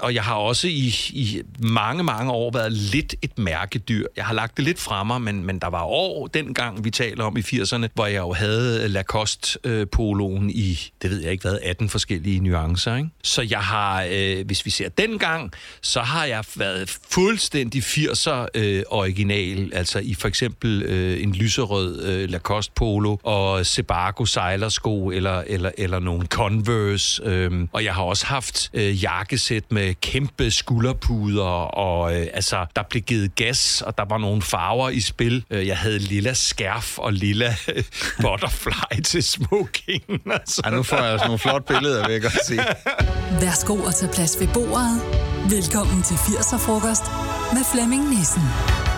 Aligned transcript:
og 0.00 0.14
jeg 0.14 0.22
har 0.22 0.34
også 0.34 0.68
i, 0.68 0.94
i 1.10 1.42
mange, 1.58 2.04
mange 2.04 2.32
år 2.32 2.50
været 2.50 2.72
lidt 2.72 3.14
et 3.22 3.38
mærkedyr. 3.38 4.06
Jeg 4.16 4.24
har 4.24 4.34
lagt 4.34 4.56
det 4.56 4.64
lidt 4.64 4.78
fra 4.78 5.04
mig, 5.04 5.22
men, 5.22 5.44
men 5.44 5.58
der 5.58 5.68
var 5.68 5.82
år 5.82 6.26
dengang, 6.26 6.84
vi 6.84 6.90
taler 6.90 7.24
om 7.24 7.36
i 7.36 7.40
80'erne, 7.40 7.86
hvor 7.94 8.06
jeg 8.06 8.18
jo 8.18 8.32
havde 8.32 8.88
Lacoste-poloen 8.88 10.44
øh, 10.44 10.50
i, 10.54 10.92
det 11.02 11.10
ved 11.10 11.22
jeg 11.22 11.32
ikke 11.32 11.42
hvad, 11.42 11.58
18 11.62 11.88
forskellige 11.88 12.40
nuancer. 12.40 12.96
Ikke? 12.96 13.08
Så 13.22 13.42
jeg 13.42 13.60
har, 13.60 14.06
øh, 14.10 14.46
hvis 14.46 14.64
vi 14.64 14.70
ser 14.70 14.88
dengang, 14.88 15.52
så 15.82 16.00
har 16.00 16.24
jeg 16.24 16.44
været 16.56 16.98
fuldstændig 17.10 17.82
80'er 17.82 18.46
øh, 18.54 18.82
original, 18.90 19.70
altså 19.74 19.98
i 19.98 20.14
for 20.14 20.28
eksempel 20.28 20.82
øh, 20.82 21.22
en 21.22 21.32
lyserød 21.32 22.02
øh, 22.02 22.30
Lacoste-polo 22.30 23.16
og 23.22 23.66
Sebago 23.66 24.24
sejlersko 24.24 25.10
eller, 25.10 25.42
eller, 25.46 25.70
eller 25.78 25.98
nogle 25.98 26.26
Converse. 26.26 27.22
Øh, 27.24 27.68
og 27.72 27.84
jeg 27.84 27.94
har 27.94 28.02
også 28.02 28.26
haft 28.26 28.70
øh, 28.74 29.02
jakkesæt 29.02 29.72
med 29.72 29.83
kæmpe 29.92 30.50
skulderpuder, 30.50 31.44
og 31.74 32.16
øh, 32.16 32.26
altså, 32.34 32.66
der 32.76 32.82
blev 32.90 33.02
givet 33.02 33.34
gas, 33.34 33.82
og 33.86 33.98
der 33.98 34.04
var 34.08 34.18
nogle 34.18 34.42
farver 34.42 34.90
i 34.90 35.00
spil. 35.00 35.44
Øh, 35.50 35.66
jeg 35.66 35.78
havde 35.78 35.98
lilla 35.98 36.32
skærf 36.34 36.98
og 36.98 37.12
lilla 37.12 37.56
butterfly 38.22 39.00
til 39.04 39.22
smoking. 39.22 40.02
Altså. 40.34 40.62
Ej, 40.64 40.70
nu 40.70 40.82
får 40.82 40.96
jeg 40.96 41.18
sådan 41.18 41.26
nogle 41.26 41.38
flotte 41.38 41.74
billeder, 41.74 42.06
vil 42.06 42.12
jeg 42.12 42.22
godt 42.22 42.46
sige. 42.46 42.60
Værsgo 43.40 43.82
at 43.86 43.94
tage 43.94 44.12
plads 44.12 44.40
ved 44.40 44.48
bordet. 44.54 45.02
Velkommen 45.50 46.02
til 46.02 46.14
80'er-frokost 46.14 47.04
med 47.52 47.64
Flemming 47.72 48.08
Nissen. 48.18 48.42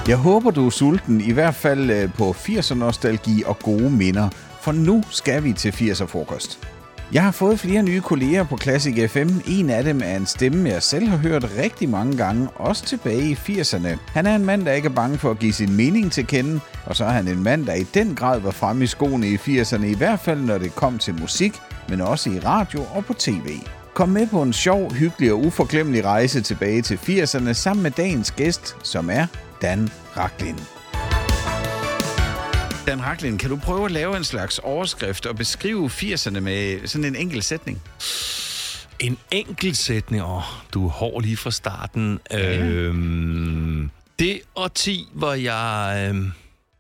Jeg 0.09 0.17
håber, 0.17 0.51
du 0.51 0.67
er 0.67 0.71
sulten, 0.71 1.21
i 1.21 1.33
hvert 1.33 1.55
fald 1.55 1.91
øh, 1.91 2.13
på 2.15 2.31
80'er-nostalgi 2.31 3.43
og 3.47 3.59
gode 3.59 3.91
minder, 3.91 4.29
for 4.61 4.73
nu 4.73 5.05
skal 5.11 5.45
vi 5.45 5.53
til 5.53 5.71
80'er-frokost. 5.71 6.76
Jeg 7.13 7.25
har 7.25 7.31
fået 7.31 7.61
flere 7.61 7.83
nye 7.83 8.01
kolleger 8.01 8.45
på 8.45 8.59
Classic 8.59 9.11
FM. 9.11 9.29
En 9.49 9.71
af 9.71 9.85
dem 9.85 10.01
er 10.05 10.17
en 10.17 10.27
stemme, 10.27 10.69
jeg 10.69 10.83
selv 10.83 11.09
har 11.09 11.17
hørt 11.17 11.51
rigtig 11.59 11.89
mange 11.89 12.17
gange, 12.17 12.49
også 12.55 12.85
tilbage 12.85 13.31
i 13.31 13.35
80'erne. 13.35 13.99
Han 14.07 14.27
er 14.27 14.37
en 14.37 14.45
mand, 14.45 14.65
der 14.65 14.73
ikke 14.73 14.89
er 14.89 14.93
bange 14.93 15.19
for 15.19 15.31
at 15.31 15.39
give 15.39 15.53
sin 15.53 15.77
mening 15.77 16.13
til 16.13 16.27
kende, 16.27 16.61
og 16.87 16.97
så 16.97 17.05
er 17.05 17.11
han 17.11 17.29
en 17.29 17.43
mand, 17.43 17.67
der 17.67 17.75
i 17.75 17.83
den 17.83 18.15
grad 18.15 18.41
var 18.41 18.51
fremme 18.51 18.85
i 18.85 18.87
skoene 18.87 19.29
i 19.29 19.37
80'erne, 19.37 19.85
i 19.85 19.95
hvert 19.95 20.21
fald 20.21 20.41
når 20.41 20.59
det 20.59 20.75
kom 20.75 20.99
til 20.99 21.15
musik, 21.21 21.53
men 21.89 22.01
også 22.01 22.31
i 22.31 22.39
radio 22.39 22.83
og 22.95 23.05
på 23.05 23.15
tv. 23.15 23.49
Kom 23.95 24.09
med 24.09 24.27
på 24.27 24.43
en 24.43 24.53
sjov, 24.53 24.93
hyggelig 24.93 25.33
og 25.33 25.39
uforglemmelig 25.39 26.05
rejse 26.05 26.41
tilbage 26.41 26.83
til 26.83 26.97
80'erne 26.97 27.53
sammen 27.53 27.83
med 27.83 27.91
dagens 27.91 28.31
gæst, 28.31 28.77
som 28.83 29.11
er 29.11 29.27
Dan 29.63 29.89
Raklin. 30.17 30.76
Dan 32.87 33.03
Raklin, 33.03 33.39
kan 33.39 33.51
du 33.51 33.57
prøve 33.57 33.85
at 33.85 33.91
lave 33.91 34.17
en 34.17 34.25
slags 34.25 34.59
overskrift 34.59 35.27
og 35.27 35.37
beskrive 35.37 35.87
80'erne 35.87 36.41
med 36.41 36.87
sådan 36.87 37.05
en 37.05 37.17
enkelt 37.17 37.45
sætning? 37.45 37.83
En 38.99 39.19
enkelt 39.31 39.77
sætning, 39.77 40.23
åh, 40.25 40.43
du 40.75 40.87
er 40.87 40.91
hård 40.91 41.23
lige 41.23 41.37
fra 41.37 41.51
starten. 41.51 42.19
Ja. 42.31 42.59
Øhm, 42.59 43.91
det 44.19 44.41
årti, 44.57 45.09
hvor 45.13 45.33
jeg 45.33 46.07
øhm, 46.09 46.33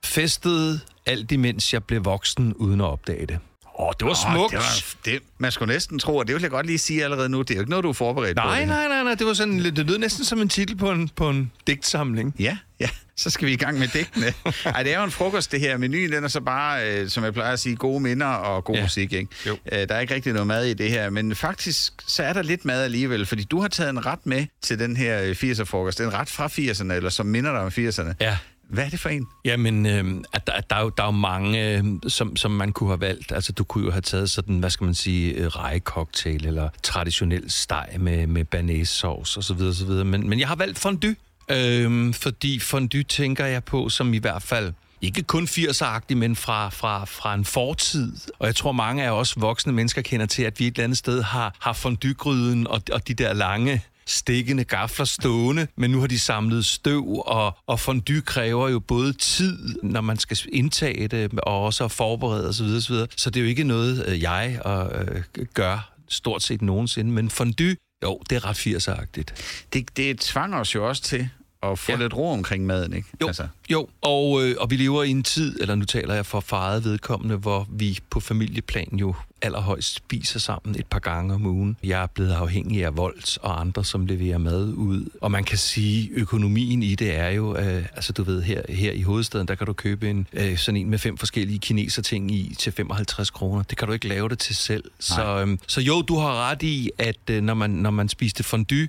festede 0.04 0.80
alt 1.06 1.32
imens 1.32 1.72
jeg 1.72 1.84
blev 1.84 2.04
voksen, 2.04 2.54
uden 2.54 2.80
at 2.80 2.86
opdage 2.86 3.26
det. 3.26 3.38
Åh, 3.78 3.92
det 4.00 4.06
var 4.06 4.14
smukt. 4.14 4.50
Det 4.52 4.58
var, 4.58 4.94
det, 5.04 5.22
man 5.38 5.52
skulle 5.52 5.72
næsten 5.72 5.98
tro, 5.98 6.16
og 6.16 6.26
det 6.26 6.34
vil 6.34 6.42
jeg 6.42 6.50
godt 6.50 6.66
lige 6.66 6.78
sige 6.78 7.04
allerede 7.04 7.28
nu, 7.28 7.42
det 7.42 7.50
er 7.50 7.54
jo 7.54 7.60
ikke 7.60 7.70
noget, 7.70 7.82
du 7.82 7.88
er 7.88 7.92
forberedt 7.92 8.36
nej, 8.36 8.44
på. 8.44 8.50
Nej, 8.50 8.64
nej, 8.64 8.88
nej, 8.88 9.02
nej, 9.02 9.14
det 9.14 9.26
var 9.26 9.32
sådan, 9.32 9.58
det 9.58 9.78
lød 9.78 9.98
næsten 9.98 10.24
som 10.24 10.40
en 10.40 10.48
titel 10.48 10.76
på 10.76 10.90
en, 10.90 11.08
på 11.08 11.30
en 11.30 11.52
digtsamling. 11.66 12.34
Ja, 12.38 12.56
ja, 12.80 12.88
så 13.16 13.30
skal 13.30 13.46
vi 13.46 13.52
i 13.52 13.56
gang 13.56 13.78
med 13.78 13.88
digtene. 13.88 14.26
Ej, 14.74 14.82
det 14.82 14.92
er 14.92 14.98
jo 14.98 15.04
en 15.04 15.10
frokost, 15.10 15.52
det 15.52 15.60
her. 15.60 15.76
Menuen, 15.76 16.12
den 16.12 16.24
er 16.24 16.28
så 16.28 16.40
bare, 16.40 16.90
øh, 16.90 17.08
som 17.08 17.24
jeg 17.24 17.32
plejer 17.32 17.52
at 17.52 17.60
sige, 17.60 17.76
gode 17.76 18.00
minder 18.00 18.26
og 18.26 18.64
god 18.64 18.74
ja. 18.74 18.82
musik, 18.82 19.12
ikke? 19.12 19.28
Jo. 19.46 19.56
Øh, 19.72 19.88
der 19.88 19.94
er 19.94 20.00
ikke 20.00 20.14
rigtig 20.14 20.32
noget 20.32 20.46
mad 20.46 20.64
i 20.64 20.74
det 20.74 20.90
her, 20.90 21.10
men 21.10 21.34
faktisk, 21.34 21.92
så 22.06 22.22
er 22.22 22.32
der 22.32 22.42
lidt 22.42 22.64
mad 22.64 22.82
alligevel, 22.82 23.26
fordi 23.26 23.44
du 23.44 23.60
har 23.60 23.68
taget 23.68 23.90
en 23.90 24.06
ret 24.06 24.26
med 24.26 24.46
til 24.62 24.78
den 24.78 24.96
her 24.96 25.32
80'er-frokost. 25.32 26.00
En 26.00 26.14
ret 26.14 26.28
fra 26.30 26.46
80'erne, 26.46 26.92
eller 26.92 27.10
som 27.10 27.26
minder 27.26 27.52
dig 27.52 27.60
om 27.60 27.68
80'erne. 27.68 28.14
Ja. 28.20 28.38
Hvad 28.70 28.84
er 28.84 28.88
det 28.88 29.00
for 29.00 29.08
en? 29.08 29.26
Jamen, 29.44 29.86
øh, 29.86 30.24
at 30.32 30.46
der, 30.46 30.52
at 30.52 30.70
der, 30.70 30.76
er 30.76 30.80
jo, 30.80 30.88
der 30.88 31.02
er 31.02 31.06
jo 31.06 31.10
mange, 31.10 31.78
øh, 31.78 31.84
som, 32.08 32.36
som 32.36 32.50
man 32.50 32.72
kunne 32.72 32.90
have 32.90 33.00
valgt. 33.00 33.32
Altså, 33.32 33.52
du 33.52 33.64
kunne 33.64 33.84
jo 33.84 33.90
have 33.90 34.02
taget 34.02 34.30
sådan, 34.30 34.58
hvad 34.58 34.70
skal 34.70 34.84
man 34.84 34.94
sige, 34.94 35.32
øh, 35.32 35.46
rejecocktail 35.46 36.46
eller 36.46 36.68
traditionel 36.82 37.50
steg 37.50 37.88
med, 37.98 38.26
med 38.26 38.44
banæssauce 38.44 39.38
osv. 39.38 39.62
osv. 39.62 39.90
Men, 39.90 40.28
men 40.28 40.40
jeg 40.40 40.48
har 40.48 40.56
valgt 40.56 40.78
fondue, 40.78 41.16
øh, 41.50 42.14
fordi 42.14 42.58
fondue 42.58 43.02
tænker 43.02 43.44
jeg 43.44 43.64
på 43.64 43.88
som 43.88 44.14
i 44.14 44.18
hvert 44.18 44.42
fald 44.42 44.72
ikke 45.00 45.22
kun 45.22 45.44
80'er 45.44 46.14
men 46.14 46.36
fra, 46.36 46.68
fra, 46.68 47.04
fra 47.04 47.34
en 47.34 47.44
fortid. 47.44 48.12
Og 48.38 48.46
jeg 48.46 48.56
tror, 48.56 48.72
mange 48.72 49.04
af 49.04 49.10
os 49.10 49.40
voksne 49.40 49.72
mennesker 49.72 50.02
kender 50.02 50.26
til, 50.26 50.42
at 50.42 50.60
vi 50.60 50.66
et 50.66 50.74
eller 50.74 50.84
andet 50.84 50.98
sted 50.98 51.22
har, 51.22 51.54
har 51.60 51.72
fondygryden 51.72 52.66
og, 52.66 52.82
og 52.92 53.08
de 53.08 53.14
der 53.14 53.32
lange 53.32 53.82
stikkende 54.06 54.64
gafler 54.64 55.04
stående, 55.04 55.66
men 55.76 55.90
nu 55.90 56.00
har 56.00 56.06
de 56.06 56.18
samlet 56.18 56.64
støv, 56.64 57.22
og, 57.26 57.56
og 57.66 57.80
fondue 57.80 58.20
kræver 58.20 58.68
jo 58.68 58.78
både 58.78 59.12
tid, 59.12 59.76
når 59.82 60.00
man 60.00 60.18
skal 60.18 60.38
indtage 60.52 61.08
det, 61.08 61.40
og 61.40 61.64
også 61.64 61.84
at 61.84 61.90
forberede 61.90 62.48
osv. 62.48 62.64
osv. 62.64 62.94
Så 63.16 63.30
det 63.30 63.36
er 63.36 63.44
jo 63.44 63.48
ikke 63.48 63.64
noget, 63.64 64.04
øh, 64.08 64.22
jeg 64.22 64.60
øh, 64.66 65.16
øh, 65.16 65.46
gør 65.54 65.92
stort 66.08 66.42
set 66.42 66.62
nogensinde, 66.62 67.10
men 67.10 67.30
fondue, 67.30 67.76
jo, 68.02 68.20
det 68.30 68.36
er 68.36 68.44
ret 68.44 68.66
80'er-agtigt. 68.66 69.34
Det, 69.72 69.96
det 69.96 70.20
tvang 70.20 70.54
os 70.54 70.74
jo 70.74 70.88
også 70.88 71.02
til 71.02 71.28
at 71.72 71.78
få 71.78 71.92
ja. 71.92 71.98
lidt 71.98 72.16
ro 72.16 72.30
omkring 72.32 72.66
maden, 72.66 72.92
ikke? 72.92 73.08
Jo, 73.20 73.26
altså. 73.26 73.48
jo. 73.70 73.88
Og, 74.00 74.42
øh, 74.42 74.56
og 74.58 74.70
vi 74.70 74.76
lever 74.76 75.02
i 75.02 75.10
en 75.10 75.22
tid, 75.22 75.60
eller 75.60 75.74
nu 75.74 75.84
taler 75.84 76.14
jeg 76.14 76.26
for 76.26 76.40
faret 76.40 76.84
vedkommende, 76.84 77.36
hvor 77.36 77.66
vi 77.70 77.98
på 78.10 78.20
familieplan 78.20 78.88
jo 78.92 79.14
allerhøjst 79.42 79.94
spiser 79.94 80.38
sammen 80.38 80.76
et 80.78 80.86
par 80.86 80.98
gange 80.98 81.34
om 81.34 81.46
ugen. 81.46 81.76
Jeg 81.84 82.02
er 82.02 82.06
blevet 82.06 82.32
afhængig 82.32 82.84
af 82.84 82.96
Volts 82.96 83.36
og 83.36 83.60
andre, 83.60 83.84
som 83.84 84.06
leverer 84.06 84.38
mad 84.38 84.64
ud. 84.64 85.10
Og 85.20 85.30
man 85.30 85.44
kan 85.44 85.58
sige, 85.58 86.10
økonomien 86.12 86.82
i 86.82 86.94
det 86.94 87.16
er 87.16 87.28
jo, 87.28 87.56
øh, 87.56 87.84
altså 87.96 88.12
du 88.12 88.22
ved, 88.22 88.42
her, 88.42 88.62
her 88.68 88.92
i 88.92 89.02
hovedstaden, 89.02 89.48
der 89.48 89.54
kan 89.54 89.66
du 89.66 89.72
købe 89.72 90.10
en 90.10 90.26
øh, 90.32 90.58
sådan 90.58 90.80
en 90.80 90.90
med 90.90 90.98
fem 90.98 91.18
forskellige 91.18 91.58
kineser 91.58 92.02
ting 92.02 92.30
i 92.30 92.54
til 92.58 92.72
55 92.72 93.30
kroner. 93.30 93.62
Det 93.62 93.78
kan 93.78 93.88
du 93.88 93.94
ikke 93.94 94.08
lave 94.08 94.28
det 94.28 94.38
til 94.38 94.56
selv. 94.56 94.84
Så, 94.98 95.44
øh, 95.46 95.58
så 95.66 95.80
jo, 95.80 96.02
du 96.02 96.18
har 96.18 96.50
ret 96.50 96.62
i, 96.62 96.90
at 96.98 97.30
øh, 97.30 97.42
når, 97.42 97.54
man, 97.54 97.70
når 97.70 97.90
man 97.90 98.08
spiste 98.08 98.42
fondue, 98.42 98.88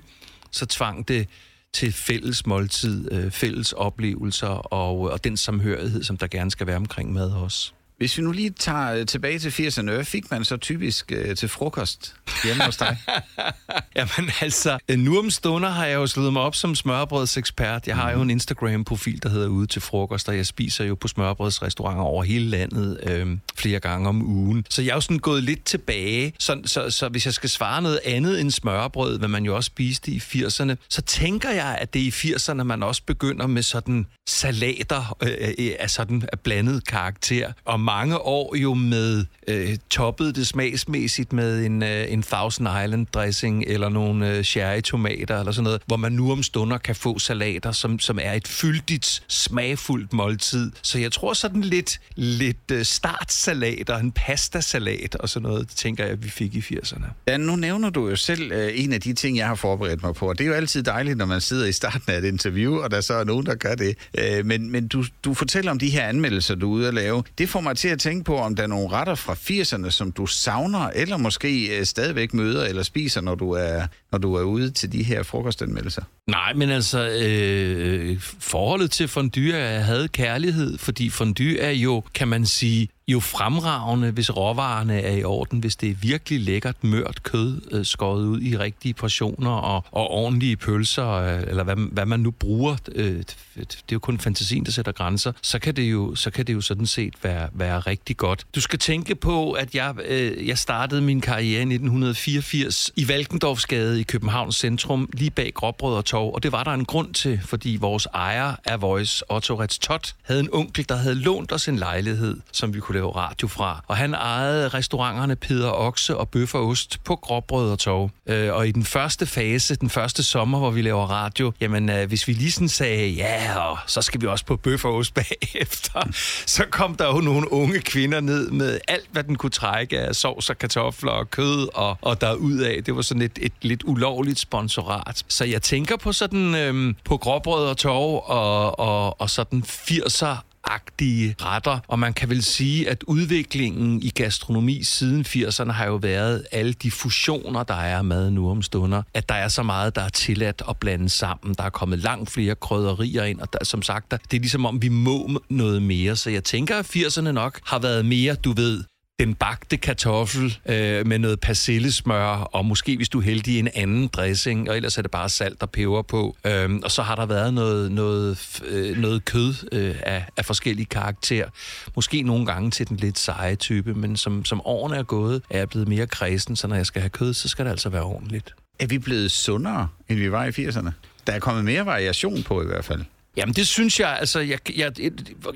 så 0.50 0.66
tvang 0.66 1.08
det 1.08 1.28
til 1.72 1.92
fælles 1.92 2.46
måltid, 2.46 3.12
øh, 3.12 3.30
fælles 3.30 3.72
oplevelser 3.72 4.48
og, 4.48 5.00
og 5.00 5.24
den 5.24 5.36
samhørighed, 5.36 6.02
som 6.02 6.16
der 6.16 6.26
gerne 6.26 6.50
skal 6.50 6.66
være 6.66 6.76
omkring 6.76 7.12
mad 7.12 7.30
også. 7.30 7.72
Hvis 7.98 8.18
vi 8.18 8.22
nu 8.22 8.32
lige 8.32 8.50
tager 8.50 8.92
øh, 8.92 9.06
tilbage 9.06 9.38
til 9.38 9.50
80'erne, 9.50 9.90
hvad 9.90 10.04
fik 10.04 10.30
man 10.30 10.44
så 10.44 10.56
typisk 10.56 11.12
øh, 11.12 11.36
til 11.36 11.48
frokost 11.48 12.14
hjemme 12.44 12.64
hos 12.64 12.76
dig? 12.76 12.96
Jamen 13.96 14.30
altså, 14.40 14.78
øh, 14.88 14.98
nu 14.98 15.18
om 15.18 15.30
stunder 15.30 15.68
har 15.68 15.86
jeg 15.86 15.94
jo 15.94 16.06
slået 16.06 16.32
mig 16.32 16.42
op 16.42 16.54
som 16.54 16.74
smørbrødsekspert. 16.74 17.86
Jeg 17.86 17.96
har 17.96 18.10
jo 18.12 18.22
en 18.22 18.30
Instagram-profil, 18.30 19.22
der 19.22 19.28
hedder 19.28 19.48
Ude 19.48 19.66
til 19.66 19.82
frokost, 19.82 20.28
og 20.28 20.36
jeg 20.36 20.46
spiser 20.46 20.84
jo 20.84 20.94
på 20.94 21.08
smørbrødsrestauranter 21.08 22.02
over 22.02 22.22
hele 22.22 22.44
landet 22.44 23.00
øh, 23.02 23.26
flere 23.56 23.80
gange 23.80 24.08
om 24.08 24.22
ugen. 24.22 24.64
Så 24.70 24.82
jeg 24.82 24.90
er 24.90 24.94
jo 24.94 25.00
sådan 25.00 25.18
gået 25.18 25.42
lidt 25.42 25.64
tilbage. 25.64 26.32
Så, 26.38 26.60
så, 26.64 26.90
så 26.90 27.08
hvis 27.08 27.26
jeg 27.26 27.34
skal 27.34 27.50
svare 27.50 27.82
noget 27.82 28.00
andet 28.04 28.40
end 28.40 28.50
smørbrød, 28.50 29.18
hvad 29.18 29.28
man 29.28 29.44
jo 29.44 29.56
også 29.56 29.66
spiste 29.66 30.10
i 30.10 30.18
80'erne, 30.18 30.74
så 30.88 31.02
tænker 31.02 31.50
jeg, 31.50 31.78
at 31.80 31.94
det 31.94 32.02
er 32.02 32.06
i 32.06 32.34
80'erne, 32.34 32.62
man 32.62 32.82
også 32.82 33.02
begynder 33.06 33.46
med 33.46 33.62
sådan 33.62 34.06
salater 34.28 35.16
øh, 35.22 35.30
øh, 35.58 35.72
af 35.78 35.90
sådan 35.90 36.22
blandet 36.42 36.86
karakter. 36.86 37.52
Og 37.64 37.80
mange 37.88 38.18
år 38.18 38.56
jo 38.56 38.74
med 38.74 39.24
øh, 39.48 39.76
toppet 39.90 40.36
det 40.36 40.46
smagsmæssigt 40.46 41.32
med 41.32 41.66
en, 41.66 41.82
øh, 41.82 42.12
en 42.12 42.22
Thousand 42.22 42.68
Island 42.84 43.06
dressing 43.06 43.64
eller 43.66 43.88
nogle 43.88 44.30
øh, 44.30 44.44
cherry-tomater 44.44 45.38
eller 45.38 45.52
sådan 45.52 45.64
noget, 45.64 45.82
hvor 45.86 45.96
man 45.96 46.12
nu 46.12 46.32
om 46.32 46.42
stunder 46.42 46.78
kan 46.78 46.94
få 46.94 47.18
salater, 47.18 47.72
som, 47.72 47.98
som 47.98 48.18
er 48.22 48.32
et 48.32 48.48
fyldigt, 48.48 49.22
smagfuldt 49.28 50.12
måltid. 50.12 50.72
Så 50.82 50.98
jeg 50.98 51.12
tror 51.12 51.32
sådan 51.32 51.60
lidt, 51.60 52.00
lidt 52.16 52.70
øh, 52.72 52.84
startsalater, 52.84 53.96
en 53.96 54.12
pastasalat 54.12 55.14
og 55.14 55.28
sådan 55.28 55.48
noget, 55.48 55.68
tænker 55.68 56.06
jeg, 56.06 56.22
vi 56.22 56.30
fik 56.30 56.54
i 56.54 56.60
80'erne. 56.60 57.06
Ja, 57.26 57.36
nu 57.36 57.56
nævner 57.56 57.90
du 57.90 58.08
jo 58.08 58.16
selv 58.16 58.52
øh, 58.52 58.70
en 58.74 58.92
af 58.92 59.00
de 59.00 59.12
ting, 59.12 59.36
jeg 59.36 59.46
har 59.46 59.54
forberedt 59.54 60.02
mig 60.02 60.14
på, 60.14 60.28
og 60.28 60.38
det 60.38 60.44
er 60.44 60.48
jo 60.48 60.54
altid 60.54 60.82
dejligt, 60.82 61.18
når 61.18 61.26
man 61.26 61.40
sidder 61.40 61.66
i 61.66 61.72
starten 61.72 62.12
af 62.12 62.18
et 62.18 62.24
interview, 62.24 62.78
og 62.82 62.90
der 62.90 63.00
så 63.00 63.14
er 63.14 63.24
nogen, 63.24 63.46
der 63.46 63.54
gør 63.54 63.74
det. 63.74 63.94
Øh, 64.18 64.46
men 64.46 64.70
men 64.70 64.88
du, 64.88 65.04
du 65.24 65.34
fortæller 65.34 65.70
om 65.70 65.78
de 65.78 65.90
her 65.90 66.06
anmeldelser, 66.06 66.54
du 66.54 66.72
er 66.72 66.74
ude 66.74 66.88
at 66.88 66.94
lave. 66.94 67.22
Det 67.38 67.48
får 67.48 67.60
mig 67.60 67.77
til 67.78 67.88
at 67.88 68.00
tænke 68.00 68.24
på, 68.24 68.36
om 68.38 68.56
der 68.56 68.62
er 68.62 68.66
nogle 68.66 68.88
retter 68.88 69.14
fra 69.14 69.34
80'erne, 69.34 69.90
som 69.90 70.12
du 70.12 70.26
savner, 70.26 70.90
eller 70.94 71.16
måske 71.16 71.78
øh, 71.78 71.84
stadigvæk 71.84 72.34
møder 72.34 72.64
eller 72.64 72.82
spiser, 72.82 73.20
når 73.20 73.34
du 73.34 73.50
er, 73.50 73.86
når 74.12 74.18
du 74.18 74.34
er 74.34 74.42
ude 74.42 74.70
til 74.70 74.92
de 74.92 75.02
her 75.02 75.22
frokostanmeldelser? 75.22 76.02
Nej, 76.26 76.54
men 76.54 76.70
altså, 76.70 77.08
øh, 77.08 78.20
forholdet 78.40 78.90
til 78.90 79.08
fondue 79.08 79.52
er, 79.52 79.80
havde 79.80 80.08
kærlighed, 80.08 80.78
fordi 80.78 81.10
fondue 81.10 81.58
er 81.58 81.70
jo, 81.70 82.02
kan 82.14 82.28
man 82.28 82.46
sige, 82.46 82.88
jo 83.08 83.20
fremragende, 83.20 84.10
hvis 84.10 84.36
råvarerne 84.36 85.00
er 85.00 85.16
i 85.16 85.24
orden, 85.24 85.58
hvis 85.58 85.76
det 85.76 85.90
er 85.90 85.94
virkelig 85.94 86.40
lækkert 86.40 86.84
mørt 86.84 87.22
kød, 87.22 87.60
øh, 87.70 87.84
skåret 87.84 88.24
ud 88.24 88.40
i 88.40 88.58
rigtige 88.58 88.94
portioner 88.94 89.50
og, 89.50 89.84
og 89.90 90.10
ordentlige 90.10 90.56
pølser, 90.56 91.08
øh, 91.08 91.42
eller 91.46 91.64
hvad, 91.64 91.76
hvad 91.92 92.06
man 92.06 92.20
nu 92.20 92.30
bruger. 92.30 92.76
Øh, 92.94 93.22
det 93.56 93.66
er 93.72 93.92
jo 93.92 93.98
kun 93.98 94.18
fantasien, 94.18 94.64
der 94.64 94.70
sætter 94.70 94.92
grænser. 94.92 95.32
Så 95.42 95.58
kan 95.58 95.76
det 95.76 95.82
jo, 95.82 96.14
så 96.14 96.30
kan 96.30 96.46
det 96.46 96.54
jo 96.54 96.60
sådan 96.60 96.86
set 96.86 97.14
være, 97.22 97.48
være 97.52 97.80
rigtig 97.80 98.16
godt. 98.16 98.46
Du 98.54 98.60
skal 98.60 98.78
tænke 98.78 99.14
på, 99.14 99.52
at 99.52 99.74
jeg, 99.74 99.94
øh, 100.08 100.48
jeg 100.48 100.58
startede 100.58 101.00
min 101.00 101.20
karriere 101.20 101.60
i 101.60 101.64
1984 101.64 102.90
i 102.96 103.08
Valkendorfsgade 103.08 103.97
i 103.98 104.02
Københavns 104.02 104.56
centrum, 104.56 105.08
lige 105.12 105.30
bag 105.30 105.52
Gråbrød 105.54 105.94
og 105.94 106.04
Torv, 106.04 106.34
og 106.34 106.42
det 106.42 106.52
var 106.52 106.64
der 106.64 106.70
en 106.70 106.84
grund 106.84 107.14
til, 107.14 107.40
fordi 107.44 107.76
vores 107.80 108.06
ejer 108.14 108.54
af 108.64 108.82
Voice, 108.82 109.24
Otto 109.30 109.60
Retz 109.60 109.78
Tot, 109.78 110.14
havde 110.22 110.40
en 110.40 110.48
onkel, 110.52 110.88
der 110.88 110.96
havde 110.96 111.14
lånt 111.14 111.52
os 111.52 111.68
en 111.68 111.76
lejlighed, 111.76 112.36
som 112.52 112.74
vi 112.74 112.80
kunne 112.80 112.94
lave 112.94 113.16
radio 113.16 113.48
fra. 113.48 113.84
Og 113.88 113.96
han 113.96 114.14
ejede 114.14 114.68
restauranterne 114.68 115.36
Peder 115.36 115.72
Okse 115.72 116.16
og 116.16 116.28
Bøf 116.28 116.54
og 116.54 116.66
Ost 116.66 117.04
på 117.04 117.16
Gråbrød 117.16 117.70
og 117.70 117.78
Torv. 117.78 118.10
Øh, 118.26 118.54
og 118.54 118.68
i 118.68 118.72
den 118.72 118.84
første 118.84 119.26
fase, 119.26 119.76
den 119.76 119.90
første 119.90 120.22
sommer, 120.22 120.58
hvor 120.58 120.70
vi 120.70 120.82
laver 120.82 121.06
radio, 121.06 121.52
jamen 121.60 121.90
øh, 121.90 122.08
hvis 122.08 122.28
vi 122.28 122.32
lige 122.32 122.52
sådan 122.52 122.68
sagde, 122.68 123.10
ja, 123.10 123.58
og 123.58 123.78
så 123.86 124.02
skal 124.02 124.20
vi 124.20 124.26
også 124.26 124.44
på 124.44 124.56
Bøf 124.56 124.84
og 124.84 124.94
Ost 124.94 125.14
bagefter, 125.20 126.08
så 126.46 126.64
kom 126.70 126.94
der 126.94 127.06
jo 127.06 127.20
nogle 127.20 127.52
unge 127.52 127.80
kvinder 127.80 128.20
ned 128.20 128.50
med 128.50 128.78
alt, 128.88 129.08
hvad 129.12 129.24
den 129.24 129.36
kunne 129.36 129.50
trække 129.50 130.00
af 130.00 130.14
sovs 130.14 130.50
og 130.50 130.58
kartofler 130.58 131.12
og 131.12 131.30
kød 131.30 131.68
og, 131.74 131.98
og 132.02 132.20
derudad. 132.20 132.82
Det 132.82 132.96
var 132.96 133.02
sådan 133.02 133.22
et, 133.22 133.38
et 133.42 133.52
lidt 133.62 133.84
ulovligt 133.88 134.38
sponsorat. 134.38 135.24
Så 135.28 135.44
jeg 135.44 135.62
tænker 135.62 135.96
på 135.96 136.12
sådan 136.12 136.54
øhm, 136.54 136.96
på 137.04 137.16
Gråbrød 137.16 137.66
og 137.66 137.76
Torv 137.76 138.22
og, 138.26 138.78
og, 138.78 139.20
og 139.20 139.30
sådan 139.30 139.62
80'er 139.66 140.36
agtige 140.64 141.34
retter, 141.40 141.78
og 141.88 141.98
man 141.98 142.12
kan 142.12 142.28
vel 142.28 142.42
sige, 142.42 142.90
at 142.90 143.02
udviklingen 143.02 144.02
i 144.02 144.10
gastronomi 144.10 144.82
siden 144.82 145.24
80'erne 145.28 145.72
har 145.72 145.86
jo 145.86 145.96
været 145.96 146.46
alle 146.52 146.72
de 146.72 146.90
fusioner, 146.90 147.62
der 147.62 147.74
er 147.74 148.02
med 148.02 148.30
nu 148.30 148.50
om 148.50 148.62
stunder, 148.62 149.02
at 149.14 149.28
der 149.28 149.34
er 149.34 149.48
så 149.48 149.62
meget, 149.62 149.96
der 149.96 150.02
er 150.02 150.08
tilladt 150.08 150.62
at 150.68 150.76
blande 150.76 151.08
sammen. 151.08 151.54
Der 151.54 151.64
er 151.64 151.70
kommet 151.70 151.98
langt 151.98 152.30
flere 152.30 152.54
krydderier 152.54 153.24
ind, 153.24 153.40
og 153.40 153.52
der, 153.52 153.64
som 153.64 153.82
sagt, 153.82 154.10
der, 154.10 154.16
det 154.16 154.36
er 154.36 154.40
ligesom 154.40 154.66
om, 154.66 154.82
vi 154.82 154.88
må 154.88 155.40
noget 155.48 155.82
mere. 155.82 156.16
Så 156.16 156.30
jeg 156.30 156.44
tænker, 156.44 156.78
at 156.78 156.96
80'erne 156.96 157.30
nok 157.30 157.60
har 157.64 157.78
været 157.78 158.04
mere, 158.04 158.34
du 158.34 158.52
ved, 158.52 158.84
den 159.18 159.34
bagte 159.34 159.76
kartoffel 159.76 160.58
øh, 160.68 161.06
med 161.06 161.18
noget 161.18 161.40
persillesmør, 161.40 162.26
og 162.26 162.64
måske, 162.64 162.96
hvis 162.96 163.08
du 163.08 163.18
er 163.18 163.22
heldig, 163.22 163.58
en 163.58 163.68
anden 163.74 164.08
dressing, 164.08 164.70
og 164.70 164.76
ellers 164.76 164.98
er 164.98 165.02
det 165.02 165.10
bare 165.10 165.28
salt 165.28 165.62
og 165.62 165.70
peber 165.70 166.02
på. 166.02 166.36
Øhm, 166.44 166.80
og 166.84 166.90
så 166.90 167.02
har 167.02 167.14
der 167.14 167.26
været 167.26 167.54
noget, 167.54 167.92
noget, 167.92 168.60
øh, 168.68 168.96
noget 168.96 169.24
kød 169.24 169.54
øh, 169.72 169.96
af, 170.02 170.24
af 170.36 170.44
forskellige 170.44 170.86
karakter. 170.86 171.48
Måske 171.96 172.22
nogle 172.22 172.46
gange 172.46 172.70
til 172.70 172.88
den 172.88 172.96
lidt 172.96 173.18
seje 173.18 173.56
type, 173.56 173.94
men 173.94 174.16
som, 174.16 174.44
som 174.44 174.60
årene 174.64 174.96
er 174.96 175.02
gået, 175.02 175.42
er 175.50 175.58
jeg 175.58 175.68
blevet 175.68 175.88
mere 175.88 176.06
kredsen, 176.06 176.56
så 176.56 176.66
når 176.68 176.76
jeg 176.76 176.86
skal 176.86 177.02
have 177.02 177.10
kød, 177.10 177.34
så 177.34 177.48
skal 177.48 177.64
det 177.64 177.70
altså 177.70 177.88
være 177.88 178.02
ordentligt. 178.02 178.54
Er 178.78 178.86
vi 178.86 178.98
blevet 178.98 179.30
sundere, 179.30 179.88
end 180.08 180.18
vi 180.18 180.32
var 180.32 180.44
i 180.44 180.48
80'erne? 180.48 180.90
Der 181.26 181.32
er 181.32 181.38
kommet 181.38 181.64
mere 181.64 181.86
variation 181.86 182.42
på 182.42 182.62
i 182.62 182.66
hvert 182.66 182.84
fald. 182.84 183.04
Jamen 183.36 183.54
det 183.54 183.66
synes 183.66 184.00
jeg, 184.00 184.16
altså 184.20 184.40
jeg, 184.40 184.58
jeg, 184.76 184.92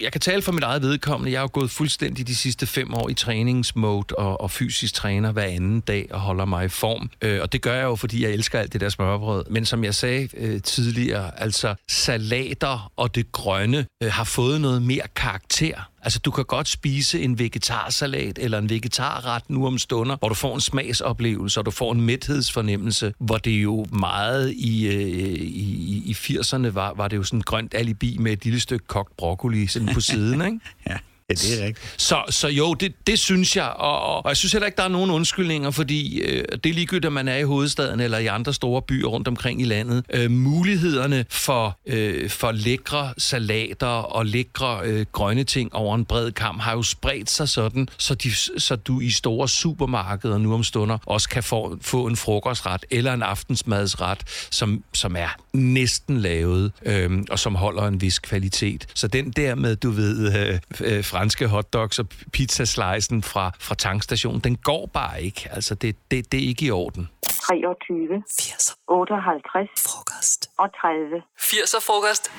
jeg 0.01 0.13
kan 0.13 0.21
tale 0.21 0.43
for 0.43 0.53
mit 0.53 0.63
eget 0.63 0.83
vedkommende. 0.83 1.33
Jeg 1.33 1.41
har 1.41 1.45
jo 1.45 1.51
gået 1.53 1.71
fuldstændig 1.71 2.27
de 2.27 2.37
sidste 2.37 2.67
fem 2.67 2.95
år 2.95 3.09
i 3.09 3.15
træningsmode 3.15 4.15
og, 4.19 4.41
og 4.41 4.51
fysisk 4.51 4.95
træner 4.95 5.33
hver 5.33 5.43
anden 5.43 5.81
dag 5.81 6.09
og 6.11 6.21
holder 6.21 6.45
mig 6.45 6.65
i 6.65 6.69
form. 6.69 7.11
Øh, 7.23 7.41
og 7.43 7.53
det 7.53 7.63
gør 7.63 7.75
jeg 7.75 7.85
jo, 7.85 7.97
fordi 7.97 8.23
jeg 8.25 8.31
elsker 8.31 8.59
alt 8.59 8.73
det 8.73 8.81
der 8.81 8.89
smørbrød. 8.89 9.45
Men 9.51 9.65
som 9.65 9.85
jeg 9.85 9.95
sagde 9.95 10.29
øh, 10.37 10.63
tidligere, 10.63 11.41
altså 11.41 11.75
salater 11.89 12.93
og 12.97 13.15
det 13.15 13.33
grønne 13.33 13.87
øh, 14.03 14.13
har 14.13 14.25
fået 14.25 14.61
noget 14.61 14.83
mere 14.83 15.07
karakter. 15.17 15.92
Altså, 16.02 16.19
du 16.19 16.31
kan 16.31 16.44
godt 16.44 16.69
spise 16.69 17.20
en 17.20 17.38
vegetarsalat 17.38 18.38
eller 18.38 18.58
en 18.58 18.70
vegetarret 18.70 19.43
nu 19.49 19.66
om 19.66 19.78
stunder, 19.78 20.16
hvor 20.16 20.28
du 20.28 20.34
får 20.34 20.54
en 20.54 20.60
smagsoplevelse, 20.60 21.60
og 21.60 21.66
du 21.66 21.70
får 21.70 21.93
en 21.93 22.00
mæthedsfornemmelse, 22.00 23.14
hvor 23.19 23.38
det 23.38 23.50
jo 23.50 23.87
meget 23.93 24.52
i, 24.52 24.87
øh, 24.87 25.40
i, 25.40 26.02
i 26.06 26.12
80'erne 26.12 26.69
var, 26.69 26.94
var 26.94 27.08
det 27.08 27.16
jo 27.16 27.22
sådan 27.22 27.38
et 27.38 27.44
grønt 27.44 27.75
alibi 27.75 28.16
med 28.20 28.32
et 28.32 28.44
lille 28.44 28.60
stykke 28.60 28.87
kogt 28.87 29.16
broccoli 29.16 29.66
sådan 29.66 29.94
på 29.94 30.00
siden, 30.00 30.43
ikke? 30.43 30.60
ja. 30.90 30.96
Ja, 31.29 31.35
det 31.35 31.61
er 31.61 31.67
rigtigt. 31.67 31.95
Så, 31.97 32.23
så 32.31 32.49
jo, 32.49 32.75
det, 32.75 33.07
det 33.07 33.19
synes 33.19 33.57
jeg, 33.57 33.69
og, 33.69 34.03
og, 34.03 34.25
og 34.25 34.29
jeg 34.29 34.37
synes 34.37 34.53
heller 34.53 34.67
ikke, 34.67 34.77
der 34.77 34.83
er 34.83 34.89
nogen 34.89 35.11
undskyldninger, 35.11 35.71
fordi 35.71 36.21
øh, 36.21 36.45
det 36.65 36.71
er 36.71 36.75
ligegyldigt, 36.75 37.05
at 37.05 37.13
man 37.13 37.29
er 37.29 37.37
i 37.37 37.43
hovedstaden 37.43 38.01
eller 38.01 38.19
i 38.19 38.27
andre 38.27 38.55
store 38.55 38.83
byer 38.83 39.07
rundt 39.07 39.29
omkring 39.29 39.61
i 39.61 39.65
landet. 39.65 40.05
Øh, 40.13 40.31
mulighederne 40.31 41.25
for, 41.31 41.79
øh, 41.87 42.31
for 42.31 42.53
lækre 42.53 43.15
salater 43.19 43.87
og 43.87 44.27
lækre 44.27 44.81
øh, 44.85 45.07
grønne 45.13 45.45
ting 45.45 45.75
over 45.75 45.95
en 45.95 46.05
bred 46.05 46.33
kamp 46.33 46.63
har 46.63 46.73
jo 46.73 46.83
spredt 46.83 47.31
sig 47.31 47.49
sådan, 47.49 47.89
så, 47.99 48.15
de, 48.15 48.35
så 48.61 48.77
du 48.77 49.01
i 49.01 49.11
store 49.11 49.49
supermarkeder 49.49 50.39
nu 50.39 50.55
om 50.55 50.65
stunder 50.65 50.99
også 51.07 51.29
kan 51.29 51.43
få, 51.43 51.79
få 51.81 52.07
en 52.07 52.17
frokostret 52.17 52.85
eller 52.91 53.13
en 53.13 53.23
aftensmadsret, 53.23 54.19
som, 54.51 54.85
som 54.93 55.17
er 55.17 55.42
næsten 55.52 56.16
lavet, 56.16 56.72
øh, 56.87 57.10
og 57.31 57.38
som 57.38 57.54
holder 57.54 57.82
en 57.82 58.00
vis 58.00 58.19
kvalitet. 58.19 58.87
Så 58.94 59.08
den 59.08 59.31
der 59.31 59.54
med, 59.54 59.76
du 59.76 59.90
ved, 59.90 60.16
øh, 60.38 60.60
øh, 60.81 61.04
franske 61.04 61.46
hotdogs 61.49 61.99
og 61.99 62.06
pizzaslicen 62.32 63.22
fra, 63.22 63.52
fra 63.60 63.75
tankstationen, 63.75 64.40
den 64.40 64.56
går 64.56 64.87
bare 64.87 65.22
ikke. 65.22 65.49
Altså, 65.50 65.75
det, 65.75 65.96
det, 66.10 66.32
det 66.32 66.44
er 66.44 66.49
ikke 66.49 66.64
i 66.64 66.70
orden. 66.70 67.08
23, 67.22 68.22
80'er 68.31 68.75
58 68.88 69.69
frokost. 69.78 70.50
og 70.58 70.69
30. 70.81 71.22
80'er 71.40 71.81
frokost. 71.87 72.32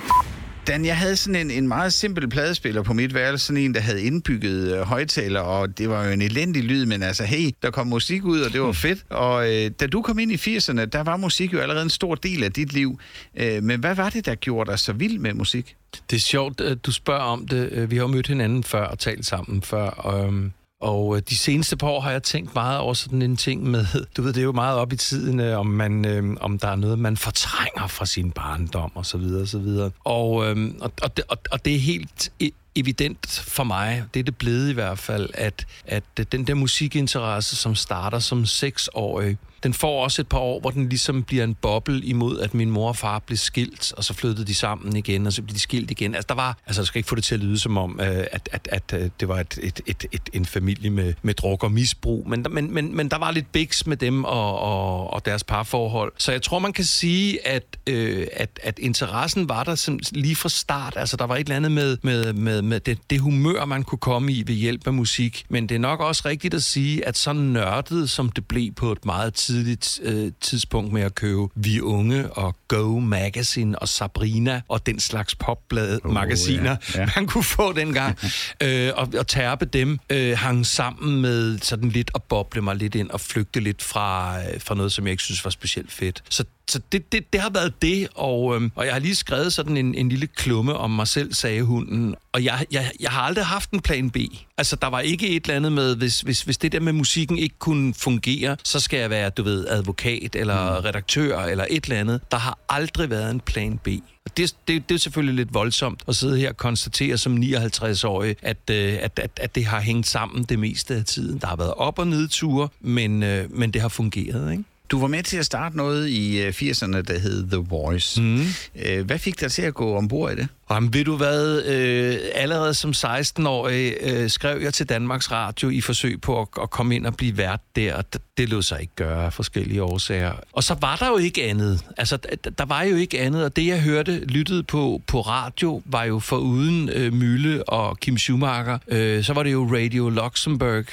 Dan, 0.67 0.85
jeg 0.85 0.97
havde 0.97 1.15
sådan 1.15 1.35
en, 1.35 1.51
en 1.51 1.67
meget 1.67 1.93
simpel 1.93 2.29
pladespiller 2.29 2.81
på 2.81 2.93
mit 2.93 3.13
værelse, 3.13 3.45
sådan 3.45 3.63
en, 3.63 3.73
der 3.73 3.79
havde 3.79 4.03
indbygget 4.03 4.77
øh, 4.77 4.81
højtaler, 4.81 5.39
og 5.39 5.77
det 5.77 5.89
var 5.89 6.05
jo 6.05 6.11
en 6.11 6.21
elendig 6.21 6.63
lyd, 6.63 6.85
men 6.85 7.03
altså, 7.03 7.23
hey, 7.23 7.49
der 7.61 7.71
kom 7.71 7.87
musik 7.87 8.23
ud, 8.23 8.41
og 8.41 8.53
det 8.53 8.61
var 8.61 8.71
fedt. 8.71 9.05
Og 9.09 9.53
øh, 9.53 9.71
da 9.79 9.87
du 9.87 10.01
kom 10.01 10.19
ind 10.19 10.31
i 10.31 10.35
80'erne, 10.35 10.85
der 10.85 11.03
var 11.03 11.17
musik 11.17 11.53
jo 11.53 11.59
allerede 11.59 11.83
en 11.83 11.89
stor 11.89 12.15
del 12.15 12.43
af 12.43 12.51
dit 12.51 12.73
liv. 12.73 12.99
Øh, 13.37 13.63
men 13.63 13.79
hvad 13.79 13.95
var 13.95 14.09
det, 14.09 14.25
der 14.25 14.35
gjorde 14.35 14.71
dig 14.71 14.79
så 14.79 14.93
vild 14.93 15.19
med 15.19 15.33
musik? 15.33 15.75
Det 16.09 16.15
er 16.15 16.21
sjovt, 16.21 16.61
at 16.61 16.85
du 16.85 16.91
spørger 16.91 17.21
om 17.21 17.47
det. 17.47 17.69
Øh, 17.71 17.91
Vi 17.91 17.95
har 17.95 18.03
jo 18.03 18.07
mødt 18.07 18.27
hinanden 18.27 18.63
før 18.63 18.85
og 18.85 18.99
talt 18.99 19.25
sammen 19.25 19.61
før. 19.61 19.85
Og, 19.85 20.27
øhm, 20.27 20.51
og 20.83 21.15
øh, 21.15 21.21
de 21.29 21.37
seneste 21.37 21.77
par 21.77 21.87
år 21.87 21.99
har 21.99 22.11
jeg 22.11 22.23
tænkt 22.23 22.55
meget 22.55 22.79
over 22.79 22.93
sådan 22.93 23.21
en 23.21 23.37
ting 23.37 23.63
med, 23.63 23.85
du 24.17 24.21
ved, 24.21 24.33
det 24.33 24.39
er 24.39 24.43
jo 24.43 24.51
meget 24.51 24.77
op 24.77 24.93
i 24.93 24.95
tiden, 24.95 25.39
øh, 25.39 25.59
om, 25.59 25.67
man, 25.67 26.05
øh, 26.05 26.37
om 26.41 26.59
der 26.59 26.67
er 26.67 26.75
noget, 26.75 26.99
man 26.99 27.17
fortrænger 27.17 27.87
fra 27.87 28.05
sin 28.05 28.31
barndom 28.31 28.91
og 28.95 29.05
så 29.05 29.17
videre 29.17 29.41
og 29.41 29.47
så 29.47 29.59
videre. 29.59 29.91
Og, 30.03 30.45
øh, 30.45 30.71
og, 30.81 30.91
og, 31.01 31.17
det, 31.17 31.25
og, 31.27 31.37
og 31.51 31.65
det 31.65 31.75
er 31.75 31.79
helt 31.79 32.31
e-, 32.43 32.71
evident 32.75 33.43
for 33.47 33.63
mig, 33.63 34.03
det 34.13 34.19
er 34.19 34.23
det 34.23 34.37
blevet 34.37 34.69
i 34.69 34.73
hvert 34.73 34.99
fald, 34.99 35.29
at, 35.33 35.65
at 35.85 36.03
den 36.31 36.47
der 36.47 36.53
musikinteresse, 36.53 37.55
som 37.55 37.75
starter 37.75 38.19
som 38.19 38.45
seksårig, 38.45 39.37
den 39.63 39.73
får 39.73 40.03
også 40.03 40.21
et 40.21 40.27
par 40.27 40.39
år, 40.39 40.59
hvor 40.59 40.69
den 40.69 40.89
ligesom 40.89 41.23
bliver 41.23 41.43
en 41.43 41.55
boble 41.55 42.01
imod, 42.01 42.39
at 42.39 42.53
min 42.53 42.69
mor 42.69 42.87
og 42.87 42.95
far 42.95 43.19
blev 43.19 43.37
skilt, 43.37 43.93
og 43.97 44.03
så 44.03 44.13
flyttede 44.13 44.47
de 44.47 44.53
sammen 44.53 44.95
igen, 44.95 45.27
og 45.27 45.33
så 45.33 45.41
blev 45.41 45.53
de 45.53 45.59
skilt 45.59 45.91
igen. 45.91 46.15
Altså, 46.15 46.27
der 46.29 46.35
var, 46.35 46.57
altså 46.67 46.81
jeg 46.81 46.87
skal 46.87 46.99
ikke 46.99 47.09
få 47.09 47.15
det 47.15 47.23
til 47.23 47.35
at 47.35 47.41
lyde 47.41 47.59
som 47.59 47.77
om, 47.77 47.99
øh, 47.99 48.07
at, 48.07 48.49
at, 48.51 48.67
at, 48.71 48.93
at 48.93 49.11
det 49.19 49.27
var 49.27 49.39
et, 49.39 49.59
et, 49.63 49.81
et, 49.85 50.05
et, 50.11 50.21
en 50.33 50.45
familie 50.45 50.89
med, 50.89 51.13
med 51.21 51.33
druk 51.33 51.63
og 51.63 51.71
misbrug, 51.71 52.29
men, 52.29 52.45
men, 52.49 52.73
men, 52.73 52.95
men 52.95 53.09
der 53.09 53.17
var 53.17 53.31
lidt 53.31 53.51
biks 53.51 53.87
med 53.87 53.97
dem 53.97 54.23
og, 54.23 54.59
og, 54.59 55.13
og 55.13 55.25
deres 55.25 55.43
parforhold. 55.43 56.13
Så 56.17 56.31
jeg 56.31 56.41
tror, 56.41 56.59
man 56.59 56.73
kan 56.73 56.85
sige, 56.85 57.47
at, 57.47 57.77
øh, 57.87 58.27
at, 58.33 58.59
at 58.63 58.79
interessen 58.79 59.49
var 59.49 59.63
der 59.63 59.75
som, 59.75 59.99
lige 60.11 60.35
fra 60.35 60.49
start. 60.49 60.93
Altså, 60.97 61.17
der 61.17 61.25
var 61.25 61.35
et 61.35 61.39
eller 61.39 61.55
andet 61.55 61.71
med, 61.71 61.97
med, 62.01 62.33
med, 62.33 62.61
med 62.61 62.79
det, 62.79 62.99
det 63.09 63.19
humør, 63.19 63.65
man 63.65 63.83
kunne 63.83 63.99
komme 63.99 64.31
i 64.31 64.43
ved 64.47 64.55
hjælp 64.55 64.87
af 64.87 64.93
musik. 64.93 65.45
Men 65.49 65.69
det 65.69 65.75
er 65.75 65.79
nok 65.79 65.99
også 65.99 66.21
rigtigt 66.25 66.53
at 66.53 66.63
sige, 66.63 67.07
at 67.07 67.17
så 67.17 67.33
nørdet, 67.33 68.09
som 68.09 68.29
det 68.29 68.47
blev 68.47 68.71
på 68.71 68.91
et 68.91 69.05
meget 69.05 69.33
tidligt 69.33 69.52
øh, 70.01 70.31
tidspunkt 70.41 70.93
med 70.93 71.01
at 71.01 71.15
købe 71.15 71.41
Vi 71.55 71.81
Unge 71.81 72.31
og 72.31 72.55
Go 72.67 72.99
Magazine 72.99 73.79
og 73.79 73.87
Sabrina 73.87 74.61
og 74.67 74.85
den 74.85 74.99
slags 74.99 75.35
popblad-magasiner, 75.35 76.75
ja, 76.95 76.99
ja. 76.99 77.09
man 77.15 77.27
kunne 77.27 77.43
få 77.43 77.73
dengang, 77.73 78.17
øh, 78.63 78.91
og, 78.95 79.09
og 79.17 79.27
tærpe 79.27 79.65
dem, 79.65 79.99
øh, 80.09 80.37
hang 80.37 80.65
sammen 80.65 81.21
med 81.21 81.59
sådan 81.59 81.89
lidt 81.89 82.11
at 82.15 82.23
boble 82.23 82.61
mig 82.61 82.75
lidt 82.75 82.95
ind 82.95 83.09
og 83.09 83.21
flygte 83.21 83.59
lidt 83.59 83.81
fra, 83.81 84.39
øh, 84.39 84.61
fra 84.61 84.75
noget, 84.75 84.91
som 84.91 85.05
jeg 85.05 85.11
ikke 85.11 85.23
synes 85.23 85.45
var 85.45 85.51
specielt 85.51 85.91
fedt. 85.91 86.23
Så 86.29 86.43
så 86.67 86.79
det, 86.91 87.11
det, 87.11 87.33
det 87.33 87.41
har 87.41 87.49
været 87.49 87.81
det, 87.81 88.07
og, 88.15 88.55
øhm, 88.55 88.71
og 88.75 88.85
jeg 88.85 88.93
har 88.93 88.99
lige 88.99 89.15
skrevet 89.15 89.53
sådan 89.53 89.77
en, 89.77 89.95
en 89.95 90.09
lille 90.09 90.27
klumme 90.27 90.73
om 90.73 90.91
mig 90.91 91.07
selv, 91.07 91.33
sagde 91.33 91.63
hunden. 91.63 92.15
Og 92.31 92.43
jeg, 92.43 92.65
jeg, 92.71 92.91
jeg 92.99 93.11
har 93.11 93.21
aldrig 93.21 93.45
haft 93.45 93.71
en 93.71 93.81
plan 93.81 94.09
B. 94.09 94.17
Altså, 94.57 94.75
der 94.75 94.87
var 94.87 94.99
ikke 94.99 95.29
et 95.29 95.43
eller 95.43 95.55
andet 95.55 95.71
med, 95.71 95.95
hvis, 95.95 96.21
hvis, 96.21 96.41
hvis 96.41 96.57
det 96.57 96.71
der 96.71 96.79
med 96.79 96.93
musikken 96.93 97.37
ikke 97.37 97.55
kunne 97.59 97.93
fungere, 97.93 98.57
så 98.63 98.79
skal 98.79 98.99
jeg 98.99 99.09
være, 99.09 99.29
du 99.29 99.43
ved, 99.43 99.67
advokat 99.67 100.35
eller 100.35 100.79
mm. 100.79 100.85
redaktør 100.85 101.39
eller 101.39 101.65
et 101.69 101.83
eller 101.83 101.99
andet. 101.99 102.21
Der 102.31 102.37
har 102.37 102.57
aldrig 102.69 103.09
været 103.09 103.31
en 103.31 103.39
plan 103.39 103.77
B. 103.77 103.87
Og 104.25 104.37
Det, 104.37 104.55
det, 104.67 104.89
det 104.89 104.95
er 104.95 104.99
selvfølgelig 104.99 105.35
lidt 105.35 105.53
voldsomt 105.53 106.03
at 106.07 106.15
sidde 106.15 106.37
her 106.37 106.49
og 106.49 106.57
konstatere 106.57 107.17
som 107.17 107.37
59-årig, 107.37 108.35
at, 108.41 108.57
øh, 108.71 108.97
at, 109.01 109.19
at, 109.19 109.31
at 109.41 109.55
det 109.55 109.65
har 109.65 109.79
hængt 109.81 110.07
sammen 110.07 110.43
det 110.43 110.59
meste 110.59 110.95
af 110.95 111.05
tiden. 111.05 111.39
Der 111.39 111.47
har 111.47 111.55
været 111.55 111.73
op- 111.73 111.99
og 111.99 112.07
nedture, 112.07 112.69
men, 112.81 113.23
øh, 113.23 113.51
men 113.57 113.71
det 113.71 113.81
har 113.81 113.89
fungeret, 113.89 114.51
ikke? 114.51 114.63
Du 114.91 114.99
var 114.99 115.07
med 115.07 115.23
til 115.23 115.37
at 115.37 115.45
starte 115.45 115.77
noget 115.77 116.09
i 116.09 116.41
øh, 116.41 116.49
80'erne, 116.49 117.01
der 117.01 117.19
hed 117.19 117.47
The 117.47 117.57
Voice. 117.57 118.21
Mm. 118.21 118.45
Øh, 118.85 119.05
hvad 119.05 119.19
fik 119.19 119.41
dig 119.41 119.51
til 119.51 119.61
at 119.61 119.73
gå 119.73 119.95
ombord 119.97 120.31
i 120.31 120.35
det? 120.35 120.47
Jamen, 120.71 120.93
ved 120.93 121.05
du 121.05 121.17
hvad, 121.17 121.63
øh, 121.65 122.17
allerede 122.33 122.73
som 122.73 122.91
16-årig 122.91 123.93
øh, 124.01 124.29
skrev 124.29 124.61
jeg 124.61 124.73
til 124.73 124.89
Danmarks 124.89 125.31
Radio 125.31 125.69
i 125.69 125.81
forsøg 125.81 126.21
på 126.21 126.41
at, 126.41 126.47
at 126.61 126.69
komme 126.69 126.95
ind 126.95 127.05
og 127.05 127.15
blive 127.15 127.37
vært 127.37 127.59
der. 127.75 128.01
Det, 128.37 128.49
lod 128.49 128.61
sig 128.61 128.81
ikke 128.81 128.95
gøre 128.95 129.25
af 129.25 129.33
forskellige 129.33 129.83
årsager. 129.83 130.33
Og 130.53 130.63
så 130.63 130.75
var 130.81 130.95
der 130.95 131.07
jo 131.07 131.17
ikke 131.17 131.43
andet. 131.43 131.85
Altså, 131.97 132.17
der 132.57 132.65
var 132.65 132.83
jo 132.83 132.95
ikke 132.95 133.19
andet, 133.19 133.45
og 133.45 133.55
det 133.55 133.67
jeg 133.67 133.81
hørte, 133.81 134.19
lyttede 134.19 134.63
på 134.63 135.01
på 135.07 135.21
radio, 135.21 135.81
var 135.85 136.03
jo 136.03 136.19
for 136.19 136.37
uden 136.37 136.89
øh, 136.89 137.13
Mølle 137.13 137.69
og 137.69 137.99
Kim 137.99 138.17
Schumacher. 138.17 138.77
Øh, 138.87 139.23
så 139.23 139.33
var 139.33 139.43
det 139.43 139.51
jo 139.51 139.69
Radio 139.75 140.09
Luxembourg, 140.09 140.85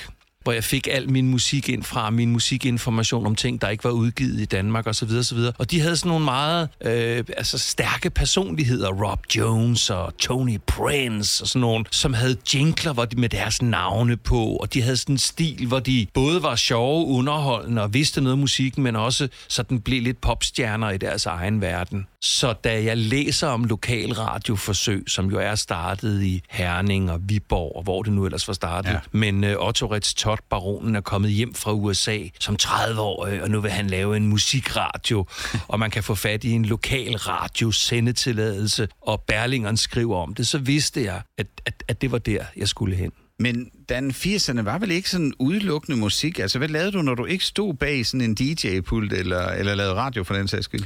hvor 0.43 0.53
jeg 0.53 0.65
fik 0.65 0.89
al 0.91 1.11
min 1.11 1.29
musik 1.29 1.69
ind 1.69 1.83
fra, 1.83 2.11
min 2.11 2.31
musikinformation 2.31 3.27
om 3.27 3.35
ting, 3.35 3.61
der 3.61 3.69
ikke 3.69 3.85
var 3.85 3.91
udgivet 3.91 4.41
i 4.41 4.45
Danmark 4.45 4.87
osv. 4.87 5.09
osv. 5.19 5.39
Og 5.59 5.71
de 5.71 5.81
havde 5.81 5.97
sådan 5.97 6.09
nogle 6.09 6.25
meget 6.25 6.69
øh, 6.81 7.25
altså 7.37 7.59
stærke 7.59 8.11
personligheder, 8.11 8.89
Rob 8.89 9.21
Jones 9.37 9.91
og 9.91 10.17
Tony 10.19 10.59
Prince 10.67 11.45
og 11.45 11.49
sådan 11.49 11.61
nogle, 11.61 11.85
som 11.91 12.15
havde 12.15 12.37
jingler 12.55 12.93
hvor 12.93 13.05
de 13.05 13.17
med 13.17 13.29
deres 13.29 13.63
navne 13.63 14.17
på, 14.17 14.45
og 14.45 14.75
de 14.75 14.83
havde 14.83 14.97
sådan 14.97 15.15
en 15.15 15.19
stil, 15.19 15.67
hvor 15.67 15.79
de 15.79 16.07
både 16.15 16.43
var 16.43 16.57
sjove, 16.57 17.07
underholdende 17.07 17.83
og 17.83 17.95
vidste 17.95 18.21
noget 18.21 18.35
af 18.37 18.39
musikken, 18.39 18.83
men 18.83 18.97
også 18.97 19.29
så 19.49 19.63
den 19.63 19.81
blev 19.81 20.03
lidt 20.03 20.21
popstjerner 20.21 20.91
i 20.91 20.99
deres 20.99 21.27
egen 21.27 21.61
verden. 21.61 22.07
Så 22.23 22.53
da 22.53 22.85
jeg 22.85 22.97
læser 22.97 23.49
om 23.49 23.65
lokal 23.65 24.13
radioforsøg, 24.13 25.05
som 25.09 25.31
jo 25.31 25.39
er 25.39 25.55
startet 25.55 26.23
i 26.23 26.43
Herning 26.51 27.11
og 27.11 27.21
Viborg, 27.23 27.77
og 27.77 27.83
hvor 27.83 28.03
det 28.03 28.13
nu 28.13 28.25
ellers 28.25 28.49
var 28.49 28.55
startet, 28.55 28.91
ja. 28.91 28.99
men 29.13 29.45
øh, 29.45 29.57
Otto 29.59 29.87
Ritz 29.87 30.15
Todd, 30.31 30.41
baronen, 30.51 30.97
er 30.97 31.01
kommet 31.01 31.31
hjem 31.31 31.55
fra 31.55 31.73
USA 31.73 32.19
som 32.41 32.57
30-årig, 32.63 33.43
og 33.43 33.51
nu 33.51 33.61
vil 33.61 33.71
han 33.71 33.87
lave 33.87 34.17
en 34.17 34.27
musikradio, 34.27 35.27
og 35.69 35.79
man 35.79 35.91
kan 35.91 36.03
få 36.03 36.15
fat 36.15 36.45
i 36.45 36.51
en 36.51 36.65
lokal 36.65 37.17
radio 37.17 37.71
sendetilladelse, 37.71 38.89
og 39.01 39.23
Berlingeren 39.23 39.77
skriver 39.77 40.17
om 40.17 40.35
det, 40.35 40.47
så 40.47 40.59
vidste 40.59 41.05
jeg, 41.05 41.23
at, 41.39 41.47
at, 41.67 41.85
at 41.89 42.01
det 42.01 42.13
var 42.13 42.19
der, 42.19 42.45
jeg 42.57 42.69
skulle 42.69 42.97
hen. 42.97 43.13
Men 43.39 43.71
Dan 43.89 44.11
80'erne 44.11 44.63
var 44.63 44.79
vel 44.79 44.91
ikke 44.91 45.11
sådan 45.11 45.33
udelukkende 45.39 45.99
musik? 45.99 46.39
Altså, 46.39 46.59
hvad 46.59 46.69
lavede 46.69 46.93
du, 46.93 47.03
når 47.03 47.15
du 47.15 47.25
ikke 47.25 47.45
stod 47.45 47.75
bag 47.75 48.07
sådan 48.07 48.21
en 48.21 48.35
DJ-pult, 48.35 49.13
eller, 49.13 49.47
eller 49.47 49.75
lavede 49.75 49.95
radio 49.95 50.25
for 50.25 50.35
den 50.35 50.49
sags 50.49 50.65
skyld? 50.65 50.85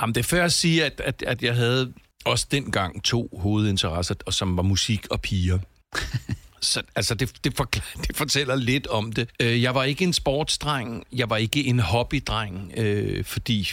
Jamen, 0.00 0.14
det 0.14 0.20
er 0.20 0.24
før 0.24 0.44
at 0.44 0.52
sige, 0.52 0.84
at, 0.84 1.00
at, 1.04 1.22
at 1.26 1.42
jeg 1.42 1.54
havde 1.54 1.92
også 2.24 2.46
dengang 2.50 3.04
to 3.04 3.38
hovedinteresser, 3.42 4.14
og 4.26 4.34
som 4.34 4.56
var 4.56 4.62
musik 4.62 5.06
og 5.10 5.20
piger. 5.20 5.58
Så, 6.60 6.82
altså, 6.94 7.14
det, 7.14 7.32
det, 7.44 7.56
forklar, 7.56 7.84
det 8.08 8.16
fortæller 8.16 8.56
lidt 8.56 8.86
om 8.86 9.12
det. 9.12 9.28
Øh, 9.40 9.62
Jeg 9.62 9.74
var 9.74 9.84
ikke 9.84 10.04
en 10.04 10.12
sportsdreng, 10.12 11.04
jeg 11.12 11.30
var 11.30 11.36
ikke 11.36 11.64
en 11.64 11.80
hobbydreng, 11.80 12.72
øh, 12.76 13.24
fordi 13.24 13.68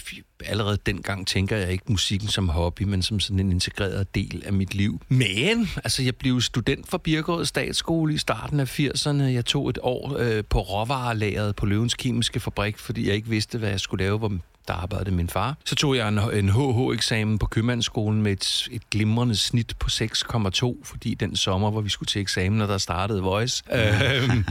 allerede 0.45 0.77
dengang 0.85 1.27
tænker 1.27 1.57
jeg 1.57 1.71
ikke 1.71 1.83
musikken 1.87 2.27
som 2.27 2.49
hobby, 2.49 2.83
men 2.83 3.01
som 3.01 3.19
sådan 3.19 3.39
en 3.39 3.51
integreret 3.51 4.15
del 4.15 4.43
af 4.45 4.53
mit 4.53 4.73
liv. 4.75 5.01
Men, 5.09 5.69
altså, 5.83 6.03
jeg 6.03 6.15
blev 6.15 6.41
student 6.41 6.89
fra 6.89 6.97
Birkerød 6.97 7.45
Statsskole 7.45 8.13
i 8.13 8.17
starten 8.17 8.59
af 8.59 8.79
80'erne. 8.79 9.23
Jeg 9.23 9.45
tog 9.45 9.69
et 9.69 9.77
år 9.81 10.17
øh, 10.19 10.43
på 10.49 10.61
råvarelageret 10.61 11.55
på 11.55 11.65
Løvens 11.65 11.93
Kemiske 11.93 12.39
Fabrik, 12.39 12.77
fordi 12.77 13.07
jeg 13.07 13.15
ikke 13.15 13.29
vidste, 13.29 13.57
hvad 13.57 13.69
jeg 13.69 13.79
skulle 13.79 14.03
lave, 14.03 14.17
hvor 14.17 14.31
der 14.67 14.73
arbejdede 14.73 15.15
min 15.15 15.29
far. 15.29 15.57
Så 15.65 15.75
tog 15.75 15.95
jeg 15.97 16.07
en, 16.07 16.19
en 16.19 16.49
HH-eksamen 16.49 17.39
på 17.39 17.45
købmandsskolen 17.45 18.21
med 18.21 18.31
et, 18.31 18.67
et 18.71 18.89
glimrende 18.91 19.35
snit 19.35 19.73
på 19.79 19.87
6,2, 19.91 20.83
fordi 20.83 21.13
den 21.13 21.35
sommer, 21.35 21.71
hvor 21.71 21.81
vi 21.81 21.89
skulle 21.89 22.07
til 22.07 22.21
eksamen, 22.21 22.61
og 22.61 22.67
der 22.67 22.77
startede 22.77 23.21
Voice. 23.21 23.63
øhm, 23.73 24.45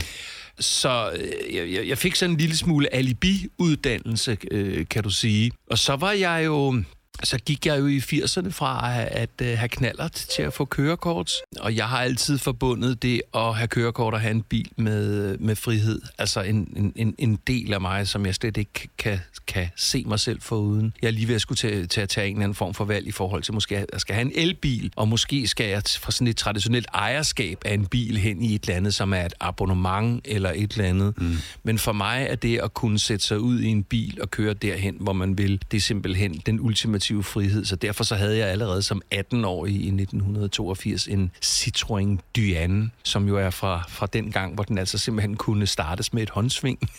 så 0.59 1.11
øh, 1.15 1.55
jeg, 1.55 1.71
jeg- 1.73 1.87
jeg 1.87 1.97
fik 1.97 2.15
sådan 2.15 2.31
en 2.31 2.37
lille 2.37 2.57
smule 2.57 2.93
alibi-uddannelse, 2.95 4.37
øh, 4.51 4.85
kan 4.89 5.03
du 5.03 5.09
sige. 5.09 5.51
Og 5.71 5.77
så 5.79 5.95
var 5.95 6.11
jeg 6.11 6.41
jo... 6.45 6.83
Så 7.23 7.37
gik 7.45 7.65
jeg 7.65 7.79
jo 7.79 7.87
i 7.87 7.97
80'erne 7.97 8.49
fra 8.51 8.99
at, 9.01 9.07
at 9.07 9.29
øh, 9.41 9.57
have 9.57 9.69
knallert 9.69 10.11
til 10.11 10.41
at 10.41 10.53
få 10.53 10.65
kørekort. 10.65 11.31
Og 11.59 11.75
jeg 11.75 11.85
har 11.89 11.97
altid 12.01 12.37
forbundet 12.37 13.01
det 13.03 13.21
at 13.35 13.55
have 13.55 13.67
kørekort 13.67 14.13
og 14.13 14.21
have 14.21 14.31
en 14.31 14.41
bil 14.41 14.69
med, 14.77 15.37
med 15.37 15.55
frihed. 15.55 16.01
Altså 16.17 16.41
en, 16.41 16.93
en- 16.95 17.15
en, 17.17 17.39
del 17.47 17.73
af 17.73 17.81
mig, 17.81 18.07
som 18.07 18.25
jeg 18.25 18.35
slet 18.35 18.57
ikke 18.57 18.89
kan, 18.97 19.19
kan 19.47 19.67
se 19.75 20.03
mig 20.07 20.19
selv 20.19 20.41
foruden. 20.41 20.93
Jeg 21.01 21.07
er 21.07 21.11
lige 21.11 21.27
ved 21.27 21.35
at 21.35 21.41
skulle 21.41 21.57
til, 21.57 21.87
til 21.89 22.01
at 22.01 22.09
tage 22.09 22.27
en 22.27 22.33
eller 22.35 22.43
anden 22.43 22.55
form 22.55 22.73
for 22.73 22.85
valg 22.85 23.07
i 23.07 23.11
forhold 23.11 23.43
til, 23.43 23.53
måske 23.53 23.75
jeg 23.75 23.85
skal 24.01 24.15
have 24.15 24.25
en 24.25 24.31
elbil, 24.35 24.91
og 24.95 25.07
måske 25.07 25.47
skal 25.47 25.69
jeg 25.69 25.81
fra 25.99 26.11
sådan 26.11 26.27
et 26.27 26.37
traditionelt 26.37 26.87
ejerskab 26.93 27.57
af 27.65 27.73
en 27.73 27.85
bil 27.85 28.17
hen 28.17 28.41
i 28.41 28.55
et 28.55 28.63
eller 28.63 28.75
andet, 28.75 28.93
som 28.93 29.13
er 29.13 29.25
et 29.25 29.33
abonnement 29.39 30.21
eller 30.25 30.51
et 30.55 30.71
eller 30.71 30.85
andet. 30.89 31.13
Mm. 31.17 31.35
Men 31.63 31.79
for 31.79 31.91
mig 31.91 32.27
er 32.29 32.35
det 32.35 32.57
at 32.57 32.73
kunne 32.73 32.99
sætte 32.99 33.25
sig 33.25 33.39
ud 33.39 33.59
i 33.59 33.67
en 33.67 33.83
bil 33.83 34.17
og 34.21 34.31
køre 34.31 34.53
derhen, 34.53 34.95
hvor 34.99 35.13
man 35.13 35.37
vil, 35.37 35.61
det 35.71 35.77
er 35.77 35.81
simpelthen 35.81 36.41
den 36.45 36.59
ultimative 36.59 37.02
frihed. 37.23 37.65
Så 37.65 37.75
derfor 37.75 38.03
så 38.03 38.15
havde 38.15 38.37
jeg 38.37 38.47
allerede 38.47 38.81
som 38.81 39.01
18-årig 39.15 39.73
i 39.73 39.87
1982 39.87 41.07
en 41.07 41.31
Citroën 41.45 42.17
Dyane, 42.35 42.89
som 43.03 43.27
jo 43.27 43.37
er 43.37 43.49
fra, 43.49 43.83
fra 43.89 44.05
den 44.05 44.31
gang, 44.31 44.53
hvor 44.53 44.63
den 44.63 44.77
altså 44.77 44.97
simpelthen 44.97 45.35
kunne 45.35 45.67
startes 45.67 46.13
med 46.13 46.23
et 46.23 46.29
håndsving. 46.29 46.79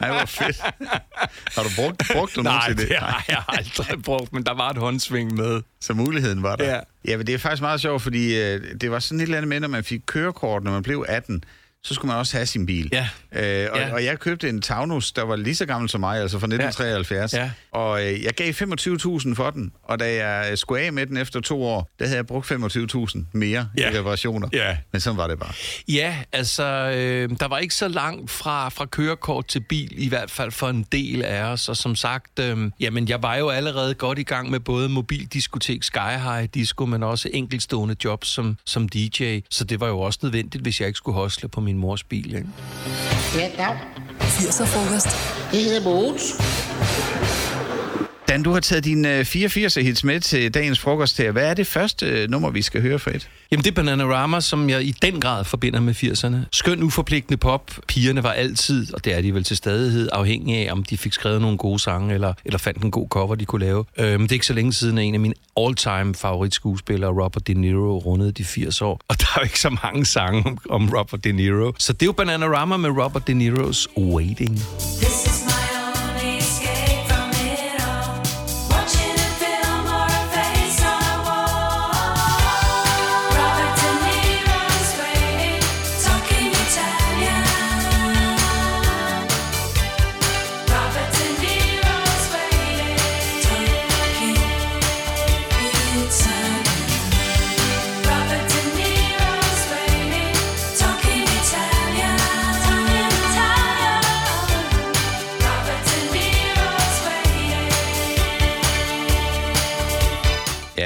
Ej, 0.00 0.12
hvor 0.16 0.24
fedt. 0.26 0.60
Har 1.54 1.62
du 1.62 1.68
brugt, 1.76 2.02
brugt 2.12 2.36
nogen 2.36 2.44
Nej, 2.44 2.68
til 2.68 2.78
det? 2.78 2.88
det 2.88 2.96
har 2.96 3.24
jeg 3.28 3.42
aldrig 3.48 4.02
brugt, 4.02 4.32
men 4.32 4.42
der 4.42 4.54
var 4.54 4.70
et 4.70 4.76
håndsving 4.78 5.34
med. 5.34 5.62
Så 5.80 5.94
muligheden 5.94 6.42
var 6.42 6.56
der. 6.56 6.70
Ja. 6.70 6.80
ja 7.04 7.16
men 7.16 7.26
det 7.26 7.34
er 7.34 7.38
faktisk 7.38 7.62
meget 7.62 7.80
sjovt, 7.80 8.02
fordi 8.02 8.36
øh, 8.42 8.60
det 8.80 8.90
var 8.90 8.98
sådan 8.98 9.20
et 9.20 9.22
eller 9.22 9.36
andet 9.36 9.48
med, 9.48 9.60
når 9.60 9.68
man 9.68 9.84
fik 9.84 10.00
kørekort, 10.06 10.64
når 10.64 10.70
man 10.70 10.82
blev 10.82 11.04
18, 11.08 11.44
så 11.84 11.94
skulle 11.94 12.08
man 12.08 12.16
også 12.18 12.36
have 12.36 12.46
sin 12.46 12.66
bil. 12.66 12.88
Ja. 12.92 13.08
Øh, 13.32 13.68
og, 13.72 13.78
Ja. 13.78 13.92
og 13.92 14.04
jeg 14.04 14.18
købte 14.18 14.48
en 14.48 14.60
Taunus, 14.62 15.12
der 15.12 15.22
var 15.22 15.36
lige 15.36 15.54
så 15.54 15.66
gammel 15.66 15.88
som 15.90 16.00
mig, 16.00 16.20
altså 16.20 16.38
fra 16.38 16.46
1973. 16.46 17.32
Ja. 17.32 17.50
Og 17.72 18.06
øh, 18.06 18.22
jeg 18.24 18.32
gav 18.34 18.50
25.000 18.52 19.34
for 19.34 19.50
den, 19.50 19.72
og 19.82 19.98
da 19.98 20.14
jeg 20.26 20.58
skulle 20.58 20.80
af 20.82 20.92
med 20.92 21.06
den 21.06 21.16
efter 21.16 21.40
to 21.40 21.62
år, 21.64 21.90
der 21.98 22.04
havde 22.04 22.16
jeg 22.16 22.26
brugt 22.26 22.52
25.000 22.52 23.18
mere 23.32 23.68
Ja. 23.78 23.90
i 23.94 23.98
reparationer. 23.98 24.48
Ja. 24.52 24.76
Men 24.92 25.00
sådan 25.00 25.16
var 25.16 25.26
det 25.26 25.38
bare. 25.38 25.52
Ja, 25.88 26.16
altså, 26.32 26.64
øh, 26.64 27.30
der 27.40 27.48
var 27.48 27.58
ikke 27.58 27.74
så 27.74 27.88
langt 27.88 28.30
fra, 28.30 28.68
fra 28.68 28.86
kørekort 28.86 29.46
til 29.46 29.60
bil, 29.60 29.92
i 30.04 30.08
hvert 30.08 30.30
fald 30.30 30.50
for 30.50 30.68
en 30.68 30.86
del 30.92 31.22
af 31.24 31.42
os. 31.42 31.68
Og 31.68 31.76
som 31.76 31.96
sagt, 31.96 32.38
øh, 32.38 32.70
jamen, 32.80 33.08
jeg 33.08 33.22
var 33.22 33.36
jo 33.36 33.48
allerede 33.48 33.94
godt 33.94 34.18
i 34.18 34.22
gang 34.22 34.50
med 34.50 34.60
både 34.60 34.88
mobildiskotek, 34.88 35.82
Sky 35.82 35.98
High 36.22 36.48
Disco, 36.54 36.86
men 36.86 37.02
også 37.02 37.30
enkeltstående 37.32 37.96
jobs 38.04 38.28
som, 38.28 38.58
som 38.64 38.88
DJ. 38.88 39.38
Så 39.50 39.64
det 39.64 39.80
var 39.80 39.88
jo 39.88 40.00
også 40.00 40.18
nødvendigt, 40.22 40.62
hvis 40.62 40.80
jeg 40.80 40.86
ikke 40.86 40.96
skulle 40.96 41.14
hostle 41.16 41.48
på 41.48 41.60
min 41.60 41.73
mors 41.76 42.04
bil. 42.04 42.34
Ikke? 42.34 42.48
Ja, 43.34 43.48
dag. 43.58 43.76
80'er 44.20 44.66
frokost. 44.66 45.08
Jeg 45.52 45.64
hedder 45.64 45.82
Mogens. 45.84 46.22
Dan, 48.28 48.42
du 48.42 48.52
har 48.52 48.60
taget 48.60 48.84
dine 48.84 49.24
84 49.24 49.74
hits 49.74 50.04
med 50.04 50.20
til 50.20 50.54
dagens 50.54 50.80
frokost 50.80 51.18
her. 51.18 51.32
Hvad 51.32 51.50
er 51.50 51.54
det 51.54 51.66
første 51.66 52.06
øh, 52.06 52.30
nummer, 52.30 52.50
vi 52.50 52.62
skal 52.62 52.82
høre, 52.82 52.98
Fred? 52.98 53.20
Jamen, 53.50 53.64
det 53.64 53.70
er 53.70 53.74
Bananarama, 53.74 54.40
som 54.40 54.70
jeg 54.70 54.82
i 54.82 54.94
den 55.02 55.20
grad 55.20 55.44
forbinder 55.44 55.80
med 55.80 55.94
80'erne. 55.94 56.36
Skøn, 56.52 56.82
uforpligtende 56.82 57.36
pop. 57.36 57.70
Pigerne 57.88 58.22
var 58.22 58.32
altid, 58.32 58.94
og 58.94 59.04
det 59.04 59.14
er 59.14 59.20
de 59.20 59.34
vel 59.34 59.44
til 59.44 59.56
stadighed, 59.56 60.08
afhængige 60.12 60.68
af, 60.68 60.72
om 60.72 60.84
de 60.84 60.98
fik 60.98 61.12
skrevet 61.12 61.40
nogle 61.40 61.58
gode 61.58 61.78
sange, 61.78 62.14
eller, 62.14 62.32
eller 62.44 62.58
fandt 62.58 62.82
en 62.82 62.90
god 62.90 63.08
cover, 63.08 63.34
de 63.34 63.44
kunne 63.44 63.64
lave. 63.64 63.84
Øhm, 63.98 64.22
det 64.22 64.32
er 64.32 64.34
ikke 64.34 64.46
så 64.46 64.52
længe 64.54 64.72
siden, 64.72 64.98
at 64.98 65.04
en 65.04 65.14
af 65.14 65.20
mine 65.20 65.34
all-time 65.56 66.14
favoritskuespillere, 66.14 67.10
Robert 67.10 67.46
De 67.46 67.54
Niro, 67.54 67.98
rundede 67.98 68.32
de 68.32 68.44
80 68.44 68.82
år. 68.82 69.00
Og 69.08 69.20
der 69.20 69.26
er 69.34 69.40
jo 69.40 69.42
ikke 69.42 69.60
så 69.60 69.76
mange 69.84 70.06
sange 70.06 70.46
om, 70.46 70.58
om 70.70 70.88
Robert 70.88 71.24
De 71.24 71.32
Niro. 71.32 71.72
Så 71.78 71.92
det 71.92 72.02
er 72.02 72.06
jo 72.06 72.12
Bananarama 72.12 72.76
med 72.76 72.90
Robert 72.90 73.26
De 73.26 73.32
Niro's 73.32 73.98
Waiting. 73.98 74.56
This 74.56 75.26
is 75.26 75.43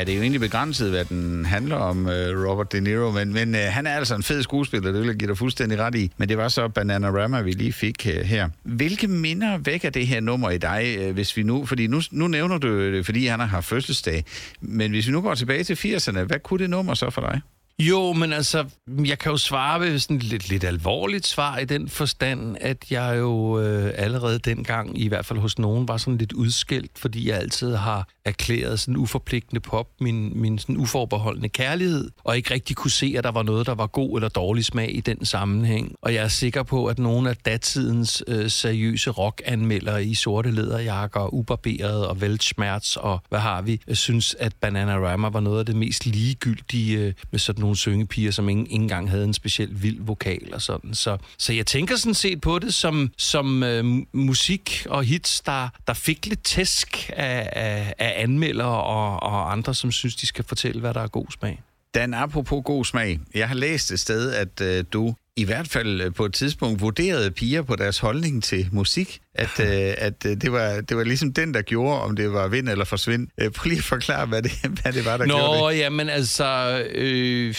det 0.09 0.15
er 0.15 0.17
jo 0.17 0.23
egentlig 0.23 0.41
begrænset, 0.41 0.91
hvad 0.91 1.05
den 1.05 1.45
handler 1.45 1.77
om, 1.77 2.09
øh, 2.09 2.49
Robert 2.49 2.73
De 2.73 2.81
Niro, 2.81 3.11
men, 3.11 3.33
men 3.33 3.55
øh, 3.55 3.61
han 3.61 3.87
er 3.87 3.91
altså 3.91 4.15
en 4.15 4.23
fed 4.23 4.43
skuespiller, 4.43 4.93
det 4.93 5.01
vil 5.01 5.07
jeg 5.07 5.17
give 5.17 5.29
dig 5.29 5.39
fuldstændig 5.39 5.79
ret 5.79 5.95
i. 5.95 6.11
Men 6.17 6.29
det 6.29 6.39
var 6.39 6.49
så 6.49 6.69
Bananarama, 6.69 7.41
vi 7.41 7.51
lige 7.51 7.73
fik 7.73 8.07
øh, 8.07 8.21
her. 8.21 8.49
Hvilke 8.63 9.09
minder 9.09 9.59
vækker 9.59 9.91
det 9.91 10.07
her 10.07 10.21
nummer 10.21 10.51
i 10.51 10.59
dig, 10.59 10.97
øh, 10.99 11.15
hvis 11.15 11.37
vi 11.37 11.43
nu... 11.43 11.67
Fordi 11.67 11.87
nu, 11.87 12.01
nu 12.11 12.29
nævner 12.29 12.59
du 12.59 12.93
det, 12.93 13.07
fordi 13.07 13.27
han 13.27 13.41
har 13.41 13.47
haft 13.47 13.67
fødselsdag. 13.67 14.25
Men 14.61 14.91
hvis 14.91 15.07
vi 15.07 15.13
nu 15.13 15.21
går 15.21 15.35
tilbage 15.35 15.65
til 15.65 15.75
80'erne, 15.75 16.23
hvad 16.23 16.39
kunne 16.39 16.59
det 16.59 16.71
nummer 16.71 16.95
så 16.95 17.11
for 17.11 17.21
dig? 17.21 17.41
Jo, 17.79 18.13
men 18.13 18.33
altså, 18.33 18.65
jeg 19.05 19.19
kan 19.19 19.33
jo 19.33 19.39
svare 19.39 19.81
ved 19.81 19.99
sådan 19.99 20.17
et 20.17 20.23
lidt, 20.23 20.49
lidt 20.49 20.65
alvorligt 20.65 21.27
svar 21.27 21.59
i 21.59 21.65
den 21.65 21.89
forstand, 21.89 22.57
at 22.61 22.91
jeg 22.91 23.19
jo 23.19 23.61
øh, 23.61 23.93
allerede 23.95 24.39
dengang, 24.39 25.01
i 25.01 25.09
hvert 25.09 25.27
fald 25.27 25.39
hos 25.39 25.59
nogen, 25.59 25.89
var 25.89 25.97
sådan 25.97 26.19
lidt 26.19 26.33
udskilt, 26.33 26.91
fordi 26.97 27.29
jeg 27.29 27.39
altid 27.39 27.75
har 27.75 28.09
erklæret 28.29 28.81
sådan 28.81 28.97
uforpligtende 28.97 29.61
pop, 29.61 29.89
min, 30.01 30.41
min 30.41 30.59
sådan 30.59 30.77
uforbeholdende 30.77 31.49
kærlighed, 31.49 32.11
og 32.25 32.37
ikke 32.37 32.55
rigtig 32.55 32.77
kunne 32.77 32.91
se, 32.91 33.15
at 33.19 33.25
der 33.25 33.31
var 33.31 33.43
noget, 33.43 33.67
der 33.67 33.75
var 33.75 33.87
god 33.87 34.19
eller 34.19 34.29
dårlig 34.29 34.65
smag 34.65 34.97
i 34.97 35.01
den 35.01 35.25
sammenhæng. 35.25 35.95
Og 36.03 36.15
jeg 36.15 36.25
er 36.25 36.29
sikker 36.29 36.63
på, 36.63 36.87
at 36.87 36.99
nogle 36.99 37.31
af 37.31 37.37
datidens 37.37 38.23
øh, 38.27 38.51
seriøse 38.51 39.11
rockanmeldere 39.11 40.05
i 40.05 40.15
sorte 40.15 40.51
læderjakker, 40.51 41.35
ubarberede 41.35 42.09
og 42.09 42.21
veltsmerts 42.21 42.97
og 42.97 43.21
hvad 43.29 43.39
har 43.39 43.63
vi, 43.63 43.81
øh, 43.89 43.95
synes, 43.95 44.37
at 44.39 44.53
Bananarama 44.61 45.29
var 45.29 45.41
noget 45.41 45.59
af 45.59 45.67
det 45.67 45.77
mest 45.77 46.07
ligegyldige 46.07 46.99
øh, 46.99 47.15
med 47.31 47.39
sådan 47.39 47.61
nogle 47.61 47.77
syngepiger, 47.77 48.31
som 48.31 48.49
ingen, 48.49 48.67
ingen 48.67 48.83
engang 48.83 49.11
havde 49.11 49.25
en 49.25 49.35
speciel 49.35 49.83
vild 49.83 50.01
vokal 50.01 50.55
og 50.55 50.63
sådan. 50.63 50.95
Så, 50.95 51.17
så 51.39 51.53
jeg 51.53 51.67
tænker 51.67 51.97
sådan 51.97 52.15
set 52.15 52.41
på 52.41 52.59
det 52.59 52.75
som, 52.75 53.11
som 53.19 53.63
øh, 53.63 53.85
musik 54.13 54.87
og 54.91 55.05
hits, 55.05 55.41
der, 55.41 55.69
der 55.87 55.93
fik 55.93 56.27
lidt 56.27 56.43
tæsk 56.45 57.11
af, 57.17 57.49
af, 57.53 57.95
af 57.99 58.18
anmeldere 58.19 58.83
og, 58.83 59.23
og 59.23 59.53
andre, 59.53 59.75
som 59.75 59.93
synes, 59.93 60.17
de 60.17 60.27
skal 60.27 60.45
fortælle, 60.45 60.81
hvad 60.81 60.95
der 60.95 61.01
er 61.01 61.09
god 61.09 61.27
smag. 61.31 61.63
Dan, 61.95 62.15
apropos 62.15 62.63
god 62.65 62.85
smag. 62.85 63.21
Jeg 63.35 63.49
har 63.49 63.55
læst 63.55 63.93
et 63.93 64.01
sted, 64.01 64.33
at 64.33 64.61
øh, 64.61 64.85
du 64.93 65.15
i 65.39 65.45
hvert 65.45 65.69
fald 65.69 66.01
øh, 66.01 66.15
på 66.15 66.25
et 66.25 66.35
tidspunkt 66.35 66.81
vurderede 66.81 67.31
piger 67.31 67.63
på 67.63 67.77
deres 67.77 67.99
holdning 67.99 68.43
til 68.43 68.69
musik. 68.73 69.21
At, 69.35 69.61
øh, 69.67 69.95
at 69.99 70.27
øh, 70.27 70.37
det, 70.37 70.53
var, 70.53 70.81
det 70.81 70.97
var 70.97 71.05
ligesom 71.05 71.33
den, 71.33 71.55
der 71.55 71.63
gjorde, 71.63 72.01
om 72.01 72.17
det 72.17 72.33
var 72.33 72.49
vind 72.49 72.69
eller 72.69 72.85
forsvind. 72.85 73.29
Øh, 73.39 73.51
prøv 73.51 73.69
lige 73.69 73.79
at 73.79 73.85
forklare, 73.85 74.27
hvad 74.27 74.43
det, 74.43 74.53
hvad 74.83 74.93
det 74.93 75.05
var, 75.05 75.17
der 75.17 75.27
gjorde 75.27 75.61
Nå, 75.61 75.71
det. 75.71 75.79
jamen 75.79 76.09
altså, 76.09 76.83
øh, 76.91 77.55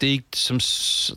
det, 0.00 0.06
er 0.06 0.12
ikke, 0.12 0.24
som, 0.34 0.56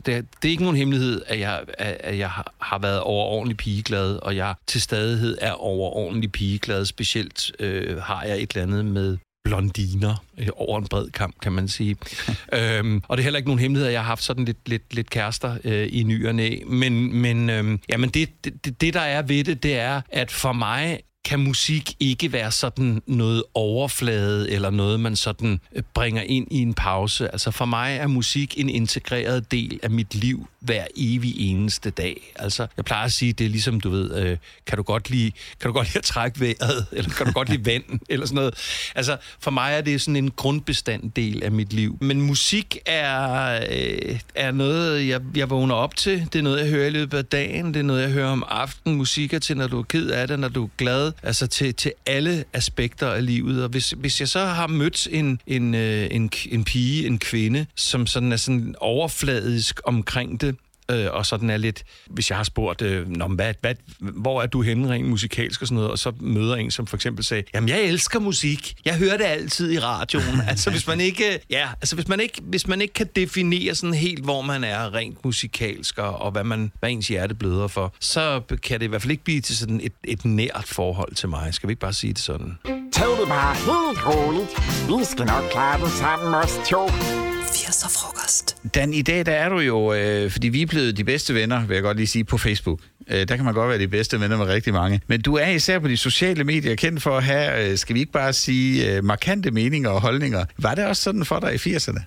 det, 0.06 0.14
er, 0.14 0.22
det 0.42 0.48
er 0.48 0.50
ikke 0.50 0.62
nogen 0.62 0.76
hemmelighed, 0.76 1.22
at 1.26 1.40
jeg, 1.40 1.64
at 1.78 2.18
jeg 2.18 2.30
har, 2.30 2.54
har 2.60 2.78
været 2.78 3.00
overordentlig 3.00 3.56
pigeglad, 3.56 4.18
og 4.22 4.36
jeg 4.36 4.54
til 4.66 4.80
stadighed 4.80 5.38
er 5.40 5.52
overordentlig 5.52 6.32
pigeglad. 6.32 6.84
Specielt 6.84 7.52
øh, 7.60 8.02
har 8.02 8.24
jeg 8.24 8.42
et 8.42 8.50
eller 8.50 8.62
andet 8.62 8.84
med 8.84 9.16
blondiner 9.46 10.24
øh, 10.38 10.48
over 10.56 10.78
en 10.78 10.86
bred 10.88 11.10
kamp, 11.10 11.40
kan 11.40 11.52
man 11.52 11.68
sige. 11.68 11.96
øhm, 12.52 13.02
og 13.08 13.16
det 13.16 13.22
er 13.22 13.24
heller 13.24 13.38
ikke 13.38 13.48
nogen 13.48 13.58
hemmelighed, 13.58 13.86
at 13.86 13.92
jeg 13.92 14.00
har 14.00 14.06
haft 14.06 14.22
sådan 14.22 14.44
lidt, 14.44 14.68
lidt, 14.68 14.94
lidt 14.94 15.10
kærester 15.10 15.56
øh, 15.64 15.88
i 15.92 16.02
ny 16.02 16.26
og 16.26 16.34
næ. 16.34 16.58
Men, 16.66 17.12
men 17.22 17.50
øhm, 17.50 17.80
jamen 17.88 18.10
det, 18.10 18.44
det, 18.44 18.80
det, 18.80 18.94
der 18.94 19.00
er 19.00 19.22
ved 19.22 19.44
det, 19.44 19.62
det 19.62 19.78
er, 19.78 20.00
at 20.08 20.30
for 20.30 20.52
mig 20.52 21.00
kan 21.26 21.40
musik 21.40 21.92
ikke 22.00 22.32
være 22.32 22.52
sådan 22.52 23.02
noget 23.06 23.42
overflade, 23.54 24.50
eller 24.50 24.70
noget, 24.70 25.00
man 25.00 25.16
sådan 25.16 25.60
øh, 25.74 25.82
bringer 25.94 26.22
ind 26.22 26.46
i 26.50 26.62
en 26.62 26.74
pause. 26.74 27.28
Altså 27.32 27.50
for 27.50 27.64
mig 27.64 27.96
er 27.96 28.06
musik 28.06 28.54
en 28.56 28.68
integreret 28.68 29.50
del 29.50 29.80
af 29.82 29.90
mit 29.90 30.14
liv 30.14 30.48
hver 30.66 30.84
evig 30.96 31.50
eneste 31.50 31.90
dag. 31.90 32.32
Altså, 32.36 32.66
jeg 32.76 32.84
plejer 32.84 33.04
at 33.04 33.12
sige, 33.12 33.32
det 33.32 33.44
er 33.44 33.48
ligesom, 33.48 33.80
du 33.80 33.90
ved, 33.90 34.22
øh, 34.22 34.36
kan, 34.66 34.76
du 34.76 34.82
godt 34.82 35.10
lide, 35.10 35.32
kan 35.60 35.68
du 35.68 35.72
godt 35.72 35.88
lide 35.88 35.98
at 35.98 36.04
trække 36.04 36.40
vejret, 36.40 36.86
eller 36.96 37.10
kan 37.10 37.26
du 37.26 37.32
godt 37.32 37.48
lide 37.48 37.66
vand, 37.66 37.84
eller 38.10 38.26
sådan 38.26 38.34
noget. 38.34 38.54
Altså, 38.94 39.16
for 39.40 39.50
mig 39.50 39.74
er 39.74 39.80
det 39.80 40.00
sådan 40.00 40.16
en 40.16 40.30
grundbestanddel 40.30 41.42
af 41.42 41.52
mit 41.52 41.72
liv. 41.72 41.98
Men 42.00 42.20
musik 42.20 42.78
er, 42.86 43.54
øh, 43.70 44.18
er 44.34 44.50
noget, 44.50 45.08
jeg, 45.08 45.20
jeg 45.36 45.50
vågner 45.50 45.74
op 45.74 45.96
til. 45.96 46.28
Det 46.32 46.38
er 46.38 46.42
noget, 46.42 46.60
jeg 46.60 46.68
hører 46.68 46.86
i 46.86 46.90
løbet 46.90 47.18
af 47.18 47.24
dagen. 47.24 47.74
Det 47.74 47.80
er 47.80 47.84
noget, 47.84 48.02
jeg 48.02 48.10
hører 48.10 48.28
om 48.28 48.44
aftenen. 48.48 48.98
Musik 48.98 49.32
er 49.32 49.38
til, 49.38 49.56
når 49.56 49.66
du 49.66 49.78
er 49.78 49.82
ked 49.82 50.10
af 50.10 50.28
det, 50.28 50.38
når 50.38 50.48
du 50.48 50.64
er 50.64 50.68
glad. 50.76 51.12
Altså 51.22 51.46
til, 51.46 51.74
til 51.74 51.92
alle 52.06 52.44
aspekter 52.52 53.08
af 53.08 53.26
livet. 53.26 53.62
Og 53.62 53.68
hvis, 53.68 53.90
hvis 53.90 54.20
jeg 54.20 54.28
så 54.28 54.44
har 54.44 54.66
mødt 54.66 55.08
en, 55.10 55.40
en, 55.46 55.74
øh, 55.74 56.08
en, 56.10 56.30
en 56.50 56.64
pige, 56.64 57.06
en 57.06 57.18
kvinde, 57.18 57.66
som 57.74 58.06
sådan 58.06 58.32
er 58.32 58.36
sådan 58.36 58.74
overfladisk 58.80 59.80
omkring 59.84 60.40
det, 60.40 60.56
Øh, 60.90 61.06
og 61.12 61.26
sådan 61.26 61.50
er 61.50 61.56
lidt, 61.56 61.84
hvis 62.10 62.30
jeg 62.30 62.36
har 62.36 62.44
spurgt, 62.44 62.82
øh, 62.82 63.08
Nå, 63.08 63.26
hvad, 63.28 63.54
hvad, 63.60 63.74
hvor 63.98 64.42
er 64.42 64.46
du 64.46 64.62
henne 64.62 64.88
rent 64.88 65.08
musikalsk 65.08 65.60
og 65.60 65.66
sådan 65.66 65.74
noget, 65.74 65.90
og 65.90 65.98
så 65.98 66.12
møder 66.20 66.56
en, 66.56 66.70
som 66.70 66.86
for 66.86 66.96
eksempel 66.96 67.24
sagde, 67.24 67.42
jamen 67.54 67.68
jeg 67.68 67.82
elsker 67.82 68.20
musik, 68.20 68.74
jeg 68.84 68.96
hører 68.96 69.16
det 69.16 69.24
altid 69.24 69.72
i 69.72 69.78
radioen. 69.78 70.40
altså 70.48 70.70
hvis 70.70 70.86
man 70.86 71.00
ikke, 71.00 71.40
ja, 71.50 71.68
altså 71.80 71.94
hvis 71.94 72.08
man 72.08 72.20
ikke, 72.20 72.42
hvis 72.42 72.66
man 72.66 72.80
ikke 72.80 72.94
kan 72.94 73.06
definere 73.16 73.74
sådan 73.74 73.94
helt, 73.94 74.24
hvor 74.24 74.42
man 74.42 74.64
er 74.64 74.94
rent 74.94 75.24
musikalsk, 75.24 75.98
og, 75.98 76.22
og 76.22 76.30
hvad, 76.30 76.44
man, 76.44 76.72
hvad 76.80 76.90
ens 76.90 77.08
hjerte 77.08 77.34
bløder 77.34 77.68
for, 77.68 77.94
så 78.00 78.40
kan 78.62 78.80
det 78.80 78.86
i 78.86 78.88
hvert 78.88 79.02
fald 79.02 79.10
ikke 79.10 79.24
blive 79.24 79.40
til 79.40 79.56
sådan 79.56 79.80
et, 79.82 79.92
et 80.04 80.24
nært 80.24 80.64
forhold 80.66 81.14
til 81.14 81.28
mig. 81.28 81.54
Skal 81.54 81.68
vi 81.68 81.72
ikke 81.72 81.80
bare 81.80 81.92
sige 81.92 82.12
det 82.12 82.22
sådan? 82.22 82.58
Tag 82.92 83.08
det 83.20 83.28
bare 83.28 83.54
helt 83.54 84.06
roligt. 84.06 84.50
Vi 84.88 85.04
skal 85.04 85.26
nok 85.26 85.44
klare 85.50 85.80
det 85.80 85.92
sammen, 85.92 86.34
os 86.34 86.60
to. 86.68 87.35
80'er 87.66 87.98
frokost. 87.98 88.56
Dan, 88.74 88.92
i 88.92 89.02
dag 89.02 89.26
der 89.26 89.32
er 89.32 89.48
du 89.48 89.58
jo, 89.58 89.94
øh, 89.94 90.30
fordi 90.30 90.48
vi 90.48 90.62
er 90.62 90.66
blevet 90.66 90.96
de 90.96 91.04
bedste 91.04 91.34
venner, 91.34 91.66
vil 91.66 91.74
jeg 91.74 91.82
godt 91.82 91.96
lige 91.96 92.06
sige, 92.06 92.24
på 92.24 92.38
Facebook. 92.38 92.80
Øh, 93.08 93.28
der 93.28 93.36
kan 93.36 93.44
man 93.44 93.54
godt 93.54 93.68
være 93.68 93.78
de 93.78 93.88
bedste 93.88 94.20
venner 94.20 94.36
med 94.36 94.46
rigtig 94.46 94.72
mange. 94.72 95.00
Men 95.06 95.20
du 95.20 95.34
er 95.34 95.46
især 95.46 95.78
på 95.78 95.88
de 95.88 95.96
sociale 95.96 96.44
medier 96.44 96.74
kendt 96.74 97.02
for 97.02 97.16
at 97.16 97.24
have, 97.24 97.70
øh, 97.70 97.78
skal 97.78 97.94
vi 97.94 98.00
ikke 98.00 98.12
bare 98.12 98.32
sige, 98.32 98.96
øh, 98.96 99.04
markante 99.04 99.50
meninger 99.50 99.90
og 99.90 100.00
holdninger. 100.00 100.44
Var 100.58 100.74
det 100.74 100.86
også 100.86 101.02
sådan 101.02 101.24
for 101.24 101.40
dig 101.40 101.54
i 101.54 101.56
80'erne? 101.56 102.00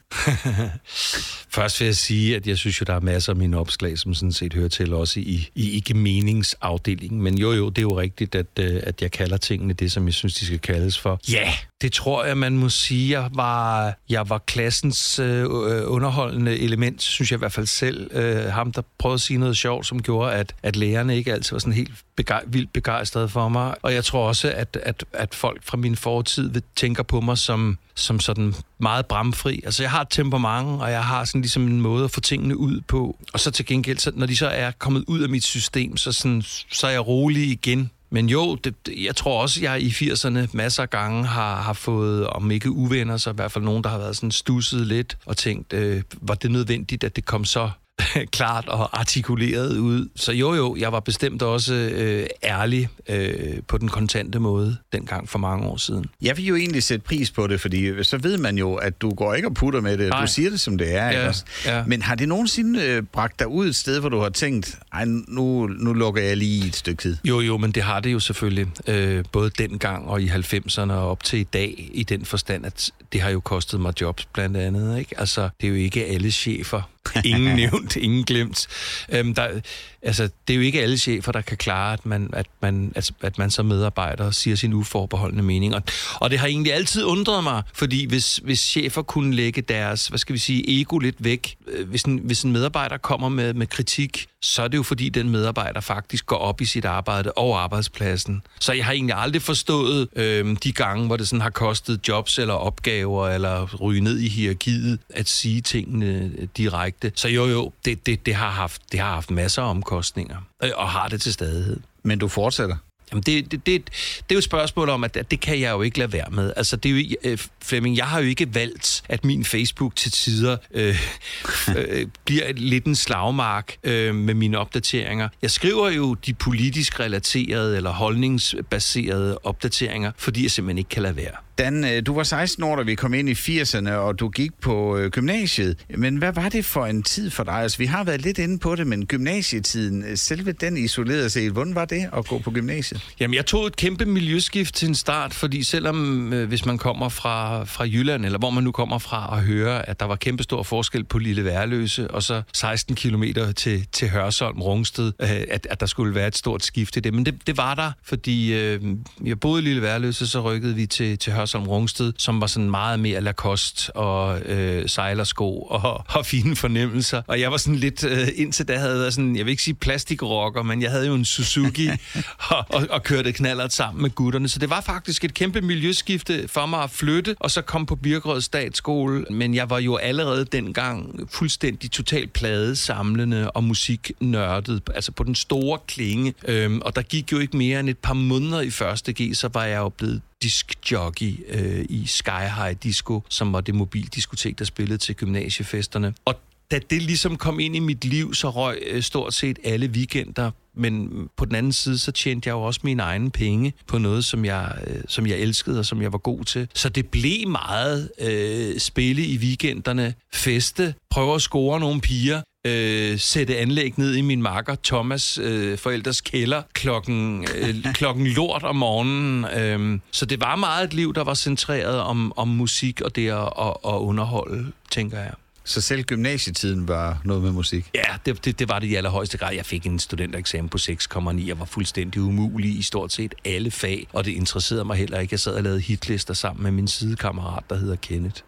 Først 1.56 1.80
vil 1.80 1.86
jeg 1.86 1.96
sige, 1.96 2.36
at 2.36 2.48
jeg 2.48 2.58
synes 2.58 2.82
jo, 2.82 2.84
der 2.84 2.94
er 2.94 3.00
masser 3.00 3.34
af 3.34 3.36
mine 3.36 3.58
opslag, 3.58 3.98
som 3.98 4.14
sådan 4.14 4.32
set 4.32 4.54
hører 4.54 4.70
til 4.70 4.94
også 4.94 5.20
i, 5.20 5.50
i 5.56 5.72
ikke 5.72 5.94
meningsafdelingen. 5.94 7.22
Men 7.22 7.38
jo, 7.38 7.52
jo, 7.52 7.70
det 7.70 7.78
er 7.78 7.82
jo 7.82 8.00
rigtigt, 8.00 8.36
at, 8.36 8.48
øh, 8.60 8.80
at 8.84 9.02
jeg 9.02 9.12
kalder 9.12 9.38
tingene 9.38 9.74
det, 9.74 9.92
som 9.92 10.06
jeg 10.06 10.14
synes, 10.14 10.34
de 10.34 10.46
skal 10.46 10.60
kaldes 10.60 11.00
for. 11.00 11.20
Ja, 11.32 11.34
yeah, 11.34 11.54
det 11.82 11.94
tror 11.94 12.26
jeg, 12.26 12.38
man 12.38 12.58
må 12.58 12.70
sige. 12.70 13.22
Jeg 13.22 13.30
var, 13.34 13.94
jeg 14.10 14.30
var 14.30 14.38
klassens 14.38 15.20
øh, 15.20 15.46
underholdende 15.86 16.60
element, 16.60 17.02
synes 17.02 17.32
jeg 17.32 17.38
i 17.38 17.40
hvert 17.40 17.52
fald 17.52 17.66
selv. 17.66 18.10
Øh, 18.14 18.46
ham, 18.46 18.72
der 18.72 18.82
prøvede 18.98 19.14
at 19.14 19.22
sige 19.22 19.38
noget 19.38 19.58
sjovt, 19.58 19.86
som 19.86 20.02
gjorde, 20.02 20.34
at, 20.34 20.56
at 20.64 20.76
lærerne 20.76 21.18
ikke 21.18 21.34
altid 21.34 21.52
var 21.52 21.60
sådan 21.60 21.74
helt 21.74 21.92
begej- 22.16 22.44
vildt 22.48 22.74
begejstrede 22.74 23.30
for 23.30 23.50
mig. 23.50 23.76
Og 23.82 23.94
jeg 23.94 24.04
tror 24.04 24.28
også, 24.28 24.52
at, 24.52 24.78
at, 24.84 25.06
at 25.14 25.36
folk 25.36 25.64
fra 25.64 25.78
min 25.78 25.96
fortid 25.96 26.50
vil 26.50 26.64
tænker 26.76 27.04
på 27.04 27.22
mig 27.22 27.38
som, 27.38 27.78
som 27.96 28.20
sådan 28.20 28.56
meget 28.80 29.06
bramfri. 29.06 29.62
Altså, 29.66 29.84
jeg 29.84 29.92
har 29.92 30.02
et 30.02 30.10
temperament, 30.10 30.82
og 30.82 30.92
jeg 30.92 31.04
har 31.04 31.26
sådan 31.26 31.42
ligesom 31.42 31.68
en 31.68 31.82
måde 31.82 32.04
at 32.04 32.12
få 32.12 32.22
tingene 32.22 32.58
ud 32.58 32.82
på. 32.82 33.18
Og 33.34 33.40
så 33.40 33.52
til 33.52 33.66
gengæld, 33.66 33.98
så, 33.98 34.12
når 34.16 34.26
de 34.26 34.36
så 34.36 34.48
er 34.48 34.72
kommet 34.72 35.04
ud 35.08 35.20
af 35.20 35.30
mit 35.30 35.44
system, 35.44 35.98
så, 35.98 36.12
sådan, 36.12 36.42
så 36.72 36.88
er 36.88 36.92
jeg 36.92 37.08
rolig 37.08 37.52
igen. 37.52 37.92
Men 38.12 38.30
jo, 38.30 38.56
det, 38.56 38.76
jeg 38.98 39.16
tror 39.16 39.42
også, 39.42 39.62
jeg 39.62 39.82
i 39.82 39.90
80'erne 39.90 40.48
masser 40.54 40.84
af 40.84 40.90
gange 40.90 41.26
har, 41.26 41.62
har 41.62 41.74
fået, 41.74 42.28
om 42.28 42.52
ikke 42.52 42.72
uvenner, 42.72 43.18
så 43.18 43.30
i 43.30 43.34
hvert 43.34 43.52
fald 43.52 43.64
nogen, 43.64 43.84
der 43.84 43.90
har 43.90 43.98
været 43.98 44.16
sådan 44.16 44.32
stusset 44.32 44.88
lidt 44.88 45.18
og 45.26 45.38
tænkt, 45.38 45.74
øh, 45.74 46.02
var 46.22 46.36
det 46.36 46.52
nødvendigt, 46.52 47.04
at 47.04 47.16
det 47.16 47.26
kom 47.26 47.46
så 47.46 47.70
klart 48.32 48.68
og 48.68 49.00
artikuleret 49.00 49.78
ud. 49.78 50.10
Så 50.16 50.32
jo 50.32 50.54
jo, 50.54 50.76
jeg 50.80 50.92
var 50.92 51.00
bestemt 51.00 51.42
også 51.42 51.74
øh, 51.74 52.26
ærlig 52.44 52.90
øh, 53.10 53.34
på 53.68 53.78
den 53.78 53.90
kontante 53.90 54.40
måde 54.40 54.78
dengang 54.94 55.30
for 55.30 55.40
mange 55.40 55.68
år 55.68 55.78
siden. 55.78 56.06
Jeg 56.22 56.38
vil 56.38 56.46
jo 56.46 56.56
egentlig 56.56 56.84
sætte 56.84 57.06
pris 57.06 57.32
på 57.32 57.48
det, 57.48 57.62
fordi 57.62 58.04
så 58.04 58.18
ved 58.18 58.38
man 58.38 58.58
jo, 58.58 58.74
at 58.76 59.02
du 59.02 59.10
går 59.14 59.34
ikke 59.34 59.48
og 59.48 59.54
putter 59.54 59.82
med 59.82 59.98
det. 59.98 60.10
Nej. 60.10 60.22
Du 60.22 60.28
siger 60.28 60.50
det, 60.50 60.60
som 60.60 60.78
det 60.78 60.96
er. 60.96 61.10
ikke 61.10 61.22
Ja, 61.22 61.28
også? 61.28 61.46
ja. 61.66 61.84
Men 61.88 62.02
har 62.02 62.16
det 62.16 62.28
nogensinde 62.28 62.84
øh, 62.84 63.04
bragt 63.04 63.40
dig 63.40 63.48
ud 63.48 63.68
et 63.68 63.76
sted, 63.76 64.00
hvor 64.00 64.10
du 64.10 64.20
har 64.20 64.30
tænkt, 64.30 64.80
ej, 64.94 65.06
nu, 65.06 65.68
nu 65.68 65.94
lukker 65.94 66.22
jeg 66.22 66.38
lige 66.38 66.68
et 66.68 66.76
stykke 66.76 67.02
tid? 67.02 67.18
Jo, 67.24 67.40
jo, 67.40 67.58
men 67.58 67.72
det 67.72 67.84
har 67.84 68.00
det 68.00 68.14
jo 68.14 68.20
selvfølgelig. 68.20 68.68
Øh, 68.88 69.24
både 69.32 69.50
dengang 69.50 70.08
og 70.08 70.22
i 70.22 70.28
90'erne 70.28 70.92
og 70.92 71.10
op 71.12 71.24
til 71.24 71.40
i 71.40 71.44
dag, 71.44 71.90
i 71.94 72.04
den 72.04 72.26
forstand, 72.26 72.66
at 72.66 72.92
det 73.14 73.22
har 73.22 73.30
jo 73.30 73.40
kostet 73.40 73.80
mig 73.80 73.94
jobs 74.02 74.26
blandt 74.26 74.58
andet. 74.58 75.00
Ikke? 75.00 75.20
Altså, 75.20 75.50
det 75.62 75.68
er 75.68 75.72
jo 75.72 75.76
ikke 75.76 76.06
alle 76.06 76.32
chefer. 76.32 76.82
Ingen 77.26 77.56
nævnt, 77.62 77.96
ingen 77.96 78.24
glemt. 78.24 78.68
Øhm, 79.10 79.36
der, 79.36 79.62
altså, 80.02 80.30
det 80.48 80.54
er 80.54 80.58
jo 80.58 80.62
ikke 80.62 80.82
alle 80.82 80.98
chefer, 80.98 81.32
der 81.32 81.42
kan 81.42 81.58
klare, 81.58 81.94
at 81.94 82.06
man, 82.06 82.30
at 82.34 82.48
man, 82.62 82.92
at, 82.96 83.12
at 83.22 83.38
man 83.38 83.52
som 83.52 83.66
medarbejder 83.66 84.32
siger 84.32 84.56
sin 84.56 84.74
uforbeholdende 84.74 85.44
mening. 85.44 85.76
Og, 85.76 85.82
og 86.16 86.30
det 86.30 86.40
har 86.40 86.48
egentlig 86.48 86.74
altid 86.74 87.04
undret 87.04 87.44
mig, 87.44 87.64
fordi 87.74 88.06
hvis, 88.06 88.38
hvis 88.44 88.60
chefer 88.60 89.02
kunne 89.02 89.36
lægge 89.36 89.62
deres, 89.62 90.08
hvad 90.08 90.20
skal 90.20 90.34
vi 90.34 90.40
sige, 90.40 90.82
ego 90.82 90.98
lidt 90.98 91.16
væk, 91.20 91.56
øh, 91.68 91.90
hvis 91.90 92.04
en, 92.04 92.18
hvis 92.24 92.44
en 92.44 92.52
medarbejder 92.52 92.98
kommer 92.98 93.30
med, 93.30 93.54
med 93.54 93.68
kritik, 93.68 94.28
så 94.42 94.62
er 94.62 94.68
det 94.68 94.78
jo 94.78 94.84
fordi, 94.84 95.10
den 95.10 95.30
medarbejder 95.30 95.82
faktisk 95.82 96.26
går 96.26 96.36
op 96.36 96.62
i 96.62 96.66
sit 96.66 96.86
arbejde 96.86 97.32
og 97.32 97.64
arbejdspladsen. 97.64 98.42
Så 98.60 98.74
jeg 98.74 98.86
har 98.86 98.94
egentlig 98.94 99.16
aldrig 99.18 99.42
forstået 99.42 100.08
øh, 100.16 100.58
de 100.64 100.72
gange, 100.72 101.08
hvor 101.08 101.18
det 101.18 101.28
sådan 101.28 101.42
har 101.42 101.50
kostet 101.50 102.08
jobs 102.08 102.40
eller 102.40 102.54
opgaver, 102.54 103.28
eller 103.28 103.76
ryge 103.76 104.02
ned 104.02 104.20
i 104.20 104.28
hierarkiet, 104.28 105.00
at 105.10 105.30
sige 105.30 105.62
tingene 105.62 106.32
direkte. 106.58 107.12
Så 107.16 107.28
jo 107.28 107.46
jo, 107.46 107.72
det, 107.86 108.06
det, 108.06 108.26
det, 108.26 108.36
har, 108.36 108.50
haft, 108.50 108.82
det 108.92 109.00
har 109.00 109.14
haft 109.14 109.32
masser 109.32 109.62
af 109.62 109.70
omkostninger, 109.90 110.38
øh, 110.64 110.72
og 110.76 110.90
har 110.90 111.08
det 111.08 111.22
til 111.22 111.34
stadighed. 111.34 111.80
Men 112.04 112.20
du 112.20 112.28
fortsætter. 112.28 112.76
Jamen 113.12 113.24
det, 113.24 113.52
det, 113.52 113.66
det, 113.66 113.86
det 113.86 114.30
er 114.30 114.36
jo 114.36 114.38
et 114.38 114.44
spørgsmål 114.44 114.90
om, 114.90 115.04
at 115.04 115.18
at 115.18 115.32
det 115.32 115.40
kan 115.40 115.60
jeg 115.60 115.72
jo 115.72 115.82
ikke 115.82 116.00
lade 116.00 116.14
være 116.14 116.30
med. 116.32 116.54
Altså 116.58 116.76
det 116.76 116.92
er 116.92 116.96
jo, 116.96 117.16
øh, 117.24 117.38
Flemming, 117.64 117.98
jeg 117.98 118.06
har 118.06 118.20
jo 118.20 118.26
ikke 118.26 118.56
valgt, 118.56 119.04
at 119.10 119.26
min 119.26 119.46
Facebook 119.46 119.96
til 119.96 120.12
tider 120.12 120.58
øh, 120.72 121.02
øh, 121.78 122.08
bliver 122.26 122.54
lidt 122.54 122.86
en 122.86 122.96
slagmark 122.96 123.78
øh, 123.84 124.16
med 124.16 124.34
mine 124.34 124.58
opdateringer. 124.58 125.30
Jeg 125.42 125.52
skriver 125.52 125.90
jo 125.90 126.14
de 126.14 126.34
politisk 126.34 127.00
relaterede 127.00 127.78
eller 127.78 127.92
holdningsbaserede 127.92 129.40
opdateringer, 129.44 130.12
fordi 130.18 130.44
jeg 130.44 130.52
simpelthen 130.52 130.78
ikke 130.78 130.90
kan 130.90 131.04
lade 131.04 131.16
være. 131.16 131.36
Dan, 131.60 131.86
øh, 131.86 132.06
du 132.06 132.14
var 132.14 132.24
16 132.24 132.64
år, 132.64 132.76
da 132.76 132.82
vi 132.82 132.96
kom 132.96 133.14
ind 133.14 133.30
i 133.30 133.34
80'erne, 133.34 133.92
og 133.92 134.20
du 134.20 134.30
gik 134.30 134.52
på 134.62 134.98
øh, 134.98 135.12
gymnasiet. 135.12 135.78
Men 135.98 136.18
hvad 136.18 136.34
var 136.34 136.50
det 136.50 136.66
for 136.66 136.86
en 136.86 137.04
tid 137.04 137.30
for 137.30 137.44
dig? 137.44 137.54
Altså, 137.54 137.78
vi 137.78 137.86
har 137.86 138.04
været 138.04 138.22
lidt 138.22 138.38
inde 138.38 138.60
på 138.60 138.76
det, 138.76 138.88
men 138.88 139.06
gymnasietiden, 139.06 140.04
øh, 140.04 140.18
selve 140.18 140.52
den 140.52 140.78
isoleret 140.78 141.32
set, 141.32 141.52
hvordan 141.52 141.76
var 141.76 141.86
det 141.86 142.10
at 142.18 142.28
gå 142.28 142.40
på 142.40 142.52
gymnasiet? 142.52 143.02
Jamen, 143.20 143.34
jeg 143.36 143.46
tog 143.46 143.68
et 143.68 143.76
kæmpe 143.76 144.06
miljøskift 144.06 144.76
til 144.76 144.88
en 144.88 144.96
start, 144.96 145.34
fordi 145.34 145.64
selvom 145.64 146.34
øh, 146.34 146.48
hvis 146.48 146.66
man 146.66 146.78
kommer 146.78 147.10
fra, 147.10 147.64
fra 147.64 147.84
Jylland, 147.84 148.26
eller 148.26 148.40
hvor 148.40 148.50
man 148.50 148.64
nu 148.64 148.72
kommer 148.72 148.98
fra, 148.98 149.30
og 149.30 149.42
hører, 149.42 149.82
at 149.82 150.00
der 150.00 150.06
var 150.06 150.16
kæmpe 150.16 150.44
stor 150.44 150.64
forskel 150.64 151.04
på 151.04 151.18
Lille 151.18 151.46
Værløse, 151.46 152.12
og 152.12 152.24
så 152.24 152.42
16 152.54 152.96
km 152.96 153.24
til, 153.56 153.88
til 153.92 154.10
Hørsholm, 154.10 154.62
Rungsted, 154.62 155.12
øh, 155.22 155.30
at, 155.30 155.68
at 155.70 155.80
der 155.80 155.86
skulle 155.86 156.16
være 156.16 156.28
et 156.28 156.38
stort 156.38 156.64
skift 156.64 156.98
i 156.98 157.00
det. 157.00 157.14
Men 157.14 157.26
det, 157.26 157.48
det 157.48 157.58
var 157.58 157.76
der, 157.76 157.92
fordi 158.04 158.54
øh, 158.54 158.82
jeg 159.26 159.40
boede 159.40 159.62
i 159.62 159.66
Lille 159.66 159.82
Værløse, 159.82 160.28
så 160.28 160.42
rykkede 160.42 160.76
vi 160.76 160.86
til, 160.86 161.18
til 161.18 161.34
Hørsholm, 161.34 161.49
Rungsted, 161.58 162.14
som 162.18 162.42
var 162.42 162.48
sådan 162.48 162.70
meget 162.70 163.00
mere 163.00 163.22
Lacoste 163.22 163.96
og 163.96 164.42
øh, 164.42 164.90
sejlersko 164.90 165.60
og, 165.60 166.04
og 166.10 166.26
fine 166.26 166.56
fornemmelser. 166.56 167.22
Og 167.28 167.40
jeg 167.40 167.52
var 167.52 167.58
sådan 167.58 167.76
lidt, 167.76 168.04
øh, 168.04 168.28
indtil 168.36 168.68
da 168.68 168.78
havde 168.78 169.04
jeg 169.04 169.14
sådan, 169.14 169.36
jeg 169.36 169.46
vil 169.46 169.52
ikke 169.52 169.64
sige 169.64 169.74
plastikrocker, 169.74 170.64
men 170.64 170.82
jeg 170.82 170.92
havde 170.92 171.08
jo 171.08 171.14
en 171.14 171.26
Suzuki 171.26 171.90
og, 172.52 172.66
og, 172.70 172.88
og 172.90 173.04
kørte 173.04 173.32
knallert 173.32 173.74
sammen 173.74 174.02
med 174.02 174.10
gutterne. 174.10 174.50
Så 174.50 174.60
det 174.60 174.70
var 174.70 174.82
faktisk 174.82 175.24
et 175.24 175.34
kæmpe 175.34 175.62
miljøskifte 175.62 176.48
for 176.48 176.66
mig 176.66 176.84
at 176.84 176.90
flytte, 176.90 177.36
og 177.40 177.52
så 177.52 177.62
komme 177.62 177.88
på 177.88 177.96
Birkerød 177.96 178.42
Statsskole. 178.42 179.26
Men 179.30 179.56
jeg 179.56 179.70
var 179.70 179.80
jo 179.80 179.96
allerede 179.96 180.46
dengang 180.46 181.30
fuldstændig 181.32 181.92
totalt 181.92 182.34
pladesamlende 182.34 183.52
og 183.52 183.64
musiknørdet, 183.64 184.82
altså 184.96 185.12
på 185.12 185.24
den 185.24 185.36
store 185.36 185.80
klinge. 185.88 186.34
Øhm, 186.48 186.82
og 186.82 186.96
der 186.96 187.02
gik 187.02 187.32
jo 187.32 187.40
ikke 187.40 187.58
mere 187.58 187.80
end 187.80 187.90
et 187.90 187.98
par 187.98 188.14
måneder 188.14 188.62
i 188.62 188.70
første 188.70 189.14
G, 189.14 189.36
så 189.36 189.50
var 189.54 189.64
jeg 189.64 189.78
jo 189.78 189.90
blevet 189.90 190.22
diskjockey 190.44 191.46
øh, 191.48 191.86
i 191.90 192.06
Sky 192.06 192.30
High 192.30 192.76
Disco, 192.84 193.22
som 193.30 193.54
var 193.54 193.62
det 193.62 193.76
mobildiskotek, 193.76 194.60
der 194.60 194.66
spillede 194.66 194.98
til 194.98 195.16
gymnasiefesterne. 195.16 196.14
Og 196.26 196.36
da 196.72 196.80
det 196.90 197.02
ligesom 197.02 197.38
kom 197.38 197.60
ind 197.60 197.76
i 197.76 197.80
mit 197.80 198.06
liv, 198.06 198.34
så 198.34 198.50
røg 198.50 198.84
øh, 198.88 199.04
stort 199.04 199.34
set 199.34 199.60
alle 199.64 199.88
weekender. 199.88 200.52
Men 200.76 201.10
på 201.38 201.46
den 201.46 201.56
anden 201.56 201.74
side, 201.74 201.98
så 201.98 202.12
tjente 202.12 202.48
jeg 202.48 202.54
jo 202.54 202.62
også 202.62 202.80
mine 202.84 203.04
egne 203.04 203.32
penge 203.32 203.74
på 203.88 203.98
noget, 203.98 204.26
som 204.26 204.46
jeg, 204.46 204.76
øh, 204.88 205.02
som 205.08 205.28
jeg 205.28 205.38
elskede 205.38 205.80
og 205.80 205.86
som 205.86 206.02
jeg 206.02 206.12
var 206.12 206.18
god 206.18 206.44
til. 206.44 206.68
Så 206.74 206.90
det 206.90 207.08
blev 207.08 207.48
meget 207.48 208.12
øh, 208.22 208.80
spille 208.80 209.26
i 209.26 209.38
weekenderne, 209.38 210.14
feste, 210.34 210.94
prøve 211.10 211.36
at 211.36 211.42
score 211.42 211.80
nogle 211.80 212.02
piger, 212.02 212.42
øh, 212.66 213.20
sætte 213.20 213.58
anlæg 213.58 213.94
ned 213.98 214.16
i 214.16 214.22
min 214.22 214.42
makker 214.42 214.76
Thomas 214.84 215.38
øh, 215.38 215.78
forældres 215.78 216.22
kælder 216.22 216.62
klokken, 216.74 217.48
øh, 217.56 217.76
klokken 217.94 218.28
lort 218.28 218.64
om 218.64 218.76
morgenen. 218.76 219.46
Øh, 219.46 220.00
så 220.12 220.26
det 220.26 220.42
var 220.42 220.56
meget 220.56 220.84
et 220.84 220.94
liv, 220.94 221.14
der 221.14 221.24
var 221.24 221.34
centreret 221.34 222.00
om, 222.02 222.34
om 222.36 222.48
musik 222.48 223.02
og 223.02 223.16
det 223.16 223.30
at, 223.30 223.54
at, 223.60 223.74
at 223.86 223.94
underholde, 223.94 224.72
tænker 224.92 225.20
jeg. 225.20 225.34
Så 225.64 225.82
selv 225.82 226.04
gymnasietiden 226.04 226.88
var 226.88 227.22
noget 227.26 227.44
med 227.44 227.52
musik? 227.52 227.90
Ja, 227.96 228.02
det, 228.26 228.46
det, 228.46 228.60
det 228.60 228.70
var 228.70 228.80
det 228.80 228.88
i 228.88 228.96
allerhøjeste 228.96 229.38
grad. 229.38 229.54
Jeg 229.54 229.66
fik 229.66 229.86
en 229.86 230.00
studentereksamen 230.00 230.70
på 230.70 230.78
6,9. 230.82 231.48
Jeg 231.48 231.60
var 231.60 231.66
fuldstændig 231.66 232.22
umulig 232.22 232.78
i 232.80 232.82
stort 232.82 233.14
set 233.14 233.36
alle 233.46 233.72
fag, 233.72 234.08
og 234.14 234.26
det 234.26 234.32
interesserede 234.32 234.86
mig 234.86 234.98
heller 234.98 235.20
ikke. 235.20 235.34
Jeg 235.34 235.40
sad 235.40 235.54
og 235.54 235.64
lavede 235.64 235.80
hitlister 235.80 236.34
sammen 236.34 236.64
med 236.64 236.72
min 236.72 236.88
sidekammerat, 236.88 237.64
der 237.70 237.76
hedder 237.76 237.96
Kenneth. 237.96 238.42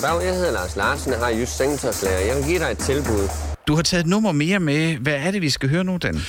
Goddag, 0.00 0.26
jeg 0.26 0.34
hedder 0.34 0.52
Lars 0.52 0.76
Larsen, 0.76 1.12
jeg 1.12 1.20
har 1.20 1.28
Jysk 1.28 1.56
Sengtøjslager. 1.56 2.18
Jeg 2.18 2.36
vil 2.36 2.44
give 2.44 2.58
dig 2.58 2.70
et 2.70 2.78
tilbud. 2.78 3.28
Du 3.66 3.74
har 3.74 3.82
taget 3.82 4.00
et 4.00 4.06
nummer 4.06 4.32
mere 4.32 4.60
med. 4.60 4.96
Hvad 4.96 5.14
er 5.14 5.30
det, 5.30 5.42
vi 5.42 5.50
skal 5.50 5.68
høre 5.68 5.84
nu, 5.84 5.96
Dan? 5.96 6.20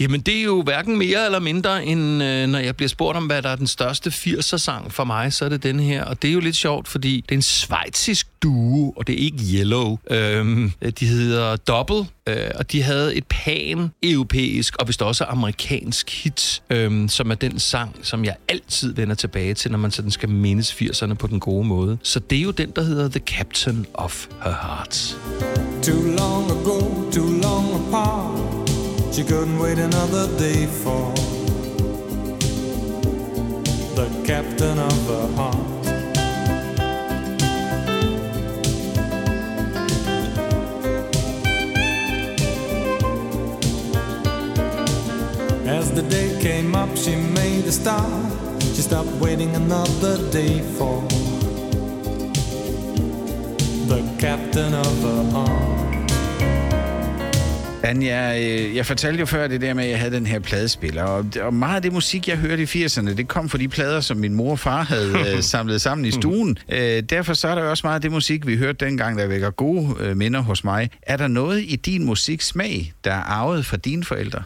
Jamen, 0.00 0.20
det 0.20 0.38
er 0.38 0.42
jo 0.42 0.62
hverken 0.62 0.98
mere 0.98 1.24
eller 1.24 1.38
mindre, 1.38 1.84
end 1.84 2.22
øh, 2.22 2.46
når 2.46 2.58
jeg 2.58 2.76
bliver 2.76 2.88
spurgt 2.88 3.16
om, 3.16 3.26
hvad 3.26 3.42
der 3.42 3.48
er 3.48 3.56
den 3.56 3.66
største 3.66 4.10
80'er-sang 4.10 4.92
for 4.92 5.04
mig, 5.04 5.32
så 5.32 5.44
er 5.44 5.48
det 5.48 5.62
den 5.62 5.80
her. 5.80 6.04
Og 6.04 6.22
det 6.22 6.28
er 6.28 6.34
jo 6.34 6.40
lidt 6.40 6.56
sjovt, 6.56 6.88
fordi 6.88 7.24
det 7.28 7.34
er 7.34 7.38
en 7.38 7.42
svejtsisk 7.42 8.26
duo, 8.42 8.90
og 8.90 9.06
det 9.06 9.12
er 9.12 9.18
ikke 9.18 9.38
Yellow. 9.54 9.98
Øhm, 10.10 10.72
de 11.00 11.06
hedder 11.06 11.56
Double, 11.56 12.06
øh, 12.26 12.50
og 12.54 12.72
de 12.72 12.82
havde 12.82 13.14
et 13.14 13.24
pan-europæisk 13.26 14.76
og 14.76 14.88
vist 14.88 15.02
også 15.02 15.24
amerikansk 15.24 16.24
hit, 16.24 16.62
øhm, 16.70 17.08
som 17.08 17.30
er 17.30 17.34
den 17.34 17.58
sang, 17.58 17.96
som 18.02 18.24
jeg 18.24 18.36
altid 18.48 18.94
vender 18.94 19.14
tilbage 19.14 19.54
til, 19.54 19.70
når 19.70 19.78
man 19.78 19.90
sådan 19.90 20.10
skal 20.10 20.28
mindes 20.28 20.72
80'erne 20.72 21.14
på 21.14 21.26
den 21.26 21.40
gode 21.40 21.66
måde. 21.66 21.98
Så 22.02 22.20
det 22.20 22.38
er 22.38 22.42
jo 22.42 22.50
den, 22.50 22.70
der 22.76 22.82
hedder 22.82 23.08
The 23.08 23.20
Captain 23.20 23.86
of 23.94 24.26
Her 24.44 24.50
Heart. 24.50 25.16
Too 25.82 26.02
long 26.02 26.50
ago, 26.50 27.10
too 27.10 27.26
long 27.42 27.88
apart. 27.88 28.33
She 29.14 29.22
couldn't 29.22 29.60
wait 29.60 29.78
another 29.78 30.26
day 30.36 30.66
for 30.66 31.14
the 33.94 34.10
captain 34.26 34.76
of 34.76 35.06
her 35.06 35.28
heart. 35.36 35.56
As 45.64 45.92
the 45.92 46.02
day 46.02 46.36
came 46.42 46.74
up, 46.74 46.96
she 46.96 47.14
made 47.14 47.66
a 47.66 47.70
start. 47.70 48.32
She 48.74 48.82
stopped 48.82 49.12
waiting 49.20 49.54
another 49.54 50.28
day 50.32 50.60
for 50.76 51.00
the 53.86 54.02
captain 54.18 54.74
of 54.74 55.02
her 55.02 55.30
heart. 55.30 55.93
Dan, 57.84 58.02
jeg, 58.02 58.42
øh, 58.42 58.76
jeg 58.76 58.86
fortalte 58.86 59.20
jo 59.20 59.26
før 59.26 59.46
det 59.46 59.60
der 59.60 59.74
med, 59.74 59.84
at 59.84 59.90
jeg 59.90 59.98
havde 59.98 60.14
den 60.16 60.26
her 60.26 60.38
pladespiller, 60.38 61.02
og, 61.02 61.26
og 61.40 61.54
meget 61.54 61.76
af 61.76 61.82
det 61.82 61.92
musik, 61.92 62.28
jeg 62.28 62.36
hørte 62.36 62.62
i 62.62 62.84
80'erne, 62.84 63.14
det 63.14 63.28
kom 63.28 63.48
fra 63.48 63.58
de 63.58 63.68
plader, 63.68 64.00
som 64.00 64.16
min 64.16 64.34
mor 64.34 64.50
og 64.50 64.58
far 64.58 64.82
havde 64.82 65.12
øh, 65.36 65.42
samlet 65.42 65.80
sammen 65.80 66.04
i 66.04 66.10
stuen. 66.10 66.58
Øh, 66.68 67.02
derfor 67.02 67.34
så 67.34 67.48
er 67.48 67.54
der 67.54 67.62
også 67.62 67.86
meget 67.86 67.94
af 67.94 68.00
det 68.00 68.12
musik, 68.12 68.46
vi 68.46 68.56
hørte 68.56 68.84
dengang, 68.84 69.18
der 69.18 69.26
vækker 69.26 69.50
gode 69.50 69.96
øh, 70.00 70.16
minder 70.16 70.40
hos 70.40 70.64
mig. 70.64 70.90
Er 71.02 71.16
der 71.16 71.28
noget 71.28 71.60
i 71.66 71.76
din 71.76 72.04
musiksmag, 72.04 72.92
der 73.04 73.12
er 73.12 73.22
arvet 73.22 73.66
fra 73.66 73.76
dine 73.76 74.04
forældre? 74.04 74.42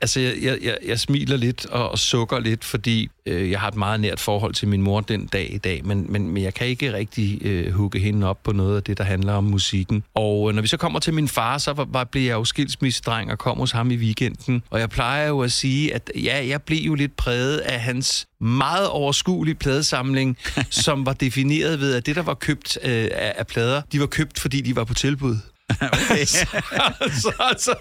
Altså, 0.00 0.20
jeg, 0.20 0.34
jeg, 0.42 0.58
jeg, 0.62 0.76
jeg 0.86 1.00
smiler 1.00 1.36
lidt 1.36 1.66
og, 1.66 1.90
og 1.90 1.98
sukker 1.98 2.38
lidt, 2.38 2.64
fordi 2.64 3.08
øh, 3.26 3.50
jeg 3.50 3.60
har 3.60 3.68
et 3.68 3.76
meget 3.76 4.00
nært 4.00 4.20
forhold 4.20 4.54
til 4.54 4.68
min 4.68 4.82
mor 4.82 5.00
den 5.00 5.26
dag 5.26 5.54
i 5.54 5.58
dag, 5.58 5.80
men, 5.84 6.06
men, 6.12 6.30
men 6.30 6.42
jeg 6.42 6.54
kan 6.54 6.66
ikke 6.66 6.92
rigtig 6.92 7.46
øh, 7.46 7.72
hugge 7.72 7.98
hende 7.98 8.26
op 8.26 8.42
på 8.44 8.52
noget 8.52 8.76
af 8.76 8.82
det, 8.82 8.98
der 8.98 9.04
handler 9.04 9.32
om 9.32 9.44
musikken. 9.44 10.04
Og 10.14 10.48
øh, 10.48 10.54
når 10.54 10.62
vi 10.62 10.68
så 10.68 10.76
kommer 10.76 10.98
til 10.98 11.14
min 11.14 11.28
far, 11.28 11.58
så 11.58 11.72
var, 11.72 11.86
var, 11.90 12.04
blev 12.04 12.22
jeg 12.22 12.34
jo 12.34 12.44
skilsmissedreng 12.44 13.30
og 13.30 13.38
kom 13.38 13.58
hos 13.58 13.70
ham 13.70 13.90
i 13.90 13.96
weekenden, 13.96 14.62
og 14.70 14.80
jeg 14.80 14.90
plejer 14.90 15.28
jo 15.28 15.40
at 15.40 15.52
sige, 15.52 15.94
at 15.94 16.10
ja, 16.14 16.46
jeg 16.48 16.62
blev 16.62 16.78
jo 16.78 16.94
lidt 16.94 17.16
præget 17.16 17.58
af 17.58 17.80
hans 17.80 18.26
meget 18.40 18.88
overskuelige 18.88 19.54
pladesamling, 19.54 20.36
som 20.70 21.06
var 21.06 21.12
defineret 21.12 21.80
ved, 21.80 21.94
at 21.94 22.06
det, 22.06 22.16
der 22.16 22.22
var 22.22 22.34
købt 22.34 22.78
øh, 22.84 23.08
af, 23.12 23.34
af 23.36 23.46
plader, 23.46 23.82
de 23.92 24.00
var 24.00 24.06
købt, 24.06 24.38
fordi 24.38 24.60
de 24.60 24.76
var 24.76 24.84
på 24.84 24.94
tilbud. 24.94 25.36
Okay. 25.70 26.24
så, 27.22 27.54
så, 27.58 27.74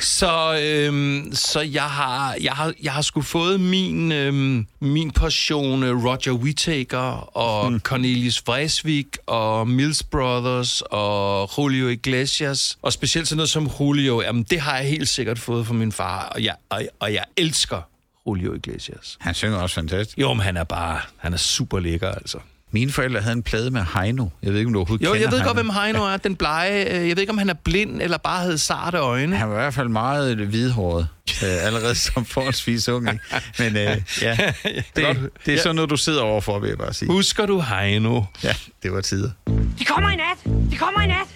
så, 0.00 0.60
øhm, 0.62 1.30
så 1.34 1.60
jeg 1.60 1.82
har, 1.82 2.36
jeg 2.40 2.52
har, 2.52 2.72
jeg 2.82 2.92
har 2.92 3.02
sgu 3.02 3.22
fået 3.22 3.60
min, 3.60 4.12
øhm, 4.12 4.66
min 4.80 5.10
portion 5.10 5.82
øh, 5.82 6.04
Roger 6.04 6.32
Whittaker 6.32 7.36
og 7.36 7.72
mm. 7.72 7.80
Cornelius 7.80 8.42
Vreeswijk 8.46 9.18
og 9.26 9.68
Mills 9.68 10.02
Brothers 10.02 10.82
og 10.90 11.50
Julio 11.58 11.88
Iglesias 11.88 12.78
og 12.82 12.92
specielt 12.92 13.28
sådan 13.28 13.36
noget 13.36 13.50
som 13.50 13.70
Julio. 13.80 14.22
Jamen, 14.22 14.42
det 14.42 14.60
har 14.60 14.76
jeg 14.76 14.88
helt 14.88 15.08
sikkert 15.08 15.38
fået 15.38 15.66
fra 15.66 15.74
min 15.74 15.92
far, 15.92 16.28
og 16.28 16.44
jeg, 16.44 16.54
og, 16.70 16.82
og 17.00 17.14
jeg 17.14 17.24
elsker 17.36 17.80
Julio 18.26 18.54
Iglesias. 18.54 19.16
Han 19.20 19.34
synger 19.34 19.58
også 19.58 19.74
fantastisk. 19.74 20.18
Jo, 20.18 20.32
men 20.32 20.42
han 20.42 20.56
er 20.56 20.64
bare, 20.64 21.00
han 21.16 21.32
er 21.32 21.36
super 21.36 21.78
lækker, 21.78 22.10
altså. 22.10 22.38
Mine 22.72 22.92
forældre 22.92 23.20
havde 23.20 23.32
en 23.36 23.42
plade 23.42 23.70
med 23.70 23.82
Heino. 23.94 24.26
Jeg 24.42 24.52
ved 24.52 24.58
ikke, 24.58 24.66
om 24.68 24.72
du 24.72 24.78
overhovedet 24.78 25.04
Jo, 25.04 25.12
kender 25.12 25.20
jeg 25.26 25.30
ved 25.32 25.38
Heino. 25.38 25.48
godt, 25.48 25.56
hvem 25.56 25.70
Heino 25.70 26.04
er. 26.04 26.16
Den 26.16 26.36
blege. 26.36 26.84
øh, 27.00 27.08
Jeg 27.08 27.16
ved 27.16 27.22
ikke, 27.22 27.30
om 27.32 27.38
han 27.38 27.50
er 27.50 27.54
blind 27.54 28.02
eller 28.02 28.18
bare 28.18 28.40
havde 28.42 28.58
sarte 28.58 28.98
øjne. 28.98 29.36
Han 29.36 29.48
var 29.48 29.54
i 29.54 29.58
hvert 29.58 29.74
fald 29.74 29.88
meget 29.88 30.36
hvidhåret, 30.36 31.08
øh, 31.42 31.48
allerede 31.66 31.94
som 31.94 32.24
forholdsvis 32.24 32.88
ung. 32.88 33.08
ikke? 33.08 33.20
Men 33.58 33.76
øh, 33.76 33.96
ja, 34.22 34.36
det, 34.96 35.04
Godt. 35.04 35.18
det 35.46 35.54
er 35.54 35.58
sådan 35.58 35.74
noget, 35.76 35.90
du 35.90 35.96
sidder 35.96 36.22
overfor, 36.22 36.58
vil 36.58 36.68
jeg 36.68 36.78
bare 36.78 36.92
sige. 36.94 37.08
Husker 37.12 37.46
du 37.46 37.60
Heino? 37.60 38.22
Ja, 38.44 38.54
det 38.82 38.92
var 38.92 39.00
tider. 39.00 39.30
De 39.78 39.84
kommer 39.84 40.10
i 40.10 40.16
nat! 40.16 40.54
De 40.70 40.76
kommer 40.76 41.00
i 41.02 41.06
nat! 41.06 41.26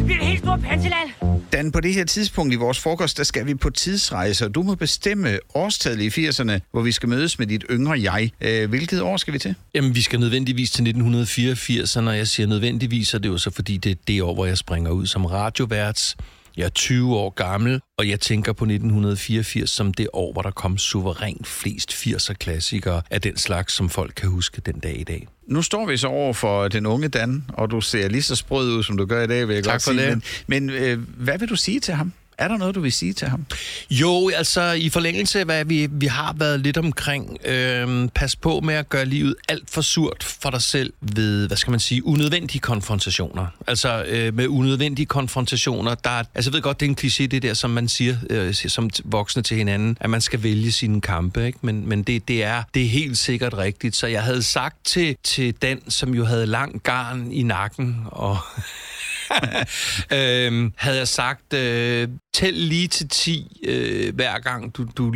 Det 0.00 0.06
bliver 0.06 0.20
et 0.20 0.26
helt 0.26 0.40
stort 0.40 0.60
panselal. 0.60 1.08
Dan, 1.52 1.72
på 1.72 1.80
det 1.80 1.94
her 1.94 2.04
tidspunkt 2.04 2.52
i 2.52 2.56
vores 2.56 2.78
frokost, 2.78 3.18
der 3.18 3.24
skal 3.24 3.46
vi 3.46 3.54
på 3.54 3.70
tidsrejse, 3.70 4.44
og 4.44 4.54
du 4.54 4.62
må 4.62 4.74
bestemme 4.74 5.38
årstallet 5.54 6.18
i 6.18 6.28
80'erne, 6.28 6.58
hvor 6.70 6.82
vi 6.82 6.92
skal 6.92 7.08
mødes 7.08 7.38
med 7.38 7.46
dit 7.46 7.64
yngre 7.70 8.00
jeg. 8.02 8.30
Øh, 8.40 8.68
hvilket 8.68 9.02
år 9.02 9.16
skal 9.16 9.34
vi 9.34 9.38
til? 9.38 9.54
Jamen, 9.74 9.94
vi 9.94 10.00
skal 10.00 10.20
nødvendigvis 10.20 10.70
til 10.70 10.82
1984, 10.82 11.96
og 11.96 12.04
når 12.04 12.12
jeg 12.12 12.28
siger 12.28 12.46
nødvendigvis, 12.46 13.08
så 13.08 13.16
er 13.16 13.20
det 13.20 13.28
jo 13.28 13.38
så, 13.38 13.50
fordi 13.50 13.76
det 13.76 13.92
er 13.92 13.96
det 14.06 14.22
år, 14.22 14.34
hvor 14.34 14.46
jeg 14.46 14.58
springer 14.58 14.90
ud 14.90 15.06
som 15.06 15.26
radiovært. 15.26 16.16
Jeg 16.60 16.66
er 16.66 16.70
20 16.70 17.16
år 17.16 17.30
gammel, 17.30 17.80
og 17.98 18.08
jeg 18.08 18.20
tænker 18.20 18.52
på 18.52 18.64
1984 18.64 19.70
som 19.70 19.94
det 19.94 20.08
år, 20.12 20.32
hvor 20.32 20.42
der 20.42 20.50
kom 20.50 20.78
suverænt 20.78 21.46
flest 21.46 21.92
80'er-klassikere 21.92 23.02
af 23.10 23.20
den 23.20 23.36
slags, 23.36 23.72
som 23.74 23.88
folk 23.88 24.12
kan 24.16 24.28
huske 24.28 24.60
den 24.60 24.78
dag 24.80 25.00
i 25.00 25.04
dag. 25.04 25.28
Nu 25.48 25.62
står 25.62 25.86
vi 25.86 25.96
så 25.96 26.08
over 26.08 26.32
for 26.32 26.68
den 26.68 26.86
unge 26.86 27.08
Dan, 27.08 27.44
og 27.48 27.70
du 27.70 27.80
ser 27.80 28.08
lige 28.08 28.22
så 28.22 28.36
sprød 28.36 28.72
ud, 28.72 28.82
som 28.82 28.96
du 28.96 29.06
gør 29.06 29.22
i 29.22 29.26
dag, 29.26 29.48
vil 29.48 29.54
jeg 29.54 29.64
Tak 29.64 29.72
godt 29.72 29.82
for 29.82 29.90
sige. 29.92 30.06
det. 30.10 30.22
Men, 30.46 30.66
men 30.66 30.76
øh, 30.76 30.98
hvad 31.16 31.38
vil 31.38 31.48
du 31.48 31.56
sige 31.56 31.80
til 31.80 31.94
ham? 31.94 32.12
Er 32.40 32.48
der 32.48 32.56
noget, 32.56 32.74
du 32.74 32.80
vil 32.80 32.92
sige 32.92 33.12
til 33.12 33.28
ham? 33.28 33.46
Jo, 33.90 34.30
altså 34.36 34.72
i 34.72 34.88
forlængelse 34.88 35.38
af, 35.38 35.44
hvad 35.44 35.64
vi, 35.64 35.88
vi 35.90 36.06
har 36.06 36.32
været 36.38 36.60
lidt 36.60 36.78
omkring, 36.78 37.38
øh, 37.44 38.08
pas 38.14 38.36
på 38.36 38.60
med 38.60 38.74
at 38.74 38.88
gøre 38.88 39.04
livet 39.04 39.34
alt 39.48 39.70
for 39.70 39.80
surt 39.80 40.36
for 40.42 40.50
dig 40.50 40.62
selv 40.62 40.92
ved, 41.00 41.46
hvad 41.46 41.56
skal 41.56 41.70
man 41.70 41.80
sige, 41.80 42.06
unødvendige 42.06 42.60
konfrontationer. 42.60 43.46
Altså 43.66 44.04
øh, 44.04 44.34
med 44.34 44.48
unødvendige 44.48 45.06
konfrontationer, 45.06 45.94
der 45.94 46.10
er, 46.10 46.22
altså 46.34 46.50
jeg 46.50 46.54
ved 46.54 46.62
godt, 46.62 46.80
det 46.80 46.86
er 46.86 46.90
en 46.90 46.96
kliché, 47.00 47.26
det 47.26 47.42
der, 47.42 47.54
som 47.54 47.70
man 47.70 47.88
siger 47.88 48.16
øh, 48.30 48.54
som 48.54 48.90
voksne 49.04 49.42
til 49.42 49.56
hinanden, 49.56 49.96
at 50.00 50.10
man 50.10 50.20
skal 50.20 50.42
vælge 50.42 50.72
sine 50.72 51.00
kampe, 51.00 51.46
ikke? 51.46 51.58
men, 51.62 51.88
men 51.88 52.02
det, 52.02 52.28
det, 52.28 52.44
er, 52.44 52.62
det 52.74 52.82
er 52.82 52.88
helt 52.88 53.18
sikkert 53.18 53.56
rigtigt. 53.58 53.96
Så 53.96 54.06
jeg 54.06 54.22
havde 54.22 54.42
sagt 54.42 54.76
til, 54.84 55.16
til 55.24 55.54
den, 55.62 55.90
som 55.90 56.14
jo 56.14 56.24
havde 56.24 56.46
lang 56.46 56.82
garn 56.82 57.32
i 57.32 57.42
nakken, 57.42 57.96
og 58.06 58.38
øhm, 60.18 60.72
havde 60.76 60.96
jeg 60.98 61.08
sagt, 61.08 61.52
øh, 61.54 62.08
tæl 62.34 62.54
lige 62.54 62.88
til 62.88 63.08
10, 63.08 63.60
øh, 63.64 64.14
hver 64.14 64.38
gang 64.38 64.76
du, 64.76 64.86
du 64.96 65.14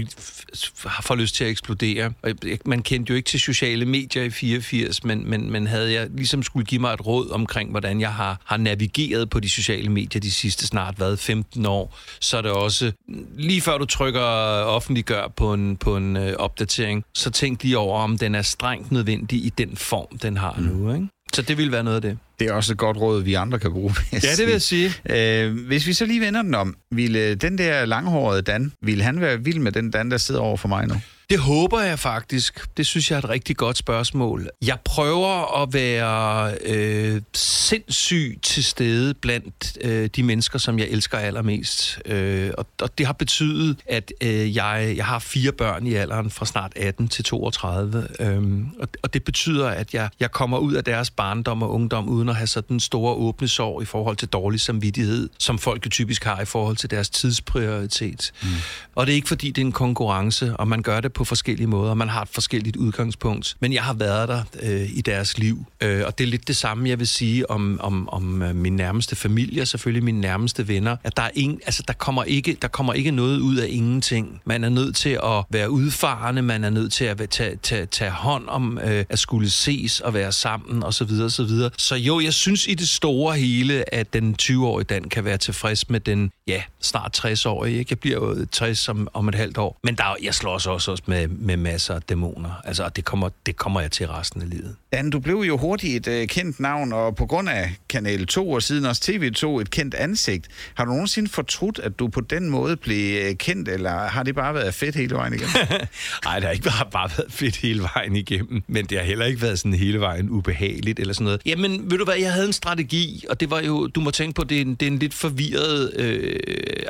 får 1.02 1.14
lyst 1.14 1.34
til 1.34 1.44
at 1.44 1.50
eksplodere. 1.50 2.12
Og 2.22 2.30
jeg- 2.44 2.58
man 2.66 2.82
kendte 2.82 3.10
jo 3.10 3.16
ikke 3.16 3.26
til 3.26 3.40
sociale 3.40 3.84
medier 3.84 4.22
i 4.22 4.30
84, 4.30 5.04
men, 5.04 5.30
men, 5.30 5.50
men 5.50 5.66
havde 5.66 5.92
jeg 5.92 6.08
ligesom 6.16 6.42
skulle 6.42 6.66
give 6.66 6.80
mig 6.80 6.92
et 6.92 7.06
råd 7.06 7.30
omkring, 7.30 7.70
hvordan 7.70 8.00
jeg 8.00 8.12
har, 8.12 8.40
har 8.44 8.56
navigeret 8.56 9.30
på 9.30 9.40
de 9.40 9.48
sociale 9.48 9.88
medier 9.88 10.20
de 10.20 10.30
sidste 10.30 10.66
snart, 10.66 10.94
hvad, 10.96 11.16
15 11.16 11.66
år, 11.66 11.98
så 12.20 12.36
er 12.38 12.42
det 12.42 12.50
også, 12.50 12.92
lige 13.36 13.60
før 13.60 13.78
du 13.78 13.84
trykker 13.84 14.20
offentliggør 14.64 15.28
på 15.36 15.54
en, 15.54 15.76
på 15.76 15.96
en 15.96 16.16
øh, 16.16 16.32
opdatering, 16.38 17.04
så 17.14 17.30
tænk 17.30 17.62
lige 17.62 17.78
over, 17.78 18.00
om 18.00 18.18
den 18.18 18.34
er 18.34 18.42
strengt 18.42 18.92
nødvendig 18.92 19.44
i 19.44 19.48
den 19.58 19.76
form, 19.76 20.18
den 20.18 20.36
har 20.36 20.54
mm. 20.58 20.64
nu. 20.64 20.94
Ikke? 20.94 21.08
Så 21.34 21.42
det 21.42 21.58
vil 21.58 21.72
være 21.72 21.84
noget 21.84 21.96
af 21.96 22.02
det. 22.02 22.18
Det 22.38 22.48
er 22.48 22.52
også 22.52 22.72
et 22.72 22.78
godt 22.78 22.96
råd, 22.96 23.22
vi 23.22 23.34
andre 23.34 23.58
kan 23.58 23.72
bruge. 23.72 23.94
Ja, 24.12 24.18
det 24.36 24.46
vil 24.46 24.52
jeg 24.52 24.62
sige. 24.62 24.92
Øh, 25.10 25.66
hvis 25.66 25.86
vi 25.86 25.92
så 25.92 26.06
lige 26.06 26.20
vender 26.20 26.42
den 26.42 26.54
om, 26.54 26.76
ville 26.90 27.34
den 27.34 27.58
der 27.58 27.84
langhårede 27.84 28.42
Dan, 28.42 28.72
ville 28.82 29.04
han 29.04 29.20
være 29.20 29.44
vild 29.44 29.58
med 29.58 29.72
den 29.72 29.90
Dan, 29.90 30.10
der 30.10 30.16
sidder 30.16 30.40
over 30.40 30.56
for 30.56 30.68
mig 30.68 30.86
nu? 30.88 30.94
Det 31.30 31.38
håber 31.38 31.80
jeg 31.80 31.98
faktisk. 31.98 32.76
Det 32.76 32.86
synes 32.86 33.10
jeg 33.10 33.16
er 33.16 33.18
et 33.18 33.28
rigtig 33.28 33.56
godt 33.56 33.76
spørgsmål. 33.76 34.48
Jeg 34.62 34.78
prøver 34.84 35.62
at 35.62 35.72
være 35.72 36.54
øh, 36.64 37.22
sindssygt 37.34 38.42
til 38.42 38.64
stede 38.64 39.14
blandt 39.14 39.78
øh, 39.80 40.10
de 40.16 40.22
mennesker, 40.22 40.58
som 40.58 40.78
jeg 40.78 40.88
elsker 40.88 41.18
allermest. 41.18 41.98
Øh, 42.06 42.50
og, 42.58 42.66
og 42.82 42.98
det 42.98 43.06
har 43.06 43.12
betydet, 43.12 43.76
at 43.86 44.12
øh, 44.20 44.56
jeg, 44.56 44.94
jeg 44.96 45.06
har 45.06 45.18
fire 45.18 45.52
børn 45.52 45.86
i 45.86 45.94
alderen 45.94 46.30
fra 46.30 46.46
snart 46.46 46.72
18 46.76 47.08
til 47.08 47.24
32. 47.24 48.08
Øhm, 48.20 48.66
og, 48.80 48.88
og 49.02 49.14
det 49.14 49.24
betyder, 49.24 49.68
at 49.68 49.94
jeg, 49.94 50.08
jeg 50.20 50.30
kommer 50.30 50.58
ud 50.58 50.74
af 50.74 50.84
deres 50.84 51.10
barndom 51.10 51.62
og 51.62 51.70
ungdom 51.72 52.08
uden 52.08 52.28
at 52.28 52.36
have 52.36 52.46
sådan 52.46 52.80
store 52.80 53.14
åbne 53.14 53.48
sår 53.48 53.82
i 53.82 53.84
forhold 53.84 54.16
til 54.16 54.28
dårlig 54.28 54.60
samvittighed, 54.60 55.28
som 55.38 55.58
folk 55.58 55.84
jo 55.84 55.90
typisk 55.90 56.24
har 56.24 56.40
i 56.40 56.44
forhold 56.44 56.76
til 56.76 56.90
deres 56.90 57.10
tidsprioritet. 57.10 58.32
Mm. 58.42 58.48
Og 58.94 59.06
det 59.06 59.12
er 59.12 59.16
ikke 59.16 59.28
fordi, 59.28 59.50
det 59.50 59.62
er 59.62 59.66
en 59.66 59.72
konkurrence, 59.72 60.56
og 60.56 60.68
man 60.68 60.82
gør 60.82 61.00
det 61.00 61.12
på 61.14 61.24
forskellige 61.24 61.66
måder, 61.66 61.94
man 61.94 62.08
har 62.08 62.22
et 62.22 62.28
forskelligt 62.28 62.76
udgangspunkt. 62.76 63.56
Men 63.60 63.72
jeg 63.72 63.82
har 63.82 63.94
været 63.94 64.28
der 64.28 64.42
øh, 64.62 64.90
i 64.96 65.00
deres 65.00 65.38
liv, 65.38 65.64
øh, 65.80 66.02
og 66.06 66.18
det 66.18 66.24
er 66.24 66.28
lidt 66.28 66.48
det 66.48 66.56
samme, 66.56 66.88
jeg 66.88 66.98
vil 66.98 67.06
sige 67.06 67.50
om, 67.50 67.80
om, 67.82 68.08
om 68.08 68.42
øh, 68.42 68.56
min 68.56 68.76
nærmeste 68.76 69.16
familie, 69.16 69.62
og 69.62 69.68
selvfølgelig 69.68 70.04
mine 70.04 70.20
nærmeste 70.20 70.68
venner, 70.68 70.96
at 71.04 71.16
der, 71.16 71.22
er 71.22 71.30
ingen, 71.34 71.60
altså, 71.66 71.82
der, 71.88 71.94
kommer 71.94 72.24
ikke, 72.24 72.56
der 72.62 72.68
kommer 72.68 72.92
ikke 72.92 73.10
noget 73.10 73.40
ud 73.40 73.56
af 73.56 73.66
ingenting. 73.70 74.40
Man 74.44 74.64
er 74.64 74.68
nødt 74.68 74.96
til 74.96 75.18
at 75.24 75.44
være 75.50 75.70
udfarende, 75.70 76.42
man 76.42 76.64
er 76.64 76.70
nødt 76.70 76.92
til 76.92 77.04
at 77.04 77.30
tage, 77.30 77.56
tage, 77.56 77.86
tage 77.86 78.10
hånd 78.10 78.48
om 78.48 78.78
øh, 78.78 79.04
at 79.08 79.18
skulle 79.18 79.50
ses 79.50 80.00
og 80.00 80.14
være 80.14 80.32
sammen, 80.32 80.82
og 80.82 80.94
så 80.94 81.04
videre, 81.04 81.24
og 81.24 81.32
så 81.32 81.44
videre. 81.44 81.70
Så 81.78 81.96
jo, 81.96 82.20
jeg 82.20 82.34
synes 82.34 82.66
i 82.66 82.74
det 82.74 82.88
store 82.88 83.36
hele, 83.36 83.94
at 83.94 84.12
den 84.12 84.36
20-årige 84.42 84.84
Dan 84.84 85.04
kan 85.04 85.24
være 85.24 85.38
tilfreds 85.38 85.90
med 85.90 86.00
den, 86.00 86.30
ja, 86.46 86.62
snart 86.80 87.24
60-årige. 87.24 87.78
Ikke? 87.78 87.88
Jeg 87.90 87.98
bliver 87.98 88.16
jo 88.16 88.46
60 88.52 88.88
om, 88.88 89.08
om 89.14 89.28
et 89.28 89.34
halvt 89.34 89.58
år. 89.58 89.80
Men 89.84 89.94
der, 89.96 90.16
jeg 90.22 90.34
slår 90.34 90.52
også, 90.52 90.70
også 90.70 91.02
med, 91.08 91.28
med 91.28 91.56
masser 91.56 91.94
af 91.94 92.02
dæmoner. 92.02 92.60
Altså, 92.64 92.84
og 92.84 92.96
det 92.96 93.04
kommer, 93.04 93.28
det 93.46 93.56
kommer 93.56 93.80
jeg 93.80 93.90
til 93.90 94.08
resten 94.08 94.42
af 94.42 94.50
livet. 94.50 94.76
Dan, 94.92 95.10
du 95.10 95.18
blev 95.18 95.36
jo 95.36 95.56
hurtigt 95.56 96.08
et 96.08 96.12
øh, 96.12 96.28
kendt 96.28 96.60
navn, 96.60 96.92
og 96.92 97.16
på 97.16 97.26
grund 97.26 97.48
af 97.48 97.74
Kanal 97.88 98.26
2 98.26 98.50
og 98.50 98.62
siden 98.62 98.84
også 98.84 99.12
TV2 99.12 99.60
et 99.60 99.70
kendt 99.70 99.94
ansigt. 99.94 100.48
Har 100.74 100.84
du 100.84 100.90
nogensinde 100.90 101.28
fortrudt, 101.28 101.78
at 101.78 101.98
du 101.98 102.08
på 102.08 102.20
den 102.20 102.50
måde 102.50 102.76
blev 102.76 103.24
øh, 103.24 103.36
kendt, 103.36 103.68
eller 103.68 103.90
har 103.90 104.22
det 104.22 104.34
bare 104.34 104.54
været 104.54 104.74
fedt 104.74 104.94
hele 104.94 105.14
vejen 105.14 105.34
igennem? 105.34 105.54
Nej, 106.24 106.34
det 106.34 106.44
har 106.44 106.50
ikke 106.50 106.64
bare, 106.64 106.90
bare 106.90 107.10
været 107.18 107.32
fedt 107.32 107.56
hele 107.56 107.82
vejen 107.94 108.16
igennem, 108.16 108.62
men 108.66 108.86
det 108.86 108.98
har 108.98 109.04
heller 109.04 109.24
ikke 109.24 109.42
været 109.42 109.58
sådan 109.58 109.74
hele 109.74 110.00
vejen 110.00 110.30
ubehageligt 110.30 110.98
eller 110.98 111.14
sådan 111.14 111.24
noget. 111.24 111.40
Jamen, 111.46 111.90
ved 111.90 111.98
du 111.98 112.04
hvad, 112.04 112.16
jeg 112.16 112.32
havde 112.32 112.46
en 112.46 112.52
strategi, 112.52 113.24
og 113.30 113.40
det 113.40 113.50
var 113.50 113.60
jo, 113.60 113.86
du 113.86 114.00
må 114.00 114.10
tænke 114.10 114.34
på, 114.34 114.44
det 114.44 114.56
er 114.56 114.60
en, 114.60 114.74
det 114.74 114.82
er 114.82 114.90
en 114.90 114.98
lidt 114.98 115.14
forvirret, 115.14 115.92
øh, 115.96 116.36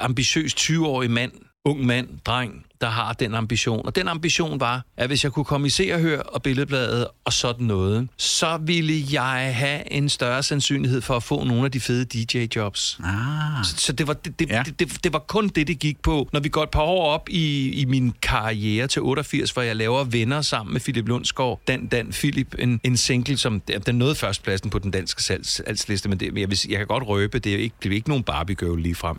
ambitiøs 0.01 0.55
20-årig 0.55 1.11
mand, 1.11 1.33
ung 1.65 1.87
mand, 1.87 2.09
dreng, 2.25 2.65
der 2.85 2.91
har 2.91 3.13
den 3.13 3.35
ambition. 3.35 3.87
Og 3.87 3.97
den 3.97 4.09
ambition 4.09 4.61
var, 4.61 4.85
at 4.97 5.07
hvis 5.07 5.25
jeg 5.25 5.33
kunne 5.33 5.45
komme 5.45 5.67
i 5.67 5.71
Se 5.71 5.91
og 5.95 6.01
Hør 6.01 6.21
og 6.21 6.43
Billedbladet 6.43 7.07
og 7.25 7.33
sådan 7.33 7.67
noget, 7.67 8.09
så 8.19 8.59
ville 8.63 9.05
jeg 9.13 9.55
have 9.57 9.93
en 9.93 10.09
større 10.09 10.43
sandsynlighed 10.43 11.01
for 11.01 11.17
at 11.17 11.23
få 11.23 11.45
nogle 11.45 11.65
af 11.65 11.71
de 11.73 11.81
fede 11.81 12.05
DJ-jobs. 12.05 13.01
Ah. 13.05 13.65
Så, 13.65 13.77
så 13.77 13.93
det, 13.93 14.07
var, 14.07 14.13
det, 14.13 14.39
det, 14.39 14.49
Ja. 14.49 14.63
det, 14.67 14.81
det, 14.81 15.05
det 15.05 15.13
var 15.13 15.19
kun 15.19 15.49
det, 15.49 15.67
det 15.69 15.79
gik 15.79 16.03
på. 16.03 16.29
Når 16.33 16.41
vi 16.41 16.49
går 16.49 16.63
et 16.63 16.71
par 16.71 16.83
år 16.83 17.07
op 17.11 17.29
i, 17.29 17.71
i 17.71 17.85
min 17.85 18.13
karriere 18.23 18.87
til 18.87 19.03
88, 19.03 19.51
hvor 19.51 19.63
jeg 19.63 19.77
laver 19.77 20.05
Venner 20.05 20.43
sammen 20.43 20.73
med 20.73 20.81
Philip 20.81 21.09
Lundsgaard, 21.09 21.61
Dan 21.69 21.87
Dan 21.87 22.11
Philip, 22.13 22.55
en, 22.59 22.81
en 22.85 22.97
single, 22.97 23.37
som 23.39 23.61
den 23.87 23.95
nåede 23.95 24.15
førstpladsen 24.15 24.71
på 24.71 24.79
den 24.79 24.91
danske 24.91 25.23
salgs, 25.23 25.51
salgsliste, 25.67 26.09
men 26.09 26.21
det, 26.21 26.39
jeg, 26.39 26.51
vil, 26.51 26.59
jeg 26.69 26.79
kan 26.79 26.87
godt 26.87 27.07
røbe, 27.07 27.39
det 27.39 27.55
er 27.55 27.59
ikke, 27.59 27.77
det 27.83 27.91
er 27.93 27.97
ikke 27.97 28.09
nogen 28.09 28.25
Barbie 28.25 28.57
girl 28.57 28.81
lige 28.81 28.95
frem. 28.95 29.17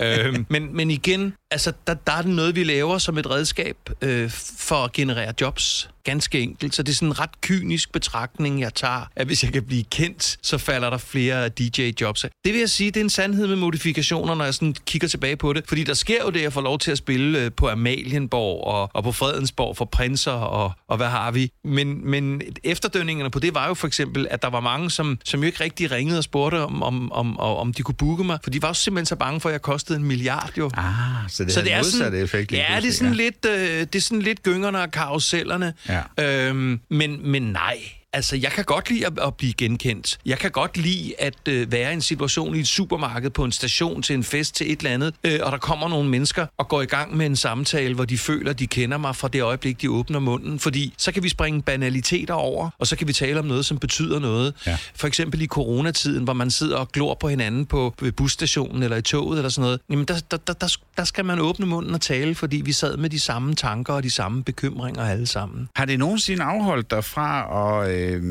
øhm, 0.34 0.46
men, 0.48 0.76
men 0.76 0.90
igen, 0.90 1.34
altså, 1.50 1.72
der, 1.86 1.94
der 1.94 2.12
er 2.12 2.22
det 2.22 2.30
noget, 2.30 2.56
vi 2.56 2.64
laver 2.64 2.98
som 2.98 3.18
et 3.18 3.30
redskab 3.30 3.76
øh, 4.02 4.30
for 4.58 4.84
at 4.84 4.92
generere 4.92 5.34
jobs. 5.40 5.89
Ganske 6.04 6.40
enkelt. 6.40 6.74
Så 6.74 6.82
det 6.82 6.92
er 6.92 6.96
sådan 6.96 7.08
en 7.08 7.20
ret 7.20 7.40
kynisk 7.40 7.92
betragtning, 7.92 8.60
jeg 8.60 8.74
tager, 8.74 9.04
at 9.16 9.26
hvis 9.26 9.44
jeg 9.44 9.52
kan 9.52 9.62
blive 9.62 9.84
kendt, 9.84 10.38
så 10.42 10.58
falder 10.58 10.90
der 10.90 10.98
flere 10.98 11.48
DJ-jobs. 11.48 12.24
af. 12.24 12.30
Det 12.44 12.52
vil 12.52 12.58
jeg 12.58 12.70
sige, 12.70 12.90
det 12.90 13.00
er 13.00 13.04
en 13.04 13.10
sandhed 13.10 13.46
med 13.46 13.56
modifikationer, 13.56 14.34
når 14.34 14.44
jeg 14.44 14.54
sådan 14.54 14.74
kigger 14.86 15.08
tilbage 15.08 15.36
på 15.36 15.52
det. 15.52 15.64
Fordi 15.68 15.84
der 15.84 15.94
sker 15.94 16.22
jo 16.24 16.30
det, 16.30 16.36
at 16.36 16.42
jeg 16.42 16.52
får 16.52 16.60
lov 16.60 16.78
til 16.78 16.90
at 16.90 16.98
spille 16.98 17.38
øh, 17.38 17.52
på 17.52 17.68
Amalienborg 17.68 18.64
og, 18.64 18.90
og 18.94 19.04
på 19.04 19.12
Fredensborg 19.12 19.76
for 19.76 19.84
prinser 19.84 20.32
og, 20.32 20.72
og 20.88 20.96
hvad 20.96 21.06
har 21.06 21.30
vi. 21.30 21.50
Men, 21.64 22.10
men 22.10 22.42
efterdønningerne 22.64 23.30
på 23.30 23.38
det 23.38 23.54
var 23.54 23.68
jo 23.68 23.74
for 23.74 23.86
eksempel, 23.86 24.26
at 24.30 24.42
der 24.42 24.50
var 24.50 24.60
mange, 24.60 24.90
som, 24.90 25.18
som 25.24 25.40
jo 25.40 25.46
ikke 25.46 25.64
rigtig 25.64 25.90
ringede 25.90 26.18
og 26.18 26.24
spurgte, 26.24 26.56
om, 26.56 26.82
om, 26.82 27.12
om, 27.12 27.40
om, 27.40 27.72
de 27.72 27.82
kunne 27.82 27.94
booke 27.94 28.24
mig. 28.24 28.38
For 28.42 28.50
de 28.50 28.62
var 28.62 28.68
jo 28.68 28.74
simpelthen 28.74 29.06
så 29.06 29.16
bange 29.16 29.40
for, 29.40 29.48
at 29.48 29.52
jeg 29.52 29.62
kostede 29.62 29.98
en 29.98 30.04
milliard 30.04 30.52
jo. 30.58 30.70
Ah, 30.76 30.84
så 31.28 31.44
det, 31.44 31.52
så 31.52 31.62
det 31.62 31.72
er 31.72 31.78
modsatte 31.78 32.18
effekt. 32.18 32.52
Ja, 32.52 32.78
det 32.82 32.88
er 32.88 32.92
sådan, 32.92 33.14
lidt, 33.14 33.46
øh, 33.48 33.80
det 33.80 33.94
er 33.94 34.00
sådan 34.00 34.22
lidt 34.22 34.42
gyngerne 34.42 34.80
og 34.82 34.90
karusellerne. 34.90 35.74
Ja. 35.90 36.48
Øhm, 36.48 36.80
men, 36.88 37.30
men 37.30 37.42
nej, 37.42 37.78
Altså, 38.12 38.36
jeg 38.36 38.50
kan 38.50 38.64
godt 38.64 38.90
lide 38.90 39.06
at, 39.06 39.12
at 39.22 39.34
blive 39.34 39.52
genkendt. 39.52 40.18
Jeg 40.26 40.38
kan 40.38 40.50
godt 40.50 40.76
lide 40.76 41.14
at 41.18 41.48
øh, 41.48 41.72
være 41.72 41.90
i 41.90 41.94
en 41.94 42.00
situation 42.00 42.54
i 42.54 42.60
et 42.60 42.68
supermarked, 42.68 43.30
på 43.30 43.44
en 43.44 43.52
station, 43.52 44.02
til 44.02 44.14
en 44.14 44.24
fest, 44.24 44.54
til 44.54 44.72
et 44.72 44.78
eller 44.78 44.90
andet, 44.90 45.14
øh, 45.24 45.40
og 45.42 45.52
der 45.52 45.58
kommer 45.58 45.88
nogle 45.88 46.08
mennesker 46.08 46.46
og 46.58 46.68
går 46.68 46.82
i 46.82 46.86
gang 46.86 47.16
med 47.16 47.26
en 47.26 47.36
samtale, 47.36 47.94
hvor 47.94 48.04
de 48.04 48.18
føler, 48.18 48.52
de 48.52 48.66
kender 48.66 48.98
mig 48.98 49.16
fra 49.16 49.28
det 49.28 49.42
øjeblik, 49.42 49.82
de 49.82 49.90
åbner 49.90 50.18
munden. 50.18 50.58
Fordi 50.58 50.94
så 50.98 51.12
kan 51.12 51.22
vi 51.22 51.28
springe 51.28 51.62
banaliteter 51.62 52.34
over, 52.34 52.70
og 52.78 52.86
så 52.86 52.96
kan 52.96 53.08
vi 53.08 53.12
tale 53.12 53.38
om 53.38 53.44
noget, 53.44 53.66
som 53.66 53.78
betyder 53.78 54.18
noget. 54.18 54.54
Ja. 54.66 54.78
For 54.94 55.06
eksempel 55.06 55.42
i 55.42 55.46
coronatiden, 55.46 56.24
hvor 56.24 56.32
man 56.32 56.50
sidder 56.50 56.76
og 56.76 56.88
glor 56.92 57.14
på 57.20 57.28
hinanden 57.28 57.66
på 57.66 57.94
busstationen 58.16 58.82
eller 58.82 58.96
i 58.96 59.02
toget 59.02 59.38
eller 59.38 59.48
sådan 59.48 59.62
noget. 59.62 59.80
Jamen, 59.90 60.04
der, 60.04 60.20
der, 60.30 60.36
der, 60.36 60.52
der, 60.52 60.76
der 60.96 61.04
skal 61.04 61.24
man 61.24 61.38
åbne 61.38 61.66
munden 61.66 61.94
og 61.94 62.00
tale, 62.00 62.34
fordi 62.34 62.56
vi 62.64 62.72
sad 62.72 62.96
med 62.96 63.10
de 63.10 63.20
samme 63.20 63.54
tanker 63.54 63.94
og 63.94 64.02
de 64.02 64.10
samme 64.10 64.44
bekymringer 64.44 65.04
alle 65.04 65.26
sammen. 65.26 65.68
Har 65.76 65.84
det 65.84 65.98
nogensinde 65.98 66.42
afholdt 66.42 66.90
dig 66.90 67.04
fra 67.04 67.86
at, 67.86 67.99
øh, 68.00 68.22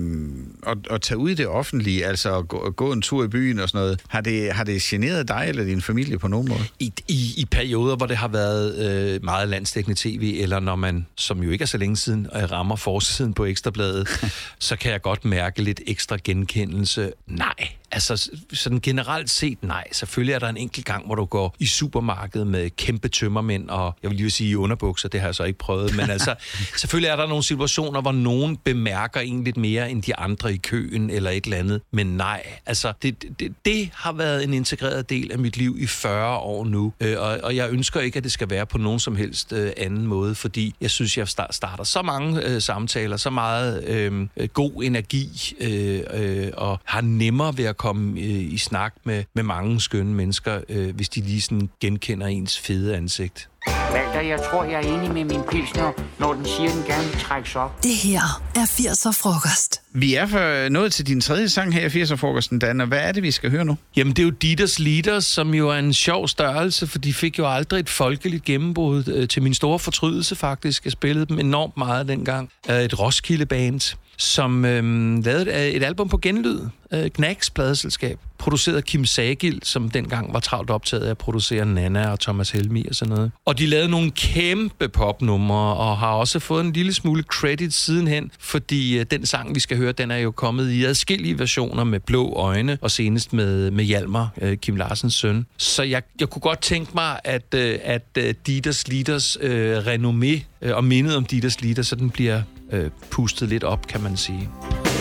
at, 0.67 0.77
at 0.89 1.01
tage 1.01 1.17
ud 1.17 1.29
i 1.29 1.33
det 1.33 1.47
offentlige, 1.47 2.05
altså 2.05 2.37
at 2.37 2.47
gå, 2.47 2.69
gå 2.69 2.91
en 2.91 3.01
tur 3.01 3.23
i 3.23 3.27
byen 3.27 3.59
og 3.59 3.69
sådan 3.69 3.81
noget? 3.81 4.01
Har 4.07 4.21
det, 4.21 4.51
har 4.51 4.63
det 4.63 4.81
generet 4.81 5.27
dig 5.27 5.45
eller 5.49 5.63
din 5.63 5.81
familie 5.81 6.19
på 6.19 6.27
nogen 6.27 6.49
måde? 6.49 6.63
I, 6.79 6.93
i, 7.07 7.33
i 7.37 7.45
perioder, 7.51 7.95
hvor 7.95 8.05
det 8.05 8.17
har 8.17 8.27
været 8.27 8.75
øh, 8.75 9.23
meget 9.23 9.49
landstækkende 9.49 9.99
tv, 9.99 10.37
eller 10.41 10.59
når 10.59 10.75
man, 10.75 11.05
som 11.15 11.43
jo 11.43 11.51
ikke 11.51 11.61
er 11.61 11.67
så 11.67 11.77
længe 11.77 11.97
siden, 11.97 12.27
øh, 12.35 12.51
rammer 12.51 12.75
forsiden 12.75 13.33
på 13.33 13.45
Ekstrabladet, 13.45 14.07
så 14.59 14.75
kan 14.75 14.91
jeg 14.91 15.01
godt 15.01 15.25
mærke 15.25 15.61
lidt 15.61 15.81
ekstra 15.87 16.17
genkendelse. 16.23 17.11
Nej, 17.27 17.69
altså 17.91 18.29
sådan 18.53 18.79
generelt 18.79 19.29
set 19.29 19.63
nej. 19.63 19.87
Selvfølgelig 19.91 20.33
er 20.33 20.39
der 20.39 20.49
en 20.49 20.57
enkelt 20.57 20.85
gang, 20.85 21.05
hvor 21.05 21.15
du 21.15 21.25
går 21.25 21.55
i 21.59 21.65
supermarkedet 21.65 22.47
med 22.47 22.69
kæmpe 22.69 23.07
tømmermænd, 23.07 23.69
og 23.69 23.95
jeg 24.03 24.09
vil 24.09 24.17
lige 24.17 24.29
sige 24.29 24.49
i 24.49 24.55
underbukser, 24.55 25.09
det 25.09 25.19
har 25.19 25.27
jeg 25.27 25.35
så 25.35 25.43
ikke 25.43 25.59
prøvet, 25.59 25.95
men 25.95 26.09
altså 26.09 26.35
selvfølgelig 26.81 27.09
er 27.09 27.15
der 27.15 27.27
nogle 27.27 27.43
situationer, 27.43 28.01
hvor 28.01 28.11
nogen 28.11 28.57
bemærker 28.57 29.19
en 29.19 29.43
lidt 29.43 29.57
mere 29.57 29.91
end 29.91 30.03
de 30.03 30.15
andre 30.15 30.53
i 30.53 30.57
køen 30.57 31.09
eller 31.09 31.29
et 31.29 31.43
eller 31.43 31.57
andet. 31.57 31.81
Men 31.91 32.07
nej, 32.07 32.43
altså 32.65 32.93
det, 33.01 33.25
det, 33.39 33.53
det 33.65 33.89
har 33.93 34.11
været 34.11 34.43
en 34.43 34.53
integreret 34.53 35.09
del 35.09 35.31
af 35.31 35.39
mit 35.39 35.57
liv 35.57 35.75
i 35.79 35.87
40 35.87 36.37
år 36.37 36.65
nu. 36.65 36.93
Øh, 36.99 37.19
og, 37.19 37.39
og 37.43 37.55
jeg 37.55 37.69
ønsker 37.71 37.99
ikke, 37.99 38.17
at 38.17 38.23
det 38.23 38.31
skal 38.31 38.49
være 38.49 38.65
på 38.65 38.77
nogen 38.77 38.99
som 38.99 39.15
helst 39.15 39.53
øh, 39.53 39.71
anden 39.77 40.07
måde, 40.07 40.35
fordi 40.35 40.75
jeg 40.81 40.91
synes, 40.91 41.17
jeg 41.17 41.27
sta- 41.27 41.51
starter 41.51 41.83
så 41.83 42.01
mange 42.01 42.45
øh, 42.47 42.61
samtaler, 42.61 43.17
så 43.17 43.29
meget 43.29 43.83
øh, 43.83 44.27
øh, 44.37 44.47
god 44.47 44.83
energi, 44.83 45.55
øh, 45.59 46.01
øh, 46.13 46.47
og 46.57 46.79
har 46.83 47.01
nemmere 47.01 47.57
ved 47.57 47.65
at 47.65 47.77
komme 47.79 48.19
øh, 48.19 48.53
i 48.53 48.57
snak 48.57 48.93
med, 49.03 49.23
med 49.35 49.43
mange 49.43 49.81
skønne 49.81 50.13
mennesker, 50.13 50.61
øh, 50.69 50.95
hvis 50.95 51.09
de 51.09 51.21
lige 51.21 51.41
sådan 51.41 51.69
genkender 51.79 52.27
ens 52.27 52.59
fede 52.59 52.95
ansigt. 52.97 53.49
Walter, 53.93 54.21
jeg 54.21 54.39
tror, 54.51 54.63
jeg 54.63 54.73
er 54.73 54.97
enig 54.97 55.13
med 55.13 55.23
min 55.23 55.41
pilsner, 55.51 55.91
når 56.19 56.33
den 56.33 56.45
siger, 56.45 56.69
den 56.69 56.83
gerne 56.83 57.03
vil 57.03 57.19
trækkes 57.19 57.55
op. 57.55 57.83
Det 57.83 57.95
her 57.95 58.41
er 58.55 58.65
80'er 58.65 59.11
frokost. 59.21 59.81
Vi 59.91 60.15
er 60.15 60.25
for, 60.25 60.69
nået 60.69 60.93
til 60.93 61.07
din 61.07 61.21
tredje 61.21 61.49
sang 61.49 61.73
her 61.73 61.85
i 61.85 62.03
80'er-frokosten, 62.03 62.59
Dan, 62.59 62.81
og 62.81 62.87
hvad 62.87 62.99
er 62.99 63.11
det, 63.11 63.23
vi 63.23 63.31
skal 63.31 63.51
høre 63.51 63.65
nu? 63.65 63.77
Jamen, 63.95 64.13
det 64.13 64.19
er 64.19 64.23
jo 64.23 64.29
Dieters 64.29 64.79
Leaders, 64.79 65.25
som 65.25 65.53
jo 65.53 65.69
er 65.69 65.75
en 65.75 65.93
sjov 65.93 66.27
størrelse, 66.27 66.87
for 66.87 66.99
de 66.99 67.13
fik 67.13 67.39
jo 67.39 67.53
aldrig 67.53 67.79
et 67.79 67.89
folkeligt 67.89 68.43
gennembrud 68.43 69.07
øh, 69.07 69.27
til 69.27 69.43
min 69.43 69.53
store 69.53 69.79
fortrydelse 69.79 70.35
faktisk. 70.35 70.83
Jeg 70.83 70.91
spillede 70.91 71.25
dem 71.25 71.39
enormt 71.39 71.77
meget 71.77 72.07
dengang. 72.07 72.49
Øh, 72.69 72.81
et 72.81 72.99
Roskilde-band, 72.99 73.95
som 74.19 74.65
øh, 74.65 74.83
lavede 75.25 75.41
et, 75.41 75.75
et 75.75 75.83
album 75.83 76.09
på 76.09 76.17
genlyd. 76.17 76.59
Øh, 76.93 77.09
Knacks 77.09 77.49
pladeselskab. 77.49 78.19
Produceret 78.37 78.75
af 78.75 78.83
Kim 78.83 79.05
Sagild, 79.05 79.59
som 79.63 79.89
dengang 79.89 80.33
var 80.33 80.39
travlt 80.39 80.69
optaget 80.69 81.03
af 81.03 81.09
at 81.09 81.17
producere 81.17 81.65
Nana 81.65 82.11
og 82.11 82.19
Thomas 82.19 82.49
Helmi 82.49 82.85
og 82.89 82.95
sådan 82.95 83.13
noget. 83.15 83.31
Og 83.45 83.57
de 83.57 83.65
lavede 83.65 83.89
nogle 83.89 84.11
kæmpe 84.11 84.89
popnumre, 84.89 85.75
og 85.75 85.97
har 85.97 86.11
også 86.11 86.39
fået 86.39 86.65
en 86.65 86.73
lille 86.73 86.93
smule 86.93 87.23
credit 87.23 87.73
sidenhen, 87.73 88.31
fordi 88.39 88.99
øh, 88.99 89.05
den 89.11 89.25
sang, 89.25 89.55
vi 89.55 89.59
skal 89.59 89.77
høre, 89.77 89.91
den 89.91 90.11
er 90.11 90.17
jo 90.17 90.31
kommet 90.31 90.71
i 90.71 90.85
adskillige 90.85 91.39
versioner 91.39 91.83
med 91.83 91.99
blå 91.99 92.33
øjne, 92.33 92.77
og 92.81 92.91
senest 92.91 93.33
med, 93.33 93.71
med 93.71 93.83
Hjalmar, 93.83 94.29
øh, 94.41 94.57
Kim 94.57 94.75
Larsens 94.75 95.13
søn. 95.13 95.45
Så 95.57 95.83
jeg, 95.83 96.01
jeg 96.19 96.29
kunne 96.29 96.41
godt 96.41 96.61
tænke 96.61 96.91
mig, 96.95 97.19
at, 97.23 97.53
øh, 97.55 97.79
at 97.83 98.07
øh, 98.17 98.33
Dieters 98.47 98.87
Leaders 98.87 99.37
øh, 99.41 99.77
renommé 99.77 100.43
øh, 100.61 100.75
og 100.75 100.83
mindet 100.83 101.15
om 101.15 101.25
Dieters 101.25 101.61
Leaders, 101.61 101.87
så 101.87 101.95
den 101.95 102.09
bliver 102.09 102.41
øh, 102.71 102.91
pustet 103.09 103.49
lidt 103.49 103.63
op, 103.63 103.87
kan 103.87 104.01
man 104.01 104.17
sige. 104.17 104.49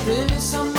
Det 0.06 0.22
er 0.22 0.26
ligesom 0.26 0.77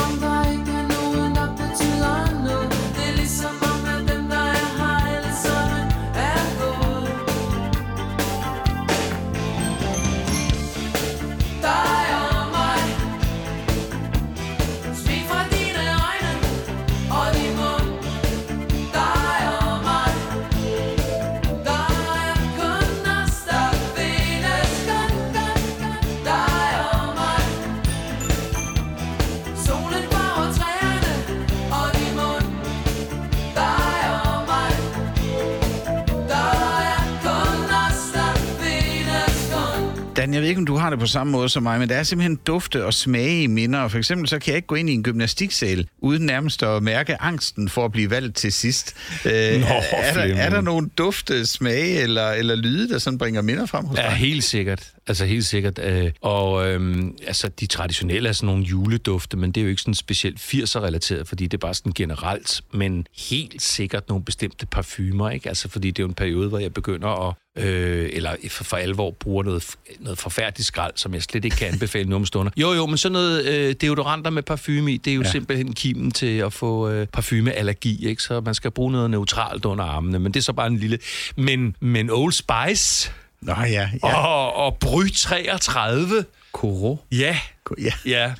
har 40.80 40.90
det 40.90 40.98
på 40.98 41.06
samme 41.06 41.30
måde 41.30 41.48
som 41.48 41.62
mig, 41.62 41.78
men 41.78 41.88
der 41.88 41.94
er 41.96 42.02
simpelthen 42.02 42.36
dufte 42.46 42.84
og 42.86 42.94
smage 42.94 43.42
i 43.42 43.46
minder. 43.46 43.88
For 43.88 43.98
eksempel 43.98 44.28
så 44.28 44.38
kan 44.38 44.48
jeg 44.50 44.56
ikke 44.56 44.66
gå 44.66 44.74
ind 44.74 44.90
i 44.90 44.92
en 44.92 45.02
gymnastiksal, 45.02 45.86
uden 45.98 46.26
nærmest 46.26 46.62
at 46.62 46.82
mærke 46.82 47.22
angsten 47.22 47.68
for 47.68 47.84
at 47.84 47.92
blive 47.92 48.10
valgt 48.10 48.36
til 48.36 48.52
sidst. 48.52 48.94
Øh, 49.24 49.32
er, 49.32 49.64
er, 49.92 50.14
der, 50.14 50.20
er 50.36 50.50
der 50.50 50.60
nogle 50.60 50.88
dufte, 50.98 51.46
smage 51.46 52.00
eller, 52.00 52.30
eller 52.30 52.54
lyde, 52.56 52.88
der 52.88 52.98
sådan 52.98 53.18
bringer 53.18 53.42
minder 53.42 53.66
frem 53.66 53.84
hos 53.84 53.98
Ja, 53.98 54.02
dig? 54.02 54.12
helt 54.12 54.44
sikkert. 54.44 54.86
Altså 55.06 55.24
helt 55.24 55.46
sikkert. 55.46 55.78
Øh, 55.78 56.10
og 56.20 56.68
øhm, 56.68 57.16
altså, 57.26 57.48
de 57.48 57.66
traditionelle 57.66 58.28
er 58.28 58.32
sådan 58.32 58.46
nogle 58.46 58.64
juledufte, 58.64 59.36
men 59.36 59.52
det 59.52 59.60
er 59.60 59.64
jo 59.64 59.70
ikke 59.70 59.82
sådan 59.82 59.94
specielt 59.94 60.38
80'er-relateret, 60.38 61.24
fordi 61.24 61.44
det 61.44 61.54
er 61.54 61.58
bare 61.58 61.74
sådan 61.74 61.92
generelt. 61.92 62.62
Men 62.72 63.06
helt 63.30 63.62
sikkert 63.62 64.08
nogle 64.08 64.24
bestemte 64.24 64.66
parfumer, 64.66 65.30
ikke? 65.30 65.48
Altså, 65.48 65.68
fordi 65.68 65.90
det 65.90 65.98
er 65.98 66.04
jo 66.04 66.08
en 66.08 66.14
periode, 66.14 66.48
hvor 66.48 66.58
jeg 66.58 66.74
begynder 66.74 67.28
at 67.28 67.34
øh, 67.58 68.10
eller 68.12 68.36
for, 68.48 68.64
for 68.64 68.76
alvor 68.76 69.10
bruger 69.10 69.42
noget, 69.42 69.76
noget 70.00 70.18
forfærdeligt 70.18 70.66
skrald, 70.66 70.92
som 70.96 71.14
jeg 71.14 71.22
slet 71.22 71.44
ikke 71.44 71.56
kan 71.56 71.72
anbefale 71.72 72.08
nu 72.08 72.16
om 72.16 72.26
stunder. 72.26 72.52
Jo, 72.56 72.72
jo, 72.72 72.86
men 72.86 72.96
sådan 72.96 73.12
noget 73.12 73.46
øh, 73.46 73.74
deodoranter 73.80 74.30
med 74.30 74.42
parfume 74.42 74.92
i, 74.92 74.96
det 74.96 75.10
er 75.10 75.14
jo 75.14 75.22
ja. 75.22 75.30
simpelthen 75.30 75.72
kimen 75.72 76.10
til 76.10 76.38
at 76.38 76.52
få 76.52 76.88
øh, 76.90 77.06
parfumeallergi, 77.06 78.06
ikke? 78.06 78.22
Så 78.22 78.40
man 78.40 78.54
skal 78.54 78.70
bruge 78.70 78.92
noget 78.92 79.10
neutralt 79.10 79.64
under 79.64 79.84
armene, 79.84 80.18
men 80.18 80.34
det 80.34 80.40
er 80.40 80.44
så 80.44 80.52
bare 80.52 80.66
en 80.66 80.76
lille... 80.76 80.98
Men, 81.36 81.76
men 81.80 82.10
Old 82.10 82.32
Spice... 82.32 83.12
Nå 83.40 83.54
ja, 83.64 83.88
ja. 84.02 84.16
Og, 84.16 84.54
og 84.54 84.78
Bry 84.78 85.08
33. 85.08 86.24
Koro. 86.52 86.98
Ja. 87.10 87.36
Ja. 87.78 87.92
Ja. 88.04 88.34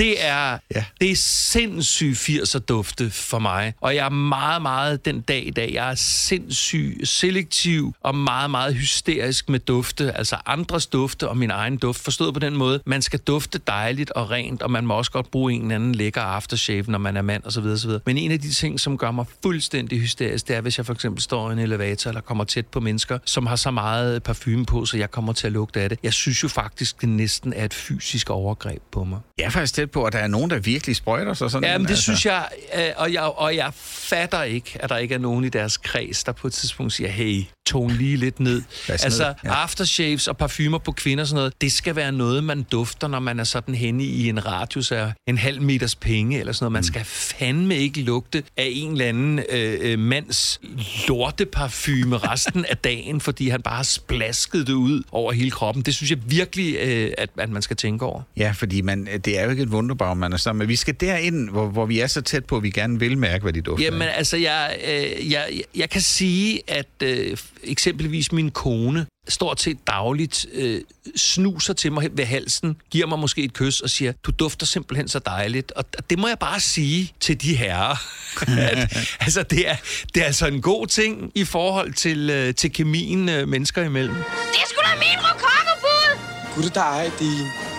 Det 0.00 0.24
er, 0.24 0.58
ja. 0.74 0.84
det 1.00 1.10
er 1.10 1.16
sindssygt 1.16 2.16
80'er 2.16 2.58
dufte 2.58 3.10
for 3.10 3.38
mig. 3.38 3.74
Og 3.80 3.94
jeg 3.94 4.04
er 4.04 4.10
meget, 4.10 4.62
meget 4.62 5.04
den 5.04 5.20
dag 5.20 5.46
i 5.46 5.50
dag, 5.50 5.70
jeg 5.74 5.90
er 5.90 5.94
sindssygt 5.94 7.08
selektiv 7.08 7.94
og 8.00 8.14
meget, 8.14 8.50
meget 8.50 8.74
hysterisk 8.74 9.48
med 9.48 9.58
dufte. 9.58 10.12
Altså 10.12 10.36
andres 10.46 10.86
dufte 10.86 11.28
og 11.28 11.36
min 11.36 11.50
egen 11.50 11.76
duft. 11.76 12.04
Forstået 12.04 12.34
på 12.34 12.40
den 12.40 12.56
måde, 12.56 12.80
man 12.86 13.02
skal 13.02 13.18
dufte 13.18 13.60
dejligt 13.66 14.10
og 14.10 14.30
rent, 14.30 14.62
og 14.62 14.70
man 14.70 14.86
må 14.86 14.94
også 14.94 15.10
godt 15.10 15.30
bruge 15.30 15.52
en 15.52 15.62
eller 15.62 15.74
anden 15.74 15.94
lækker 15.94 16.20
aftershave, 16.20 16.84
når 16.88 16.98
man 16.98 17.16
er 17.16 17.22
mand 17.22 17.44
osv. 17.44 17.64
osv. 17.64 17.90
Men 18.06 18.18
en 18.18 18.30
af 18.30 18.40
de 18.40 18.50
ting, 18.50 18.80
som 18.80 18.98
gør 18.98 19.10
mig 19.10 19.24
fuldstændig 19.42 20.00
hysterisk, 20.00 20.48
det 20.48 20.56
er, 20.56 20.60
hvis 20.60 20.78
jeg 20.78 20.86
for 20.86 20.92
eksempel 20.92 21.22
står 21.22 21.50
i 21.50 21.52
en 21.52 21.58
elevator 21.58 22.08
eller 22.10 22.20
kommer 22.20 22.44
tæt 22.44 22.66
på 22.66 22.80
mennesker, 22.80 23.18
som 23.24 23.46
har 23.46 23.56
så 23.56 23.70
meget 23.70 24.22
parfume 24.22 24.66
på, 24.66 24.84
så 24.84 24.96
jeg 24.96 25.10
kommer 25.10 25.32
til 25.32 25.46
at 25.46 25.52
lugte 25.52 25.80
af 25.80 25.88
det. 25.88 25.98
Jeg 26.02 26.12
synes 26.12 26.42
jo 26.42 26.48
faktisk, 26.48 27.00
det 27.00 27.08
næsten 27.08 27.52
er 27.52 27.64
et 27.64 27.74
fysisk 27.74 28.30
overgreb 28.30 28.82
på 28.92 29.04
mig. 29.04 29.18
Jeg 29.38 29.49
er 29.50 29.60
faktisk 29.60 29.74
tæt 29.74 29.90
på, 29.90 30.04
at 30.04 30.12
der 30.12 30.18
er 30.18 30.26
nogen, 30.26 30.50
der 30.50 30.58
virkelig 30.58 30.96
sprøjter 30.96 31.34
sig 31.34 31.50
sådan. 31.50 31.68
Ja, 31.68 31.78
men 31.78 31.84
det 31.84 31.90
altså. 31.90 32.02
synes 32.02 32.26
jeg, 32.26 32.48
øh, 32.76 32.82
og 32.96 33.12
jeg, 33.12 33.22
og 33.22 33.56
jeg 33.56 33.70
fatter 33.74 34.42
ikke, 34.42 34.78
at 34.80 34.90
der 34.90 34.96
ikke 34.96 35.14
er 35.14 35.18
nogen 35.18 35.44
i 35.44 35.48
deres 35.48 35.76
kreds, 35.76 36.24
der 36.24 36.32
på 36.32 36.46
et 36.46 36.52
tidspunkt 36.52 36.92
siger, 36.92 37.10
hey, 37.10 37.44
tone 37.70 37.94
lige 37.94 38.16
lidt 38.16 38.40
ned. 38.40 38.62
Pas 38.62 38.88
ned, 38.88 39.04
altså, 39.04 39.34
ja. 39.44 39.50
aftershaves 39.50 40.28
og 40.28 40.36
parfumer 40.36 40.78
på 40.78 40.92
kvinder 40.92 41.24
og 41.24 41.28
sådan 41.28 41.36
noget, 41.36 41.52
det 41.60 41.72
skal 41.72 41.96
være 41.96 42.12
noget, 42.12 42.44
man 42.44 42.62
dufter, 42.62 43.08
når 43.08 43.20
man 43.20 43.40
er 43.40 43.44
sådan 43.44 43.74
henne 43.74 44.04
i 44.04 44.28
en 44.28 44.46
radius 44.46 44.92
af 44.92 45.12
en 45.26 45.38
halv 45.38 45.62
meters 45.62 45.94
penge 45.94 46.38
eller 46.38 46.52
sådan 46.52 46.64
noget. 46.64 46.72
Man 46.72 46.84
skal 46.84 47.04
fandme 47.04 47.76
ikke 47.76 48.02
lugte 48.02 48.42
af 48.56 48.68
en 48.72 48.92
eller 48.92 49.06
anden 49.06 49.38
øh, 49.50 49.78
øh, 49.80 49.98
mands 49.98 50.60
lorteparfume 51.08 52.16
resten 52.16 52.64
af 52.64 52.76
dagen, 52.76 53.20
fordi 53.30 53.48
han 53.48 53.62
bare 53.62 53.76
har 53.76 53.82
splasket 53.82 54.66
det 54.66 54.72
ud 54.72 55.02
over 55.12 55.32
hele 55.32 55.50
kroppen. 55.50 55.82
Det 55.82 55.94
synes 55.94 56.10
jeg 56.10 56.18
virkelig, 56.26 56.76
øh, 56.80 57.12
at, 57.18 57.30
at 57.38 57.50
man 57.50 57.62
skal 57.62 57.76
tænke 57.76 58.04
over. 58.04 58.22
Ja, 58.36 58.52
fordi 58.56 58.80
man, 58.80 59.08
det 59.24 59.38
er 59.38 59.39
jo 59.44 59.50
ikke 59.50 59.62
et 59.62 59.68
wunderbar, 59.68 60.14
man 60.14 60.32
er 60.32 60.36
sammen 60.36 60.58
med. 60.58 60.66
Vi 60.66 60.76
skal 60.76 60.94
derind, 61.00 61.50
hvor, 61.50 61.66
hvor 61.66 61.86
vi 61.86 62.00
er 62.00 62.06
så 62.06 62.20
tæt 62.20 62.44
på, 62.44 62.56
at 62.56 62.62
vi 62.62 62.70
gerne 62.70 62.98
vil 62.98 63.18
mærke, 63.18 63.42
hvad 63.42 63.52
de 63.52 63.60
dufter 63.60 63.84
Jamen 63.84 64.02
af. 64.02 64.16
altså, 64.16 64.36
jeg, 64.36 64.76
øh, 64.88 65.30
jeg, 65.32 65.62
jeg 65.76 65.90
kan 65.90 66.00
sige, 66.00 66.60
at 66.68 66.88
øh, 67.02 67.36
eksempelvis 67.64 68.32
min 68.32 68.50
kone 68.50 69.06
stort 69.28 69.60
set 69.60 69.78
dagligt 69.86 70.46
øh, 70.52 70.80
snuser 71.16 71.74
til 71.74 71.92
mig 71.92 72.08
ved 72.12 72.24
halsen, 72.24 72.76
giver 72.90 73.06
mig 73.06 73.18
måske 73.18 73.42
et 73.42 73.52
kys 73.52 73.80
og 73.80 73.90
siger, 73.90 74.12
du 74.26 74.30
dufter 74.30 74.66
simpelthen 74.66 75.08
så 75.08 75.18
dejligt. 75.18 75.72
Og 75.72 75.84
det 76.10 76.18
må 76.18 76.28
jeg 76.28 76.38
bare 76.38 76.60
sige 76.60 77.12
til 77.20 77.42
de 77.42 77.56
herrer. 77.56 77.96
at, 78.70 78.96
altså, 79.20 79.42
det 79.42 79.68
er, 79.68 79.76
det 80.14 80.22
er 80.22 80.26
altså 80.26 80.46
en 80.46 80.62
god 80.62 80.86
ting 80.86 81.32
i 81.34 81.44
forhold 81.44 81.92
til, 81.92 82.30
øh, 82.30 82.54
til 82.54 82.72
kemien 82.72 83.28
øh, 83.28 83.48
mennesker 83.48 83.82
imellem. 83.82 84.14
Det 84.14 84.24
er 84.62 84.68
sgu 84.68 84.80
da 84.84 84.98
min 84.98 85.18
rokokkebud! 85.18 86.18
Gud 86.54 86.70
dig, 86.70 87.12
din. 87.18 87.69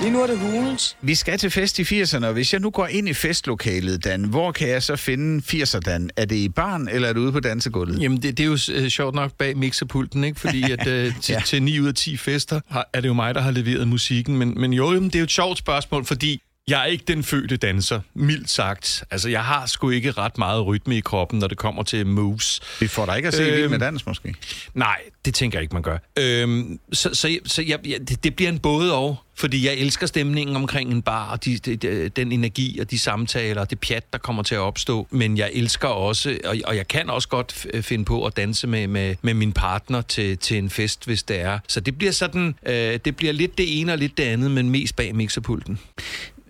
Lige 0.00 0.10
nu 0.12 0.22
er 0.22 0.26
det 0.26 0.38
hulens. 0.38 0.96
Vi 1.02 1.14
skal 1.14 1.38
til 1.38 1.50
fest 1.50 1.78
i 1.78 1.82
80'erne, 2.02 2.26
og 2.26 2.32
hvis 2.32 2.52
jeg 2.52 2.60
nu 2.60 2.70
går 2.70 2.86
ind 2.86 3.08
i 3.08 3.12
festlokalet, 3.14 4.04
Dan, 4.04 4.24
hvor 4.24 4.52
kan 4.52 4.68
jeg 4.68 4.82
så 4.82 4.96
finde 4.96 5.42
80'er, 5.62 5.78
Dan? 5.80 6.10
Er 6.16 6.24
det 6.24 6.36
i 6.36 6.48
barn, 6.48 6.88
eller 6.88 7.08
er 7.08 7.12
det 7.12 7.20
ude 7.20 7.32
på 7.32 7.40
dansegulvet? 7.40 8.02
Jamen, 8.02 8.22
det, 8.22 8.38
det 8.38 8.44
er 8.44 8.46
jo 8.46 8.58
øh, 8.72 8.88
sjovt 8.88 9.14
nok 9.14 9.32
bag 9.38 9.56
mixerpulten, 9.56 10.24
ikke? 10.24 10.40
Fordi 10.40 10.72
at, 10.72 10.86
øh, 10.86 11.12
til, 11.22 11.32
Ja. 11.32 11.40
til 11.46 11.62
9 11.62 11.80
ud 11.80 11.88
af 11.88 11.94
10 11.94 12.16
fester 12.16 12.60
har, 12.70 12.88
er 12.92 13.00
det 13.00 13.08
jo 13.08 13.14
mig, 13.14 13.34
der 13.34 13.40
har 13.40 13.50
leveret 13.50 13.88
musikken. 13.88 14.36
Men, 14.36 14.60
men 14.60 14.72
jo, 14.72 14.92
jamen, 14.92 15.08
det 15.08 15.14
er 15.14 15.20
jo 15.20 15.24
et 15.24 15.30
sjovt 15.30 15.58
spørgsmål, 15.58 16.04
fordi 16.04 16.42
jeg 16.68 16.80
er 16.82 16.84
ikke 16.84 17.04
den 17.08 17.22
fødte 17.24 17.56
danser, 17.56 18.00
mildt 18.14 18.50
sagt. 18.50 19.04
Altså, 19.10 19.28
jeg 19.28 19.44
har 19.44 19.66
sgu 19.66 19.90
ikke 19.90 20.10
ret 20.10 20.38
meget 20.38 20.66
rytme 20.66 20.96
i 20.96 21.00
kroppen, 21.00 21.38
når 21.38 21.46
det 21.48 21.58
kommer 21.58 21.82
til 21.82 22.06
moves. 22.06 22.60
Vi 22.80 22.86
får 22.86 23.06
dig 23.06 23.16
ikke 23.16 23.26
at 23.26 23.34
se 23.34 23.42
Øhm, 23.42 23.70
med 23.70 23.78
dans, 23.78 24.06
måske? 24.06 24.34
Nej, 24.74 24.96
det 25.24 25.34
tænker 25.34 25.58
jeg 25.58 25.62
ikke, 25.62 25.74
man 25.74 25.82
gør. 25.82 25.98
Øhm, 26.18 26.78
så 26.92 27.10
så, 27.14 27.38
så 27.44 27.62
jeg, 27.62 27.78
jeg, 27.86 28.08
det, 28.08 28.24
det 28.24 28.36
bliver 28.36 28.48
en 28.50 28.58
både 28.58 28.94
og. 28.94 29.16
Fordi 29.38 29.66
jeg 29.66 29.74
elsker 29.74 30.06
stemningen 30.06 30.56
omkring 30.56 30.90
en 30.92 31.02
bar, 31.02 31.30
og 31.30 31.44
de, 31.44 31.58
de, 31.58 31.76
de, 31.76 32.08
den 32.08 32.32
energi 32.32 32.78
og 32.80 32.90
de 32.90 32.98
samtaler 32.98 33.60
og 33.60 33.70
det 33.70 33.80
pjat, 33.80 34.12
der 34.12 34.18
kommer 34.18 34.42
til 34.42 34.54
at 34.54 34.58
opstå. 34.60 35.06
Men 35.10 35.38
jeg 35.38 35.50
elsker 35.52 35.88
også, 35.88 36.38
og, 36.44 36.56
og 36.64 36.76
jeg 36.76 36.88
kan 36.88 37.10
også 37.10 37.28
godt 37.28 37.52
f- 37.52 37.80
finde 37.80 38.04
på 38.04 38.24
at 38.26 38.36
danse 38.36 38.66
med, 38.66 38.86
med, 38.86 39.14
med 39.22 39.34
min 39.34 39.52
partner 39.52 40.00
til, 40.02 40.38
til 40.38 40.58
en 40.58 40.70
fest, 40.70 41.04
hvis 41.06 41.22
det 41.22 41.40
er. 41.40 41.58
Så 41.68 41.80
det 41.80 41.98
bliver 41.98 42.12
sådan, 42.12 42.54
øh, 42.66 42.98
det 43.04 43.16
bliver 43.16 43.32
lidt 43.32 43.58
det 43.58 43.80
ene 43.80 43.92
og 43.92 43.98
lidt 43.98 44.18
det 44.18 44.22
andet, 44.24 44.50
men 44.50 44.70
mest 44.70 44.96
bag 44.96 45.14
mixerpulten. 45.14 45.78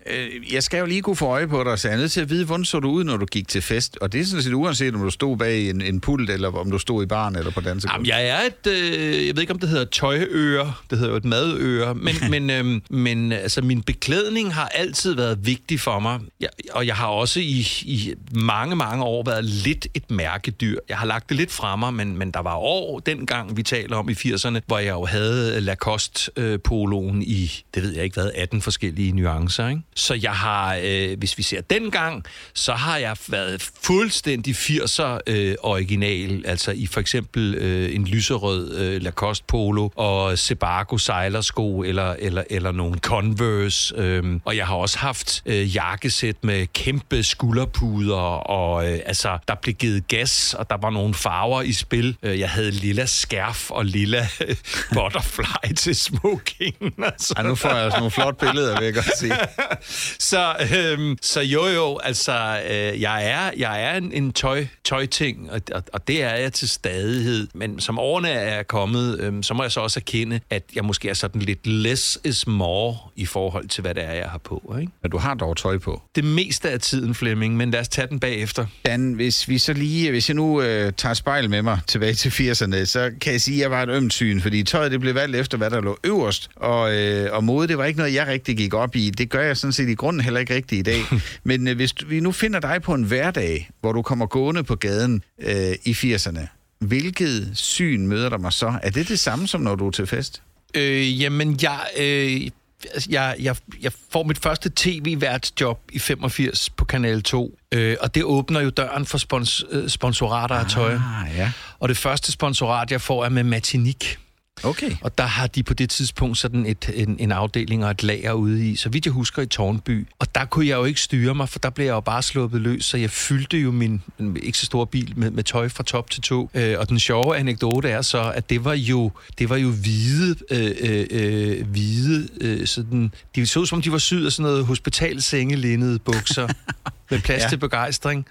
Øh, 0.09 0.53
jeg 0.53 0.63
skal 0.63 0.79
jo 0.79 0.85
lige 0.85 1.01
kunne 1.01 1.15
få 1.15 1.25
øje 1.25 1.47
på 1.47 1.63
dig, 1.63 1.79
så 1.79 1.87
jeg 1.87 1.95
er 1.95 1.99
nødt 1.99 2.11
til 2.11 2.21
at 2.21 2.29
vide, 2.29 2.45
hvordan 2.45 2.65
så 2.65 2.79
du 2.79 2.89
ud, 2.89 3.03
når 3.03 3.17
du 3.17 3.25
gik 3.25 3.47
til 3.47 3.61
fest. 3.61 3.97
Og 4.01 4.13
det 4.13 4.21
er 4.21 4.25
sådan 4.25 4.43
set 4.43 4.53
uanset, 4.53 4.95
om 4.95 5.01
du 5.01 5.09
stod 5.09 5.37
bag 5.37 5.69
en, 5.69 5.81
en 5.81 5.99
pult, 5.99 6.29
eller 6.29 6.57
om 6.57 6.71
du 6.71 6.79
stod 6.79 7.03
i 7.03 7.05
baren 7.05 7.35
eller 7.35 7.51
på 7.51 7.61
dansegulvet. 7.61 7.93
Jamen, 7.93 8.05
jeg 8.05 8.27
er 8.27 8.41
et, 8.41 8.67
øh, 8.67 9.27
jeg 9.27 9.35
ved 9.35 9.41
ikke, 9.41 9.53
om 9.53 9.59
det 9.59 9.69
hedder 9.69 9.85
tøjøre, 9.85 10.73
det 10.89 10.97
hedder 10.97 11.11
jo 11.11 11.17
et 11.17 11.25
madøre, 11.25 11.95
men, 11.95 12.15
men, 12.31 12.49
øh, 12.49 12.81
men 12.89 13.31
altså, 13.31 13.61
min 13.61 13.81
beklædning 13.81 14.53
har 14.53 14.67
altid 14.67 15.15
været 15.15 15.45
vigtig 15.45 15.79
for 15.79 15.99
mig, 15.99 16.19
jeg, 16.39 16.49
og 16.71 16.87
jeg 16.87 16.95
har 16.95 17.07
også 17.07 17.39
i, 17.39 17.67
i 17.81 18.13
mange, 18.31 18.75
mange 18.75 19.03
år 19.03 19.23
været 19.25 19.45
lidt 19.45 19.87
et 19.93 20.11
mærkedyr. 20.11 20.79
Jeg 20.89 20.97
har 20.97 21.05
lagt 21.05 21.29
det 21.29 21.37
lidt 21.37 21.51
fra 21.51 21.75
mig, 21.75 21.93
men, 21.93 22.17
men 22.17 22.31
der 22.31 22.39
var 22.39 22.55
år 22.55 22.99
dengang, 22.99 23.57
vi 23.57 23.63
taler 23.63 23.97
om 23.97 24.09
i 24.09 24.13
80'erne, 24.13 24.59
hvor 24.67 24.77
jeg 24.77 24.91
jo 24.91 25.05
havde 25.05 25.61
Lacoste-poloen 25.61 27.23
i, 27.23 27.63
det 27.75 27.83
ved 27.83 27.93
jeg 27.93 28.03
ikke 28.03 28.13
hvad, 28.13 28.31
18 28.35 28.61
forskellige 28.61 29.11
nuancer. 29.11 29.67
Ikke? 29.67 29.81
Så 29.97 30.13
jeg 30.13 30.31
har, 30.31 30.79
øh, 30.83 31.17
hvis 31.17 31.37
vi 31.37 31.43
ser 31.43 31.61
dengang, 31.61 32.23
så 32.53 32.73
har 32.73 32.97
jeg 32.97 33.15
været 33.27 33.69
fuldstændig 33.81 34.55
80'er 34.55 35.19
øh, 35.27 35.55
original, 35.63 36.43
altså 36.45 36.71
i 36.71 36.87
for 36.87 36.99
eksempel 36.99 37.55
øh, 37.55 37.95
en 37.95 38.07
lyserød 38.07 38.75
øh, 38.77 39.01
Lacoste 39.01 39.45
polo 39.47 39.89
og 39.95 40.39
Sebago 40.39 40.97
sejlersko 40.97 41.83
eller, 41.83 42.15
eller, 42.19 42.43
eller 42.49 42.71
nogle 42.71 42.99
Converse. 42.99 43.95
Øh, 43.97 44.39
og 44.45 44.57
jeg 44.57 44.67
har 44.67 44.75
også 44.75 44.97
haft 44.97 45.41
øh, 45.45 45.75
jakkesæt 45.75 46.35
med 46.41 46.67
kæmpe 46.73 47.23
skulderpuder, 47.23 48.15
og 48.49 48.91
øh, 48.91 48.99
altså, 49.05 49.37
der 49.47 49.55
blev 49.55 49.75
givet 49.75 50.07
gas, 50.07 50.53
og 50.53 50.69
der 50.69 50.77
var 50.77 50.89
nogle 50.89 51.13
farver 51.13 51.61
i 51.61 51.73
spil. 51.73 52.17
Øh, 52.23 52.39
jeg 52.39 52.49
havde 52.49 52.71
lilla 52.71 53.05
skærf 53.05 53.71
og 53.71 53.85
lilla 53.85 54.27
butterfly 54.93 55.73
til 55.77 55.95
smokingen. 55.95 56.93
Altså. 57.07 57.33
Ej, 57.37 57.43
nu 57.43 57.55
får 57.55 57.69
jeg 57.69 57.91
sådan 57.91 57.99
nogle 57.99 58.11
flotte 58.11 58.45
billeder, 58.45 58.79
vil 58.79 58.85
jeg 58.85 58.93
godt 58.93 59.17
sige. 59.17 59.33
så, 60.19 60.55
øhm, 60.75 61.17
så 61.21 61.41
jo 61.41 61.65
jo, 61.65 61.99
altså, 62.03 62.61
øh, 62.69 63.01
jeg 63.01 63.29
er, 63.29 63.51
jeg 63.57 63.83
er 63.83 63.97
en, 63.97 64.11
en 64.11 64.33
tøj, 64.33 64.67
tøjting, 64.83 65.51
og, 65.51 65.61
og, 65.73 65.83
og 65.93 66.07
det 66.07 66.23
er 66.23 66.35
jeg 66.35 66.53
til 66.53 66.69
stadighed. 66.69 67.47
Men 67.53 67.79
som 67.79 67.99
årene 67.99 68.29
er 68.29 68.63
kommet, 68.63 69.19
øhm, 69.19 69.43
så 69.43 69.53
må 69.53 69.63
jeg 69.63 69.71
så 69.71 69.79
også 69.79 69.99
erkende, 69.99 70.39
at 70.49 70.63
jeg 70.75 70.85
måske 70.85 71.09
er 71.09 71.13
sådan 71.13 71.41
lidt 71.41 71.67
less 71.67 72.19
is 72.23 72.47
more 72.47 72.97
i 73.15 73.25
forhold 73.25 73.67
til, 73.67 73.81
hvad 73.81 73.95
det 73.95 74.03
er, 74.03 74.13
jeg 74.13 74.29
har 74.29 74.37
på. 74.37 74.75
Ikke? 74.79 74.91
Men 75.01 75.11
du 75.11 75.17
har 75.17 75.33
dog 75.33 75.57
tøj 75.57 75.77
på. 75.77 76.01
Det 76.15 76.23
meste 76.23 76.69
af 76.69 76.79
tiden, 76.79 77.15
Flemming, 77.15 77.57
men 77.57 77.71
lad 77.71 77.79
os 77.79 77.87
tage 77.87 78.07
den 78.07 78.19
bagefter. 78.19 78.65
Dan, 78.85 79.13
hvis 79.13 79.49
vi 79.49 79.57
så 79.57 79.73
lige, 79.73 80.11
hvis 80.11 80.29
jeg 80.29 80.35
nu 80.35 80.61
øh, 80.61 80.93
tager 80.97 81.13
spejl 81.13 81.49
med 81.49 81.61
mig 81.61 81.79
tilbage 81.87 82.13
til 82.13 82.29
80'erne, 82.29 82.85
så 82.85 83.11
kan 83.21 83.31
jeg 83.31 83.41
sige, 83.41 83.55
at 83.55 83.61
jeg 83.61 83.71
var 83.71 83.83
et 83.83 83.89
ømt 83.89 84.13
syn, 84.13 84.41
fordi 84.41 84.63
tøjet 84.63 84.91
det 84.91 84.99
blev 84.99 85.15
valgt 85.15 85.35
efter, 85.35 85.57
hvad 85.57 85.69
der 85.69 85.81
lå 85.81 85.97
øverst, 86.03 86.49
og, 86.55 86.95
øh, 86.95 87.33
og 87.33 87.43
mode, 87.43 87.67
det 87.67 87.77
var 87.77 87.85
ikke 87.85 87.99
noget, 87.99 88.13
jeg 88.13 88.27
rigtig 88.27 88.57
gik 88.57 88.73
op 88.73 88.95
i. 88.95 89.09
Det 89.09 89.29
gør 89.29 89.41
jeg 89.41 89.57
sådan 89.57 89.71
set 89.77 89.89
i 89.89 89.95
grunden 89.95 90.21
heller 90.21 90.39
ikke 90.39 90.55
rigtigt 90.55 90.79
i 90.79 90.91
dag. 90.91 91.01
Men 91.49 91.67
øh, 91.67 91.75
hvis 91.75 91.91
du, 91.91 92.07
vi 92.07 92.19
nu 92.19 92.31
finder 92.31 92.59
dig 92.59 92.81
på 92.81 92.93
en 92.93 93.03
hverdag, 93.03 93.69
hvor 93.81 93.91
du 93.91 94.01
kommer 94.01 94.25
gående 94.25 94.63
på 94.63 94.75
gaden 94.75 95.23
øh, 95.41 95.75
i 95.85 95.91
80'erne, 95.91 96.47
hvilket 96.79 97.51
syn 97.53 98.07
møder 98.07 98.29
der 98.29 98.37
mig 98.37 98.53
så? 98.53 98.79
Er 98.83 98.89
det 98.89 99.07
det 99.07 99.19
samme 99.19 99.47
som 99.47 99.61
når 99.61 99.75
du 99.75 99.87
er 99.87 99.91
til 99.91 100.07
fest? 100.07 100.41
Øh, 100.75 101.21
jamen, 101.21 101.59
jeg, 101.61 101.79
øh, 101.97 102.51
altså, 102.93 103.09
jeg, 103.11 103.35
jeg, 103.39 103.55
jeg 103.81 103.91
får 104.11 104.23
mit 104.23 104.37
første 104.37 104.71
tv-værtsjob 104.75 105.79
i 105.91 105.99
85 105.99 106.69
på 106.69 106.85
Kanal 106.85 107.23
2, 107.23 107.57
øh, 107.71 107.97
og 108.01 108.15
det 108.15 108.23
åbner 108.23 108.59
jo 108.61 108.69
døren 108.69 109.05
for 109.05 109.17
spons, 109.17 109.65
øh, 109.71 109.89
sponsorater 109.89 110.55
af 110.55 110.69
tøj. 110.69 110.93
Ah, 110.93 111.37
ja. 111.37 111.51
Og 111.79 111.89
det 111.89 111.97
første 111.97 112.31
sponsorat, 112.31 112.91
jeg 112.91 113.01
får, 113.01 113.25
er 113.25 113.29
med 113.29 113.43
Martinique. 113.43 114.17
Okay. 114.63 114.91
Og 115.01 115.17
der 115.17 115.23
har 115.23 115.47
de 115.47 115.63
på 115.63 115.73
det 115.73 115.89
tidspunkt 115.89 116.37
sådan 116.37 116.65
et, 116.65 116.91
en, 116.93 117.15
en 117.19 117.31
afdeling 117.31 117.85
og 117.85 117.91
et 117.91 118.03
lager 118.03 118.33
ude 118.33 118.69
i, 118.69 118.75
så 118.75 118.89
vidt 118.89 119.05
jeg 119.05 119.13
husker 119.13 119.41
i 119.41 119.45
Tornby. 119.45 120.07
Og 120.19 120.35
der 120.35 120.45
kunne 120.45 120.67
jeg 120.67 120.75
jo 120.75 120.83
ikke 120.85 121.01
styre 121.01 121.35
mig, 121.35 121.49
for 121.49 121.59
der 121.59 121.69
blev 121.69 121.85
jeg 121.85 121.93
jo 121.93 121.99
bare 121.99 122.23
sluppet 122.23 122.61
løs, 122.61 122.85
så 122.85 122.97
jeg 122.97 123.11
fyldte 123.11 123.57
jo 123.57 123.71
min 123.71 124.01
ikke 124.43 124.57
så 124.57 124.65
store 124.65 124.87
bil 124.87 125.13
med, 125.15 125.31
med 125.31 125.43
tøj 125.43 125.69
fra 125.69 125.83
top 125.83 126.09
til 126.09 126.21
to. 126.21 126.49
Øh, 126.53 126.79
og 126.79 126.89
den 126.89 126.99
sjove 126.99 127.37
anekdote 127.37 127.89
er 127.89 128.01
så, 128.01 128.31
at 128.35 128.49
det 128.49 128.65
var 128.65 128.73
jo, 128.73 129.11
det 129.39 129.49
var 129.49 129.57
jo 129.57 129.69
hvide, 129.69 130.35
øh, 130.51 130.75
øh, 130.79 131.07
øh, 131.09 131.67
hvide 131.67 132.27
øh, 132.41 132.67
sådan, 132.67 133.11
de 133.35 133.47
så 133.47 133.59
ud 133.59 133.65
som 133.65 133.75
om 133.75 133.81
de 133.81 133.91
var 133.91 133.97
syet 133.97 134.25
af 134.25 134.31
sådan 134.31 134.51
noget 134.51 134.65
hospitalsengelinnede 134.65 135.99
bukser. 135.99 136.47
med 137.09 137.19
plads 137.19 137.43
Ja. 137.43 137.49
til 137.49 137.57
begejstring, 137.57 138.25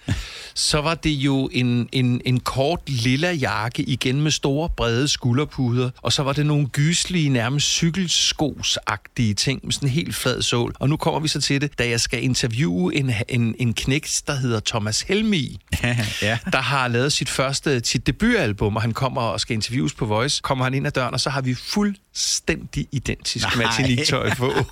så 0.55 0.81
var 0.81 0.95
det 0.95 1.11
jo 1.11 1.49
en, 1.53 1.89
en, 1.93 2.21
en 2.25 2.41
kort 2.41 2.81
lilla 2.87 3.33
jakke, 3.33 3.83
igen 3.83 4.21
med 4.21 4.31
store, 4.31 4.69
brede 4.77 5.09
skulderpuder, 5.09 5.91
og 6.03 6.13
så 6.13 6.23
var 6.23 6.33
det 6.33 6.47
nogle 6.47 6.67
gyslige, 6.69 7.29
nærmest 7.29 7.67
cykelskosagtige 7.67 9.35
ting 9.35 9.61
med 9.65 9.73
sådan 9.73 9.89
en 9.89 9.93
helt 9.93 10.15
flad 10.15 10.43
sål. 10.43 10.75
Og 10.79 10.89
nu 10.89 10.97
kommer 10.97 11.21
vi 11.21 11.29
så 11.29 11.41
til 11.41 11.61
det, 11.61 11.79
da 11.79 11.89
jeg 11.89 12.01
skal 12.01 12.23
interviewe 12.25 12.95
en, 12.97 13.13
en, 13.29 13.55
en 13.59 13.75
knægt, 13.75 14.23
der 14.27 14.35
hedder 14.35 14.61
Thomas 14.67 15.01
Helmi, 15.03 15.59
ja. 16.23 16.39
der 16.53 16.61
har 16.61 16.89
lavet 16.89 17.13
sit 17.13 17.29
første, 17.29 17.81
sit 17.85 18.07
debutalbum, 18.07 18.77
og 18.77 18.83
han 18.83 18.93
kommer 18.93 19.21
og 19.21 19.41
skal 19.41 19.55
interviews 19.55 19.95
på 19.95 20.07
Voice. 20.07 20.41
Kommer 20.43 20.65
han 20.65 20.75
ind 20.75 20.87
ad 20.87 20.93
døren, 20.93 21.15
og 21.15 21.21
så 21.21 21.31
har 21.31 21.41
vi 21.41 21.55
fuldstændig 21.55 22.87
identisk 22.93 23.47
Nej. 23.57 23.65
Martinique-tøj 23.65 24.35
på. 24.35 24.53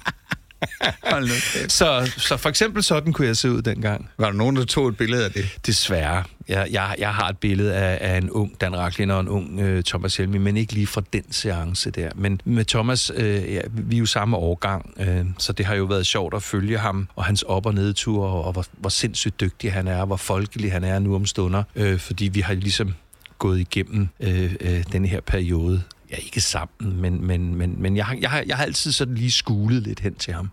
Så, 1.69 2.13
så 2.17 2.37
for 2.37 2.49
eksempel 2.49 2.83
sådan 2.83 3.13
kunne 3.13 3.27
jeg 3.27 3.37
se 3.37 3.51
ud 3.51 3.63
dengang. 3.63 4.11
Var 4.19 4.27
der 4.27 4.33
nogen, 4.33 4.57
der 4.57 4.65
tog 4.65 4.89
et 4.89 4.97
billede 4.97 5.25
af 5.25 5.31
det? 5.31 5.59
Desværre. 5.67 6.25
Jeg, 6.49 6.69
jeg, 6.71 6.95
jeg 6.99 7.15
har 7.15 7.29
et 7.29 7.39
billede 7.39 7.75
af, 7.75 8.13
af 8.13 8.19
en 8.19 8.31
ung 8.31 8.61
Dan 8.61 8.77
Racklin 8.77 9.11
og 9.11 9.21
en 9.21 9.29
ung 9.29 9.61
øh, 9.61 9.83
Thomas 9.83 10.17
Helmi, 10.17 10.39
men 10.39 10.57
ikke 10.57 10.73
lige 10.73 10.87
fra 10.87 11.03
den 11.13 11.33
seance 11.33 11.91
der. 11.91 12.11
Men 12.15 12.41
med 12.45 12.65
Thomas, 12.65 13.13
øh, 13.15 13.53
ja, 13.53 13.61
vi 13.73 13.97
er 13.97 13.99
jo 13.99 14.07
samme 14.07 14.37
årgang, 14.37 14.95
øh, 15.01 15.25
så 15.39 15.53
det 15.53 15.67
har 15.67 15.75
jo 15.75 15.85
været 15.85 16.07
sjovt 16.07 16.35
at 16.35 16.43
følge 16.43 16.79
ham 16.79 17.09
og 17.17 17.25
hans 17.25 17.43
op- 17.43 17.67
og 17.67 17.75
nedture, 17.75 18.29
og, 18.29 18.45
og 18.45 18.53
hvor, 18.53 18.65
hvor 18.73 18.91
sindssygt 18.91 19.41
dygtig 19.41 19.73
han 19.73 19.89
er, 19.89 20.01
og 20.01 20.07
hvor 20.07 20.17
folkelig 20.17 20.73
han 20.73 20.85
er 20.85 20.99
nu 20.99 21.15
om 21.15 21.27
stunder, 21.27 21.63
øh, 21.77 21.99
fordi 21.99 22.25
vi 22.29 22.41
har 22.41 22.55
ligesom 22.55 22.95
gået 23.39 23.61
igennem 23.61 24.09
øh, 24.21 24.55
øh, 24.61 24.85
den 24.93 25.05
her 25.05 25.21
periode. 25.21 25.83
Ja, 26.11 26.17
ikke 26.17 26.41
sammen, 26.41 27.01
men, 27.01 27.27
men, 27.27 27.55
men, 27.55 27.83
men 27.83 27.97
jeg, 27.97 28.07
har, 28.07 28.17
jeg, 28.21 28.31
har, 28.31 28.45
jeg 28.47 28.57
har 28.57 28.65
altid 28.65 28.93
sådan 28.93 29.15
lige 29.15 29.31
skulet 29.31 29.83
lidt 29.83 30.01
hen 30.01 30.15
til 30.15 30.33
ham. 30.33 30.51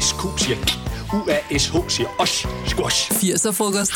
SQ 0.00 0.20
siger 0.38 0.56
UASH 1.12 1.72
siger 1.88 2.08
osh, 2.18 2.46
squash. 2.66 3.10
80'er 3.10 3.52
frokost. 3.52 3.92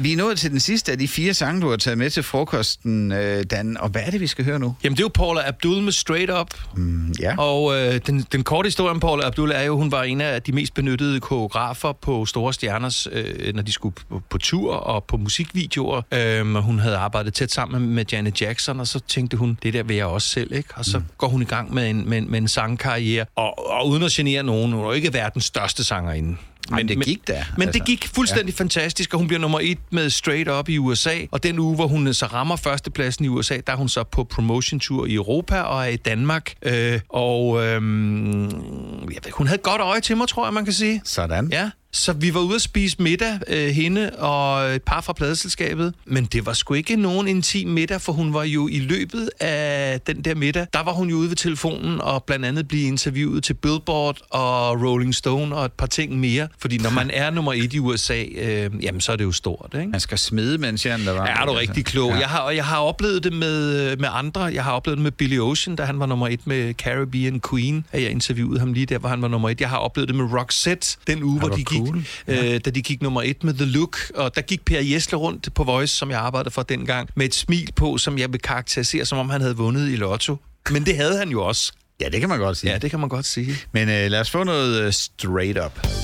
Vi 0.00 0.12
er 0.12 0.16
nået 0.16 0.38
til 0.38 0.50
den 0.50 0.60
sidste 0.60 0.92
af 0.92 0.98
de 0.98 1.08
fire 1.08 1.34
sange, 1.34 1.60
du 1.60 1.70
har 1.70 1.76
taget 1.76 1.98
med 1.98 2.10
til 2.10 2.22
frokosten, 2.22 3.12
øh, 3.12 3.44
Dan. 3.44 3.76
Og 3.80 3.88
hvad 3.88 4.02
er 4.06 4.10
det, 4.10 4.20
vi 4.20 4.26
skal 4.26 4.44
høre 4.44 4.58
nu? 4.58 4.74
Jamen, 4.84 4.96
det 4.96 5.02
er 5.02 5.04
jo 5.04 5.10
Paula 5.14 5.48
Abdul 5.48 5.82
med 5.82 5.92
Straight 5.92 6.30
Up. 6.30 6.54
Mm, 6.76 7.14
ja. 7.20 7.36
Og 7.38 7.76
øh, 7.76 8.00
den, 8.06 8.26
den 8.32 8.44
korte 8.44 8.66
historie 8.66 8.90
om 8.90 9.00
Paula 9.00 9.26
Abdul 9.26 9.50
er 9.50 9.62
jo, 9.62 9.76
hun 9.76 9.92
var 9.92 10.02
en 10.02 10.20
af 10.20 10.42
de 10.42 10.52
mest 10.52 10.74
benyttede 10.74 11.20
koreografer 11.20 11.92
på 11.92 12.26
Store 12.26 12.52
Stjerners, 12.52 13.08
øh, 13.12 13.54
når 13.54 13.62
de 13.62 13.72
skulle 13.72 13.94
på, 14.10 14.22
på 14.30 14.38
tur 14.38 14.74
og 14.74 15.04
på 15.04 15.16
musikvideoer. 15.16 16.02
Øh, 16.14 16.54
hun 16.54 16.78
havde 16.78 16.96
arbejdet 16.96 17.34
tæt 17.34 17.52
sammen 17.52 17.94
med 17.94 18.04
Janet 18.12 18.42
Jackson, 18.42 18.80
og 18.80 18.86
så 18.86 19.00
tænkte 19.08 19.36
hun, 19.36 19.58
det 19.62 19.74
der 19.74 19.82
vil 19.82 19.96
jeg 19.96 20.06
også 20.06 20.28
selv, 20.28 20.52
ikke? 20.52 20.68
Og 20.74 20.84
så 20.84 20.98
mm. 20.98 21.04
går 21.18 21.28
hun 21.28 21.42
i 21.42 21.44
gang 21.44 21.74
med 21.74 21.90
en, 21.90 22.08
med, 22.08 22.20
med 22.20 22.38
en 22.38 22.48
sangkarriere. 22.48 23.26
Og, 23.36 23.70
og 23.70 23.88
uden 23.88 24.02
at 24.02 24.10
genere 24.10 24.42
nogen, 24.42 24.72
hun 24.72 24.80
er 24.80 24.86
jo 24.86 24.92
ikke 24.92 25.12
verdens 25.12 25.44
største 25.44 25.84
sangerinde. 25.84 26.36
Men 26.70 26.88
det 26.88 27.04
gik 27.04 27.28
da, 27.28 27.44
Men 27.56 27.68
altså. 27.68 27.78
det 27.78 27.86
gik 27.86 28.08
fuldstændig 28.14 28.54
ja. 28.54 28.60
fantastisk, 28.60 29.14
og 29.14 29.18
hun 29.18 29.28
bliver 29.28 29.40
nummer 29.40 29.58
et 29.62 29.78
med 29.90 30.10
Straight 30.10 30.50
Up 30.50 30.68
i 30.68 30.78
USA. 30.78 31.14
Og 31.30 31.42
den 31.42 31.58
uge, 31.58 31.74
hvor 31.74 31.86
hun 31.86 32.14
så 32.14 32.26
rammer 32.26 32.56
førstepladsen 32.56 33.24
i 33.24 33.28
USA, 33.28 33.56
der 33.66 33.72
er 33.72 33.76
hun 33.76 33.88
så 33.88 34.02
på 34.02 34.24
promotion-tur 34.24 35.06
i 35.06 35.14
Europa 35.14 35.60
og 35.60 35.82
er 35.82 35.88
i 35.88 35.96
Danmark. 35.96 36.54
Øh, 36.62 37.00
og 37.08 37.64
øhm, 37.64 38.44
jeg 38.44 39.18
ved, 39.24 39.32
hun 39.32 39.46
havde 39.46 39.62
godt 39.62 39.80
øje 39.80 40.00
til 40.00 40.16
mig, 40.16 40.28
tror 40.28 40.46
jeg, 40.46 40.54
man 40.54 40.64
kan 40.64 40.74
sige. 40.74 41.00
Sådan. 41.04 41.48
Ja. 41.52 41.70
Så 41.92 42.12
vi 42.12 42.34
var 42.34 42.40
ude 42.40 42.54
at 42.54 42.60
spise 42.62 42.96
middag, 43.02 43.38
øh, 43.48 43.68
hende 43.68 44.10
og 44.18 44.74
et 44.74 44.82
par 44.82 45.00
fra 45.00 45.12
pladeselskabet. 45.12 45.94
Men 46.06 46.24
det 46.24 46.46
var 46.46 46.52
sgu 46.52 46.74
ikke 46.74 46.96
nogen 46.96 47.28
intim 47.28 47.68
middag, 47.68 48.00
for 48.00 48.12
hun 48.12 48.34
var 48.34 48.44
jo 48.44 48.68
i 48.68 48.78
løbet 48.78 49.30
af 49.40 50.00
den 50.00 50.22
der 50.22 50.34
middag, 50.34 50.66
der 50.72 50.82
var 50.82 50.92
hun 50.92 51.10
jo 51.10 51.16
ude 51.16 51.28
ved 51.28 51.36
telefonen 51.36 52.00
og 52.00 52.24
blandt 52.24 52.44
andet 52.44 52.68
blive 52.68 52.88
interviewet 52.88 53.44
til 53.44 53.54
Billboard 53.54 54.18
og 54.30 54.82
Rolling 54.82 55.14
Stone 55.14 55.56
og 55.56 55.64
et 55.64 55.72
par 55.72 55.86
ting 55.86 56.20
mere. 56.20 56.48
Fordi 56.58 56.78
når 56.78 56.90
man 56.90 57.10
er 57.10 57.30
nummer 57.30 57.52
et 57.52 57.72
i 57.72 57.78
USA, 57.78 58.22
øh, 58.22 58.70
jamen 58.82 59.00
så 59.00 59.12
er 59.12 59.16
det 59.16 59.24
jo 59.24 59.32
stort, 59.32 59.74
ikke? 59.74 59.90
Man 59.90 60.00
skal 60.00 60.18
smide, 60.18 60.58
mens 60.58 60.86
jeg 60.86 60.98
der 60.98 61.12
var. 61.12 61.26
Ja, 61.26 61.42
er 61.42 61.46
du 61.46 61.52
rigtig 61.52 61.84
klog. 61.84 62.10
Ja. 62.10 62.18
Jeg, 62.18 62.28
har, 62.28 62.38
og 62.38 62.56
jeg 62.56 62.64
har 62.64 62.78
oplevet 62.78 63.24
det 63.24 63.32
med, 63.32 63.96
med 63.96 64.08
andre. 64.12 64.42
Jeg 64.42 64.64
har 64.64 64.72
oplevet 64.72 64.96
det 64.96 65.02
med 65.02 65.10
Billy 65.10 65.38
Ocean, 65.38 65.76
da 65.76 65.84
han 65.84 66.00
var 66.00 66.06
nummer 66.06 66.28
et 66.28 66.46
med 66.46 66.74
Caribbean 66.74 67.40
Queen, 67.50 67.84
at 67.92 68.02
jeg 68.02 68.10
interviewede 68.10 68.60
ham 68.60 68.72
lige 68.72 68.86
der, 68.86 68.98
hvor 68.98 69.08
han 69.08 69.22
var 69.22 69.28
nummer 69.28 69.48
et. 69.48 69.60
Jeg 69.60 69.68
har 69.68 69.76
oplevet 69.78 70.08
det 70.08 70.16
med 70.16 70.24
Roxette, 70.24 70.96
den 71.06 71.22
uge, 71.22 71.38
hvor 71.38 71.48
de 71.48 71.64
gik, 71.64 71.77
cool. 71.86 72.04
øh, 72.28 72.60
da 72.64 72.70
de 72.70 72.82
gik 72.82 73.02
nummer 73.02 73.22
et 73.22 73.44
med 73.44 73.54
The 73.54 73.64
Look. 73.64 73.98
Og 74.14 74.34
der 74.34 74.40
gik 74.42 74.64
Per 74.64 74.80
Jesle 74.80 75.18
rundt 75.18 75.54
på 75.54 75.64
Voice, 75.64 75.94
som 75.94 76.10
jeg 76.10 76.18
arbejdede 76.18 76.50
for 76.50 76.62
dengang, 76.62 77.08
med 77.14 77.26
et 77.26 77.34
smil 77.34 77.68
på, 77.76 77.98
som 77.98 78.18
jeg 78.18 78.32
vil 78.32 78.40
karakterisere, 78.42 79.04
som 79.04 79.18
om 79.18 79.30
han 79.30 79.40
havde 79.40 79.56
vundet 79.56 79.90
i 79.92 79.96
lotto. 79.96 80.36
Men 80.70 80.86
det 80.86 80.96
havde 80.96 81.18
han 81.18 81.28
jo 81.28 81.44
også. 81.44 81.72
Ja, 82.00 82.08
det 82.08 82.20
kan 82.20 82.28
man 82.28 82.38
godt 82.38 82.56
sige. 82.56 82.72
Ja, 82.72 82.78
det 82.78 82.90
kan 82.90 83.00
man 83.00 83.08
godt 83.08 83.26
sige. 83.26 83.56
Men 83.72 83.88
øh, 83.88 84.10
lad 84.10 84.20
os 84.20 84.30
få 84.30 84.44
noget 84.44 84.82
øh, 84.82 84.92
straight 84.92 85.58
up. 85.64 85.97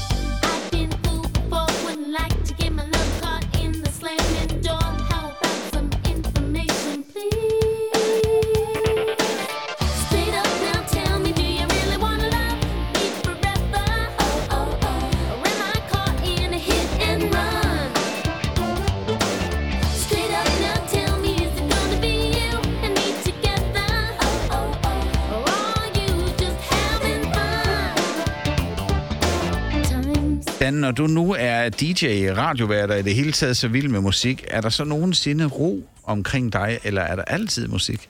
Du 31.06 31.12
nu 31.12 31.34
er 31.38 31.68
DJ, 31.68 32.30
radiovært 32.30 32.90
og 32.90 32.98
i 32.98 33.02
det 33.02 33.14
hele 33.14 33.32
taget 33.32 33.56
så 33.56 33.68
vild 33.68 33.88
med 33.88 34.00
musik, 34.00 34.44
er 34.48 34.60
der 34.60 34.68
så 34.68 34.84
nogensinde 34.84 35.46
ro 35.46 35.88
omkring 36.04 36.52
dig, 36.52 36.78
eller 36.84 37.02
er 37.02 37.16
der 37.16 37.22
altid 37.22 37.68
musik? 37.68 38.08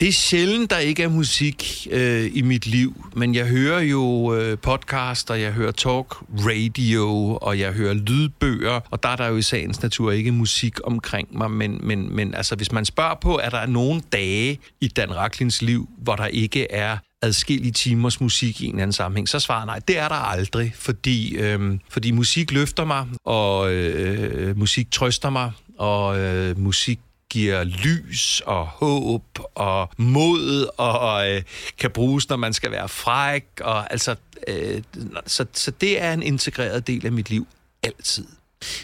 Det 0.00 0.08
er 0.08 0.12
sjældent, 0.12 0.70
der 0.70 0.78
ikke 0.78 1.02
er 1.02 1.08
musik 1.08 1.88
øh, 1.90 2.30
i 2.34 2.42
mit 2.42 2.66
liv, 2.66 3.04
men 3.16 3.34
jeg 3.34 3.46
hører 3.46 3.80
jo 3.80 4.34
øh, 4.34 4.58
podcaster, 4.58 5.34
jeg 5.34 5.52
hører 5.52 5.72
talk 5.72 6.14
radio, 6.30 7.38
og 7.42 7.58
jeg 7.58 7.72
hører 7.72 7.94
lydbøger, 7.94 8.80
og 8.90 9.02
der 9.02 9.08
er 9.08 9.16
der 9.16 9.26
jo 9.26 9.36
i 9.36 9.42
sagens 9.42 9.82
natur 9.82 10.12
ikke 10.12 10.32
musik 10.32 10.78
omkring 10.84 11.38
mig, 11.38 11.50
men, 11.50 11.80
men, 11.82 12.16
men 12.16 12.34
altså, 12.34 12.56
hvis 12.56 12.72
man 12.72 12.84
spørger 12.84 13.14
på, 13.14 13.40
er 13.42 13.50
der 13.50 13.66
nogle 13.66 14.02
dage 14.12 14.58
i 14.80 14.88
Dan 14.88 15.16
Raklins 15.16 15.62
liv, 15.62 15.88
hvor 15.98 16.16
der 16.16 16.26
ikke 16.26 16.72
er 16.72 16.96
adskillige 17.24 17.72
timers 17.72 18.20
musik 18.20 18.60
i 18.60 18.64
en 18.64 18.70
eller 18.70 18.82
anden 18.82 18.92
sammenhæng, 18.92 19.28
så 19.28 19.40
svarer 19.40 19.64
nej, 19.64 19.78
det 19.88 19.98
er 19.98 20.08
der 20.08 20.14
aldrig, 20.14 20.72
fordi, 20.76 21.36
øh, 21.36 21.78
fordi 21.88 22.10
musik 22.10 22.52
løfter 22.52 22.84
mig, 22.84 23.06
og 23.24 23.72
øh, 23.72 24.48
øh, 24.48 24.58
musik 24.58 24.90
trøster 24.90 25.30
mig, 25.30 25.52
og 25.78 26.18
øh, 26.18 26.58
musik 26.58 27.00
giver 27.30 27.64
lys 27.64 28.42
og 28.46 28.66
håb 28.66 29.38
og 29.54 29.90
mod 29.96 30.68
og 30.76 31.30
øh, 31.30 31.42
kan 31.78 31.90
bruges, 31.90 32.28
når 32.28 32.36
man 32.36 32.52
skal 32.52 32.70
være 32.70 32.88
fræk. 32.88 33.44
Og, 33.60 33.92
altså, 33.92 34.16
øh, 34.48 34.82
så, 35.26 35.46
så 35.52 35.70
det 35.70 36.02
er 36.02 36.12
en 36.12 36.22
integreret 36.22 36.86
del 36.86 37.06
af 37.06 37.12
mit 37.12 37.30
liv 37.30 37.46
altid. 37.82 38.26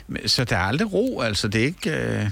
Men- 0.09 0.29
Så 0.29 0.45
der 0.45 0.57
er 0.57 0.61
aldrig 0.61 0.93
ro, 0.93 1.21
altså 1.21 1.49
det 1.49 1.61
er 1.61 1.65
ikke... 1.65 1.91
Øh. 1.91 2.27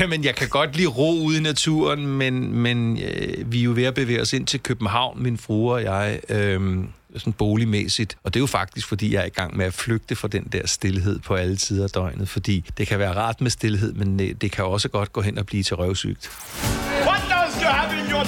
Jamen, 0.00 0.24
jeg 0.24 0.34
kan 0.34 0.48
godt 0.48 0.76
lide 0.76 0.88
ro 0.88 1.18
ude 1.24 1.38
i 1.38 1.40
naturen, 1.40 2.06
men, 2.06 2.52
men 2.52 2.98
øh, 3.02 3.52
vi 3.52 3.58
er 3.60 3.62
jo 3.64 3.72
ved 3.74 3.84
at 3.84 3.94
bevæge 3.94 4.20
os 4.20 4.32
ind 4.32 4.46
til 4.46 4.60
København, 4.60 5.22
min 5.22 5.38
frue 5.38 5.72
og 5.72 5.82
jeg, 5.82 6.20
øh, 6.28 6.78
sådan 7.16 7.32
boligmæssigt. 7.32 8.16
Og 8.24 8.34
det 8.34 8.38
er 8.40 8.42
jo 8.42 8.46
faktisk, 8.46 8.86
fordi 8.88 9.14
jeg 9.14 9.22
er 9.22 9.26
i 9.26 9.28
gang 9.28 9.56
med 9.56 9.66
at 9.66 9.74
flygte 9.74 10.16
fra 10.16 10.28
den 10.28 10.44
der 10.52 10.66
stillhed 10.66 11.18
på 11.18 11.34
alle 11.34 11.56
tider 11.56 11.84
af 11.84 11.90
døgnet. 11.90 12.28
Fordi 12.28 12.64
det 12.78 12.86
kan 12.86 12.98
være 12.98 13.12
rart 13.14 13.40
med 13.40 13.50
stillhed, 13.50 13.92
men 13.92 14.20
øh, 14.20 14.30
det 14.40 14.52
kan 14.52 14.64
også 14.64 14.88
godt 14.88 15.12
gå 15.12 15.20
hen 15.20 15.38
og 15.38 15.46
blive 15.46 15.62
til 15.62 15.76
røvsygt. 15.76 16.30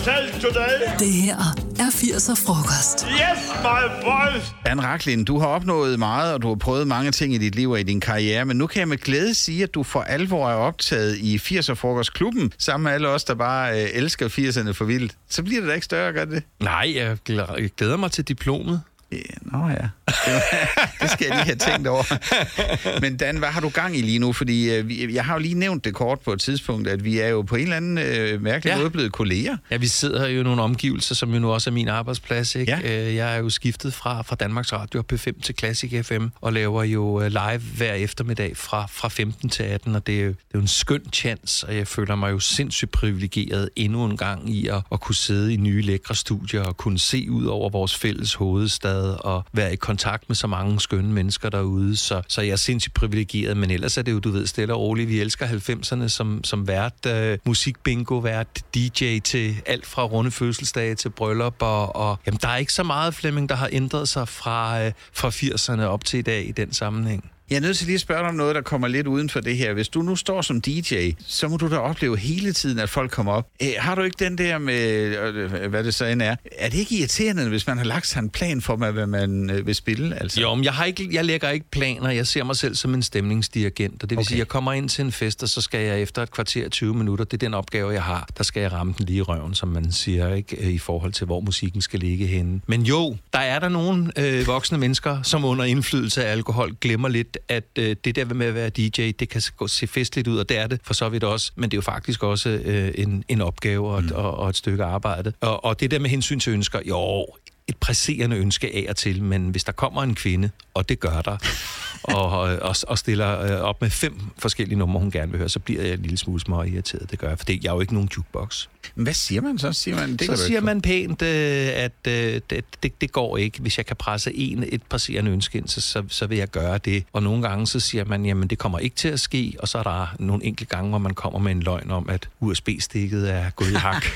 Tail 0.07 0.33
today? 0.41 0.71
Det 0.99 1.13
her 1.13 1.37
er 1.79 1.91
80'er 1.91 2.35
frokost. 2.47 3.07
Yes, 3.11 3.51
my 3.63 4.03
boys! 4.05 4.55
Dan 4.67 4.85
Raklin, 4.85 5.25
du 5.25 5.39
har 5.39 5.47
opnået 5.47 5.99
meget, 5.99 6.35
og 6.35 6.43
du 6.43 6.49
har 6.49 6.55
prøvet 6.55 6.87
mange 6.87 7.11
ting 7.11 7.35
i 7.35 7.39
dit 7.39 7.55
liv 7.55 7.71
og 7.71 7.81
i 7.81 7.83
din 7.83 8.01
karriere, 8.01 8.45
men 8.45 8.57
nu 8.57 8.67
kan 8.67 8.81
jeg 8.81 8.89
med 8.89 8.97
glæde 8.99 9.35
sige, 9.35 9.63
at 9.63 9.75
du 9.75 9.83
for 9.83 10.01
alvor 10.03 10.51
er 10.51 10.55
optaget 10.55 11.17
i 11.19 11.37
80'er 11.37 11.75
Frokostklubben, 11.75 12.53
sammen 12.59 12.85
med 12.85 12.93
alle 12.93 13.09
os, 13.09 13.25
der 13.25 13.35
bare 13.35 13.83
øh, 13.83 13.89
elsker 13.93 14.29
80'erne 14.29 14.71
for 14.73 14.85
vildt. 14.85 15.13
Så 15.29 15.43
bliver 15.43 15.61
det 15.61 15.69
da 15.69 15.75
ikke 15.75 15.85
større, 15.85 16.13
gør 16.13 16.25
det? 16.25 16.43
Nej, 16.61 16.93
jeg 16.97 17.17
glæder- 17.25 17.57
jeg 17.59 17.71
glæder 17.77 17.97
mig 17.97 18.11
til 18.13 18.25
diplomet. 18.25 18.81
Ja, 19.13 19.19
nå 19.43 19.69
ja. 19.69 20.06
Det 21.01 21.11
skal 21.11 21.27
jeg 21.27 21.37
lige 21.37 21.45
have 21.45 21.57
tænkt 21.57 21.87
over. 21.89 23.01
Men 23.01 23.17
Dan, 23.17 23.37
hvad 23.37 23.49
har 23.49 23.61
du 23.61 23.69
gang 23.69 23.97
i 23.97 24.01
lige 24.03 24.19
nu? 24.19 24.33
Fordi 24.33 24.71
øh, 24.75 25.15
jeg 25.15 25.25
har 25.25 25.33
jo 25.35 25.39
lige 25.39 25.55
nævnt 25.55 25.85
det 25.85 25.95
kort 25.95 26.21
på 26.21 26.33
et 26.33 26.41
tidspunkt, 26.41 26.89
at 26.89 27.05
vi 27.05 27.19
er 27.19 27.29
jo 27.29 27.43
på 27.43 27.57
en 27.57 27.63
eller 27.63 27.77
anden 27.77 27.99
øh, 27.99 28.43
mærkelig 28.43 28.71
Ja. 28.71 28.79
måde 28.79 28.91
blevet 28.91 29.13
kolleger. 29.13 29.57
Ja, 29.71 29.77
vi 29.77 29.87
sidder 29.87 30.29
jo 30.29 30.41
i 30.41 30.43
nogle 30.43 30.63
omgivelser, 30.63 31.15
som 31.15 31.33
jo 31.35 31.39
nu 31.39 31.51
også 31.53 31.71
er 31.71 31.75
min 31.75 31.89
arbejdsplads. 31.89 32.55
Ikke? 32.55 32.79
Ja. 32.85 33.07
Øh, 33.09 33.15
Jeg 33.15 33.35
er 33.35 33.39
jo 33.39 33.51
skiftet 33.51 33.95
fra, 33.95 34.23
fra 34.23 34.37
Danmarks 34.37 34.73
Radio 34.73 35.01
og 35.01 35.07
P5 35.13 35.41
til 35.43 35.55
Classic 35.59 36.07
FM, 36.07 36.27
og 36.41 36.53
laver 36.53 36.83
jo 36.85 37.21
øh, 37.23 37.27
live 37.29 37.59
hver 37.77 37.93
eftermiddag 37.95 38.57
fra, 38.57 38.87
fra 38.91 39.09
15 39.09 39.49
til 39.49 39.63
18, 39.63 39.95
og 39.97 40.07
det 40.07 40.21
er, 40.21 40.25
jo, 40.25 40.29
det 40.29 40.35
er 40.37 40.55
jo 40.55 40.61
en 40.61 40.69
skøn 40.69 41.03
chance, 41.13 41.67
og 41.67 41.77
jeg 41.77 41.89
føler 41.89 42.15
mig 42.15 42.31
jo 42.31 42.39
sindssygt 42.39 42.91
privilegeret 42.91 43.69
endnu 43.77 44.05
en 44.05 44.17
gang 44.17 44.51
i 44.51 44.69
at, 44.69 44.81
at 44.93 45.01
kunne 45.01 45.15
sidde 45.15 45.55
i 45.55 45.57
nye 45.57 45.83
lækre 45.83 46.15
studier 46.15 46.63
og 46.63 46.77
kunne 46.77 46.99
se 46.99 47.27
ud 47.31 47.45
over 47.47 47.71
vores 47.71 47.97
fælles 47.97 48.35
hovedstad 48.35 49.03
og 49.25 49.45
være 49.53 49.73
i 49.73 49.77
kontakt 49.97 50.29
med 50.29 50.37
så 50.37 50.47
mange 50.47 50.81
skønne 50.81 51.13
mennesker 51.13 51.49
derude. 51.49 51.97
Så, 51.97 52.23
så 52.29 52.43
jeg 52.43 52.53
er 52.53 52.57
sindssygt 52.57 52.95
privilegeret, 52.95 53.57
men 53.57 53.71
ellers 53.71 53.99
er 53.99 54.03
det 54.03 54.13
jo, 54.13 54.19
du 54.19 54.31
ved, 54.31 54.47
stille 54.47 54.75
og 54.75 54.81
roligt. 54.81 55.09
Vi 55.09 55.21
elsker 55.21 55.47
90'erne 55.47 56.09
som, 56.09 56.45
som 56.45 56.69
vært, 56.69 57.07
øh, 57.07 57.39
musikbingo, 57.45 58.19
vært 58.19 58.75
DJ 58.75 59.19
til 59.19 59.57
alt 59.67 59.87
fra 59.87 60.05
runde 60.05 60.31
fødselsdage 60.31 60.95
til 60.95 61.11
bryllup, 61.11 61.63
og, 61.63 61.97
og 61.97 62.19
jamen, 62.27 62.39
der 62.43 62.49
er 62.49 62.57
ikke 62.57 62.73
så 62.73 62.83
meget, 62.83 63.15
Flemming, 63.15 63.49
der 63.49 63.55
har 63.55 63.69
ændret 63.73 64.09
sig 64.09 64.29
fra, 64.29 64.85
øh, 64.85 64.93
fra 65.13 65.29
80'erne 65.29 65.83
op 65.83 66.05
til 66.05 66.19
i 66.19 66.23
dag 66.23 66.49
i 66.49 66.53
den 66.53 66.73
sammenhæng. 66.73 67.31
Jeg 67.51 67.57
er 67.57 67.61
nødt 67.61 67.77
til 67.77 67.87
lige 67.87 67.95
at 67.95 68.01
spørge 68.01 68.21
dig 68.21 68.29
om 68.29 68.35
noget, 68.35 68.55
der 68.55 68.61
kommer 68.61 68.89
lidt 68.89 69.07
uden 69.07 69.31
for 69.31 69.41
det 69.41 69.57
her. 69.57 69.73
Hvis 69.73 69.89
du 69.89 70.03
nu 70.03 70.17
står 70.17 70.43
som 70.43 70.61
DJ, 70.61 71.11
så 71.27 71.49
må 71.49 71.57
du 71.57 71.71
da 71.71 71.77
opleve 71.77 72.17
hele 72.17 72.53
tiden, 72.53 72.79
at 72.79 72.89
folk 72.89 73.11
kommer 73.11 73.33
op. 73.33 73.49
Æ, 73.61 73.73
har 73.79 73.95
du 73.95 74.03
ikke 74.03 74.25
den 74.25 74.39
der 74.39 74.59
med, 74.59 74.83
øh, 75.17 75.71
hvad 75.71 75.85
det 75.85 75.95
så 75.95 76.05
end 76.05 76.23
er? 76.23 76.37
Er 76.59 76.69
det 76.69 76.79
ikke 76.79 76.99
irriterende, 76.99 77.49
hvis 77.49 77.67
man 77.67 77.79
har 77.79 77.85
lagt 77.85 78.07
sig 78.07 78.21
en 78.21 78.31
plan 78.31 78.61
for, 78.61 78.77
hvad 78.77 79.07
man 79.07 79.51
øh, 79.51 79.67
vil 79.67 79.75
spille? 79.75 80.21
Altså? 80.21 80.41
Jo, 80.41 80.55
men 80.55 80.65
jeg, 80.65 80.73
har 80.73 80.85
ikke, 80.85 81.09
jeg 81.13 81.25
lægger 81.25 81.51
ikke 81.51 81.71
planer. 81.71 82.11
Jeg 82.11 82.27
ser 82.27 82.45
mig 82.45 82.57
selv 82.57 82.75
som 82.75 82.95
en 82.95 83.03
stemningsdirigent. 83.03 84.03
Og 84.03 84.11
det 84.11 84.17
vil 84.17 84.19
okay. 84.19 84.29
sige, 84.29 84.37
at 84.37 84.39
jeg 84.39 84.49
kommer 84.49 84.73
ind 84.73 84.89
til 84.89 85.05
en 85.05 85.13
fest, 85.13 85.43
og 85.43 85.49
så 85.49 85.61
skal 85.61 85.81
jeg 85.81 86.03
efter 86.03 86.23
et 86.23 86.31
kvarter 86.31 86.69
20 86.69 86.95
minutter, 86.95 87.25
det 87.25 87.33
er 87.33 87.47
den 87.47 87.55
opgave, 87.55 87.91
jeg 87.91 88.03
har, 88.03 88.29
der 88.39 88.45
skal 88.45 88.61
jeg 88.61 88.73
ramme 88.73 88.95
den 88.99 89.07
lige 89.07 89.19
i 89.19 89.23
røven, 89.23 89.55
som 89.55 89.69
man 89.69 89.93
siger, 89.93 90.35
ikke? 90.35 90.57
Øh, 90.57 90.73
i 90.73 90.79
forhold 90.79 91.13
til, 91.13 91.27
hvor 91.27 91.41
musikken 91.41 91.83
skal 91.83 92.01
ligge 92.01 92.27
henne. 92.27 92.61
Men 92.67 92.83
jo, 92.83 93.17
der 93.33 93.39
er 93.39 93.59
der 93.59 93.69
nogle 93.69 94.13
øh, 94.17 94.47
voksne 94.47 94.79
mennesker, 94.79 95.23
som 95.23 95.45
under 95.45 95.65
indflydelse 95.65 96.25
af 96.25 96.33
alkohol 96.33 96.77
glemmer 96.81 97.09
lidt, 97.09 97.36
at 97.49 97.65
øh, 97.79 97.97
det 98.05 98.17
der 98.17 98.25
med 98.25 98.47
at 98.47 98.55
være 98.55 98.69
DJ, 98.69 99.11
det 99.19 99.29
kan 99.29 99.43
gå- 99.57 99.67
se 99.67 99.87
festligt 99.87 100.29
ud, 100.29 100.39
og 100.39 100.49
det 100.49 100.59
er 100.59 100.67
det 100.67 100.81
for 100.85 100.95
så 100.95 101.09
vidt 101.09 101.25
også. 101.25 101.53
Men 101.57 101.71
det 101.71 101.75
er 101.75 101.79
jo 101.79 101.83
faktisk 101.83 102.23
også 102.23 102.49
øh, 102.49 102.93
en, 102.95 103.25
en 103.29 103.41
opgave 103.41 103.89
og, 103.89 104.03
mm. 104.03 104.11
og, 104.15 104.35
og 104.37 104.49
et 104.49 104.57
stykke 104.57 104.85
arbejde. 104.85 105.33
Og, 105.41 105.65
og 105.65 105.81
det 105.81 105.91
der 105.91 105.99
med 105.99 106.11
hensyn 106.11 106.41
til 106.41 106.53
ønsker, 106.53 106.81
jo, 106.89 107.27
et 107.69 107.77
presserende 107.77 108.37
ønske 108.37 108.67
af 108.75 108.87
og 108.89 108.97
til, 108.97 109.23
men 109.23 109.49
hvis 109.49 109.65
der 109.65 109.73
kommer 109.73 110.03
en 110.03 110.15
kvinde, 110.15 110.51
og 110.75 110.89
det 110.89 111.01
gør 111.01 111.21
der, 111.23 111.37
og, 112.17 112.31
og, 112.41 112.77
og 112.89 112.99
stiller 112.99 113.41
øh, 113.41 113.61
op 113.61 113.81
med 113.81 113.91
fem 113.91 114.21
forskellige 114.39 114.79
numre, 114.79 115.01
hun 115.01 115.11
gerne 115.11 115.31
vil 115.33 115.39
høre, 115.39 115.49
så 115.49 115.59
bliver 115.59 115.83
jeg 115.83 115.93
en 115.93 116.03
lille 116.03 116.19
smule 116.19 116.41
små 116.41 116.63
irriteret. 116.63 117.11
Det 117.11 117.19
gør 117.19 117.29
jeg, 117.29 117.39
for 117.39 117.45
det, 117.45 117.65
jeg 117.65 117.71
er 117.71 117.75
jo 117.75 117.81
ikke 117.81 117.95
nogen 117.95 118.09
jukebox. 118.17 118.67
Hvad 118.95 119.15
siger 119.15 119.41
man 119.41 119.59
så? 119.59 119.73
Siger 119.73 119.97
man, 119.97 120.17
det 120.17 120.27
så 120.27 120.37
siger 120.47 120.61
man 120.61 120.81
pænt, 120.81 121.23
øh, 121.23 121.69
at 121.75 121.93
øh, 122.09 122.41
det, 122.51 122.65
det, 122.83 123.01
det 123.01 123.13
går 123.13 123.37
ikke. 123.37 123.61
Hvis 123.61 123.79
jeg 123.79 123.87
kan 123.87 123.97
presse 123.97 124.35
en, 124.35 124.65
et 124.69 124.83
presserende 124.83 125.31
ønske 125.31 125.59
ind, 125.59 125.69
så, 125.69 125.81
så, 125.81 126.03
så 126.09 126.27
vil 126.27 126.39
jeg 126.39 126.49
gøre 126.49 126.79
det. 126.79 127.05
Og 127.13 127.23
nogle 127.23 127.49
gange 127.49 127.67
så 127.67 127.81
siger 127.81 128.05
man, 128.05 128.27
jamen 128.27 128.49
det 128.49 128.59
kommer 128.59 128.79
ikke 128.79 128.97
til 128.97 129.09
at 129.09 129.21
ske, 129.21 129.57
og 129.59 129.69
så 129.69 129.79
er 129.79 129.83
der 129.83 130.15
nogle 130.19 130.45
enkelte 130.45 130.77
gange, 130.77 130.89
hvor 130.89 130.99
man 130.99 131.15
kommer 131.15 131.39
med 131.39 131.53
en 131.53 131.63
løgn 131.63 131.91
om, 131.91 132.09
at 132.09 132.29
USB-stikket 132.41 133.31
er 133.31 133.51
gået 133.51 133.71
i 133.71 133.75
hak. 133.75 134.05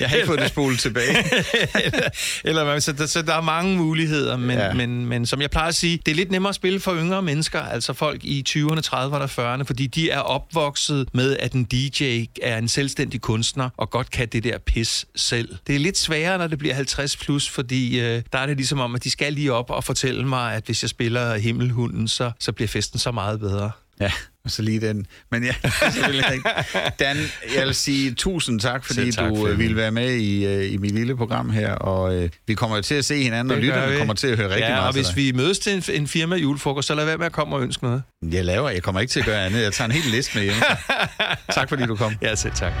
Jeg 0.00 0.08
har 0.08 0.16
ikke 0.16 0.26
fået 0.26 0.38
det 0.38 0.48
spolet 0.48 0.78
tilbage. 0.78 1.16
eller, 2.44 2.64
hvad, 2.64 2.80
så, 2.80 2.92
der, 2.92 3.06
så 3.06 3.22
der 3.22 3.34
er 3.34 3.40
mange 3.40 3.76
muligheder, 3.76 4.36
men, 4.36 4.58
ja. 4.58 4.74
men, 4.74 5.06
men 5.06 5.26
som 5.26 5.40
jeg 5.40 5.50
plejer 5.50 5.68
at 5.68 5.74
sige, 5.74 6.00
det 6.06 6.12
er 6.12 6.16
lidt 6.16 6.30
nemmere 6.30 6.48
at 6.48 6.54
spille 6.54 6.80
for 6.80 6.94
yngre 6.94 7.22
mennesker, 7.22 7.60
altså 7.60 7.92
folk 7.92 8.24
i 8.24 8.44
20'erne, 8.48 8.80
30'erne 8.86 8.94
og 8.94 9.54
40'erne, 9.54 9.62
fordi 9.62 9.86
de 9.86 10.10
er 10.10 10.18
opvokset 10.18 11.08
med, 11.12 11.36
at 11.36 11.52
en 11.52 11.64
DJ 11.64 12.24
er 12.42 12.58
en 12.58 12.68
selvstændig 12.68 13.20
kunstner, 13.20 13.70
og 13.76 13.90
godt 13.90 14.10
kan 14.10 14.28
det 14.28 14.44
der 14.44 14.58
pis 14.58 15.06
selv. 15.16 15.56
Det 15.66 15.74
er 15.74 15.78
lidt 15.78 15.98
sværere, 15.98 16.38
når 16.38 16.46
det 16.46 16.58
bliver 16.58 16.74
50 16.74 17.16
plus, 17.16 17.48
fordi 17.48 18.00
øh, 18.00 18.22
der 18.32 18.38
er 18.38 18.46
det 18.46 18.56
ligesom 18.56 18.80
om, 18.80 18.94
at 18.94 19.04
de 19.04 19.10
skal 19.10 19.32
lige 19.32 19.52
op 19.52 19.70
og 19.70 19.84
fortælle 19.84 20.28
mig, 20.28 20.54
at 20.54 20.64
hvis 20.64 20.82
jeg 20.82 20.90
spiller 20.90 21.38
Himmelhunden, 21.38 22.08
så, 22.08 22.32
så 22.38 22.52
bliver 22.52 22.68
festen 22.68 22.98
så 22.98 23.10
meget 23.10 23.40
bedre. 23.40 23.70
Ja, 24.00 24.12
og 24.44 24.50
så 24.50 24.62
lige 24.62 24.80
den. 24.80 25.06
Men 25.30 25.44
ja, 25.44 25.54
selvfølgelig 25.92 26.24
ikke. 26.34 26.48
Dan, 26.98 27.16
jeg 27.56 27.66
vil 27.66 27.74
sige 27.74 28.14
tusind 28.14 28.60
tak, 28.60 28.84
fordi 28.84 29.12
tak, 29.12 29.28
du 29.30 29.46
øh, 29.48 29.58
ville 29.58 29.76
være 29.76 29.90
med 29.90 30.14
i, 30.14 30.46
øh, 30.46 30.72
i 30.72 30.76
mit 30.76 30.90
lille 30.94 31.16
program 31.16 31.50
her, 31.50 31.72
og 31.72 32.14
øh, 32.14 32.30
vi 32.46 32.54
kommer 32.54 32.76
jo 32.76 32.82
til 32.82 32.94
at 32.94 33.04
se 33.04 33.22
hinanden, 33.22 33.50
og 33.50 33.56
Det 33.56 33.64
gør 33.64 33.74
lytterne 33.74 33.92
vi. 33.92 33.98
kommer 33.98 34.14
til 34.14 34.26
at 34.26 34.36
høre 34.36 34.48
rigtig 34.48 34.60
ja, 34.60 34.70
meget 34.74 34.86
og 34.88 34.92
hvis 34.94 35.16
vi 35.16 35.32
mødes 35.32 35.58
til 35.58 35.72
en, 35.74 35.82
en 36.02 36.06
firma 36.08 36.36
julefrokost, 36.36 36.88
så 36.88 36.94
lad 36.94 37.04
være 37.04 37.18
med 37.18 37.26
at 37.26 37.32
komme 37.32 37.56
og 37.56 37.62
ønske 37.62 37.84
noget. 37.84 38.02
Jeg 38.32 38.44
laver, 38.44 38.70
jeg 38.70 38.82
kommer 38.82 39.00
ikke 39.00 39.10
til 39.10 39.20
at 39.20 39.26
gøre 39.26 39.46
andet. 39.46 39.62
Jeg 39.62 39.72
tager 39.72 39.86
en 39.88 39.92
hel 39.92 40.10
liste 40.12 40.32
med 40.38 40.44
hjemme. 40.44 40.62
tak 41.54 41.68
fordi 41.68 41.86
du 41.86 41.96
kom. 41.96 42.14
Ja, 42.22 42.34
selv 42.34 42.52
tak. 42.54 42.72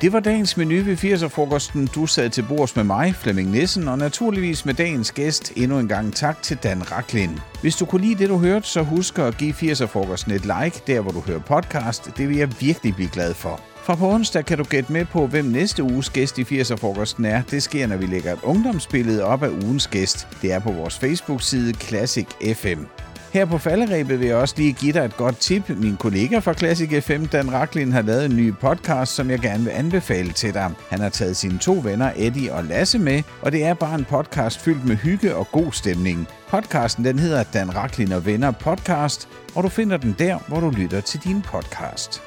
Det 0.00 0.12
var 0.12 0.20
dagens 0.20 0.56
menu 0.56 0.82
ved 0.82 0.96
80'er-frokosten. 0.96 1.86
Du 1.86 2.06
sad 2.06 2.30
til 2.30 2.44
bords 2.48 2.76
med 2.76 2.84
mig, 2.84 3.14
Flemming 3.14 3.50
Nissen, 3.50 3.88
og 3.88 3.98
naturligvis 3.98 4.64
med 4.64 4.74
dagens 4.74 5.12
gæst 5.12 5.52
endnu 5.56 5.78
en 5.78 5.88
gang 5.88 6.14
tak 6.14 6.42
til 6.42 6.56
Dan 6.56 6.92
Raklin. 6.92 7.38
Hvis 7.60 7.76
du 7.76 7.84
kunne 7.84 8.06
lide 8.06 8.18
det, 8.18 8.28
du 8.28 8.38
hørte, 8.38 8.66
så 8.66 8.82
husk 8.82 9.18
at 9.18 9.38
give 9.38 9.52
80'er-frokosten 9.52 10.32
et 10.32 10.42
like, 10.42 10.82
der 10.86 11.00
hvor 11.00 11.10
du 11.10 11.20
hører 11.20 11.38
podcast. 11.38 12.10
Det 12.16 12.28
vil 12.28 12.36
jeg 12.36 12.60
virkelig 12.60 12.94
blive 12.94 13.08
glad 13.08 13.34
for. 13.34 13.60
Fra 13.82 13.94
på 13.94 14.10
onsdag 14.10 14.44
kan 14.44 14.58
du 14.58 14.64
gætte 14.64 14.92
med 14.92 15.04
på, 15.04 15.26
hvem 15.26 15.44
næste 15.44 15.82
uges 15.82 16.10
gæst 16.10 16.38
i 16.38 16.42
80'er-frokosten 16.42 17.26
er. 17.26 17.42
Det 17.50 17.62
sker, 17.62 17.86
når 17.86 17.96
vi 17.96 18.06
lægger 18.06 18.32
et 18.32 18.40
ungdomsbillede 18.42 19.24
op 19.24 19.42
af 19.42 19.48
ugens 19.48 19.86
gæst. 19.86 20.28
Det 20.42 20.52
er 20.52 20.58
på 20.58 20.72
vores 20.72 20.98
Facebook-side 20.98 21.74
Classic 21.74 22.26
FM. 22.54 22.84
Her 23.32 23.44
på 23.44 23.58
falderæbet 23.58 24.20
vil 24.20 24.26
jeg 24.26 24.36
også 24.36 24.54
lige 24.58 24.72
give 24.72 24.92
dig 24.92 25.04
et 25.04 25.16
godt 25.16 25.38
tip. 25.38 25.68
Min 25.68 25.96
kollega 25.96 26.38
fra 26.38 26.54
Classic 26.54 27.04
FM, 27.04 27.24
Dan 27.24 27.52
Raklin, 27.52 27.92
har 27.92 28.02
lavet 28.02 28.24
en 28.24 28.36
ny 28.36 28.54
podcast, 28.54 29.14
som 29.14 29.30
jeg 29.30 29.38
gerne 29.38 29.64
vil 29.64 29.70
anbefale 29.70 30.32
til 30.32 30.54
dig. 30.54 30.70
Han 30.90 31.00
har 31.00 31.08
taget 31.08 31.36
sine 31.36 31.58
to 31.58 31.80
venner, 31.84 32.12
Eddie 32.16 32.52
og 32.52 32.64
Lasse, 32.64 32.98
med, 32.98 33.22
og 33.42 33.52
det 33.52 33.64
er 33.64 33.74
bare 33.74 33.94
en 33.94 34.04
podcast 34.04 34.60
fyldt 34.60 34.84
med 34.84 34.96
hygge 34.96 35.34
og 35.36 35.48
god 35.52 35.72
stemning. 35.72 36.28
Podcasten 36.48 37.04
den 37.04 37.18
hedder 37.18 37.42
Dan 37.42 37.76
Raklin 37.76 38.12
og 38.12 38.26
Venner 38.26 38.50
Podcast, 38.50 39.28
og 39.54 39.62
du 39.62 39.68
finder 39.68 39.96
den 39.96 40.16
der, 40.18 40.38
hvor 40.48 40.60
du 40.60 40.70
lytter 40.70 41.00
til 41.00 41.20
din 41.24 41.42
podcast. 41.42 42.22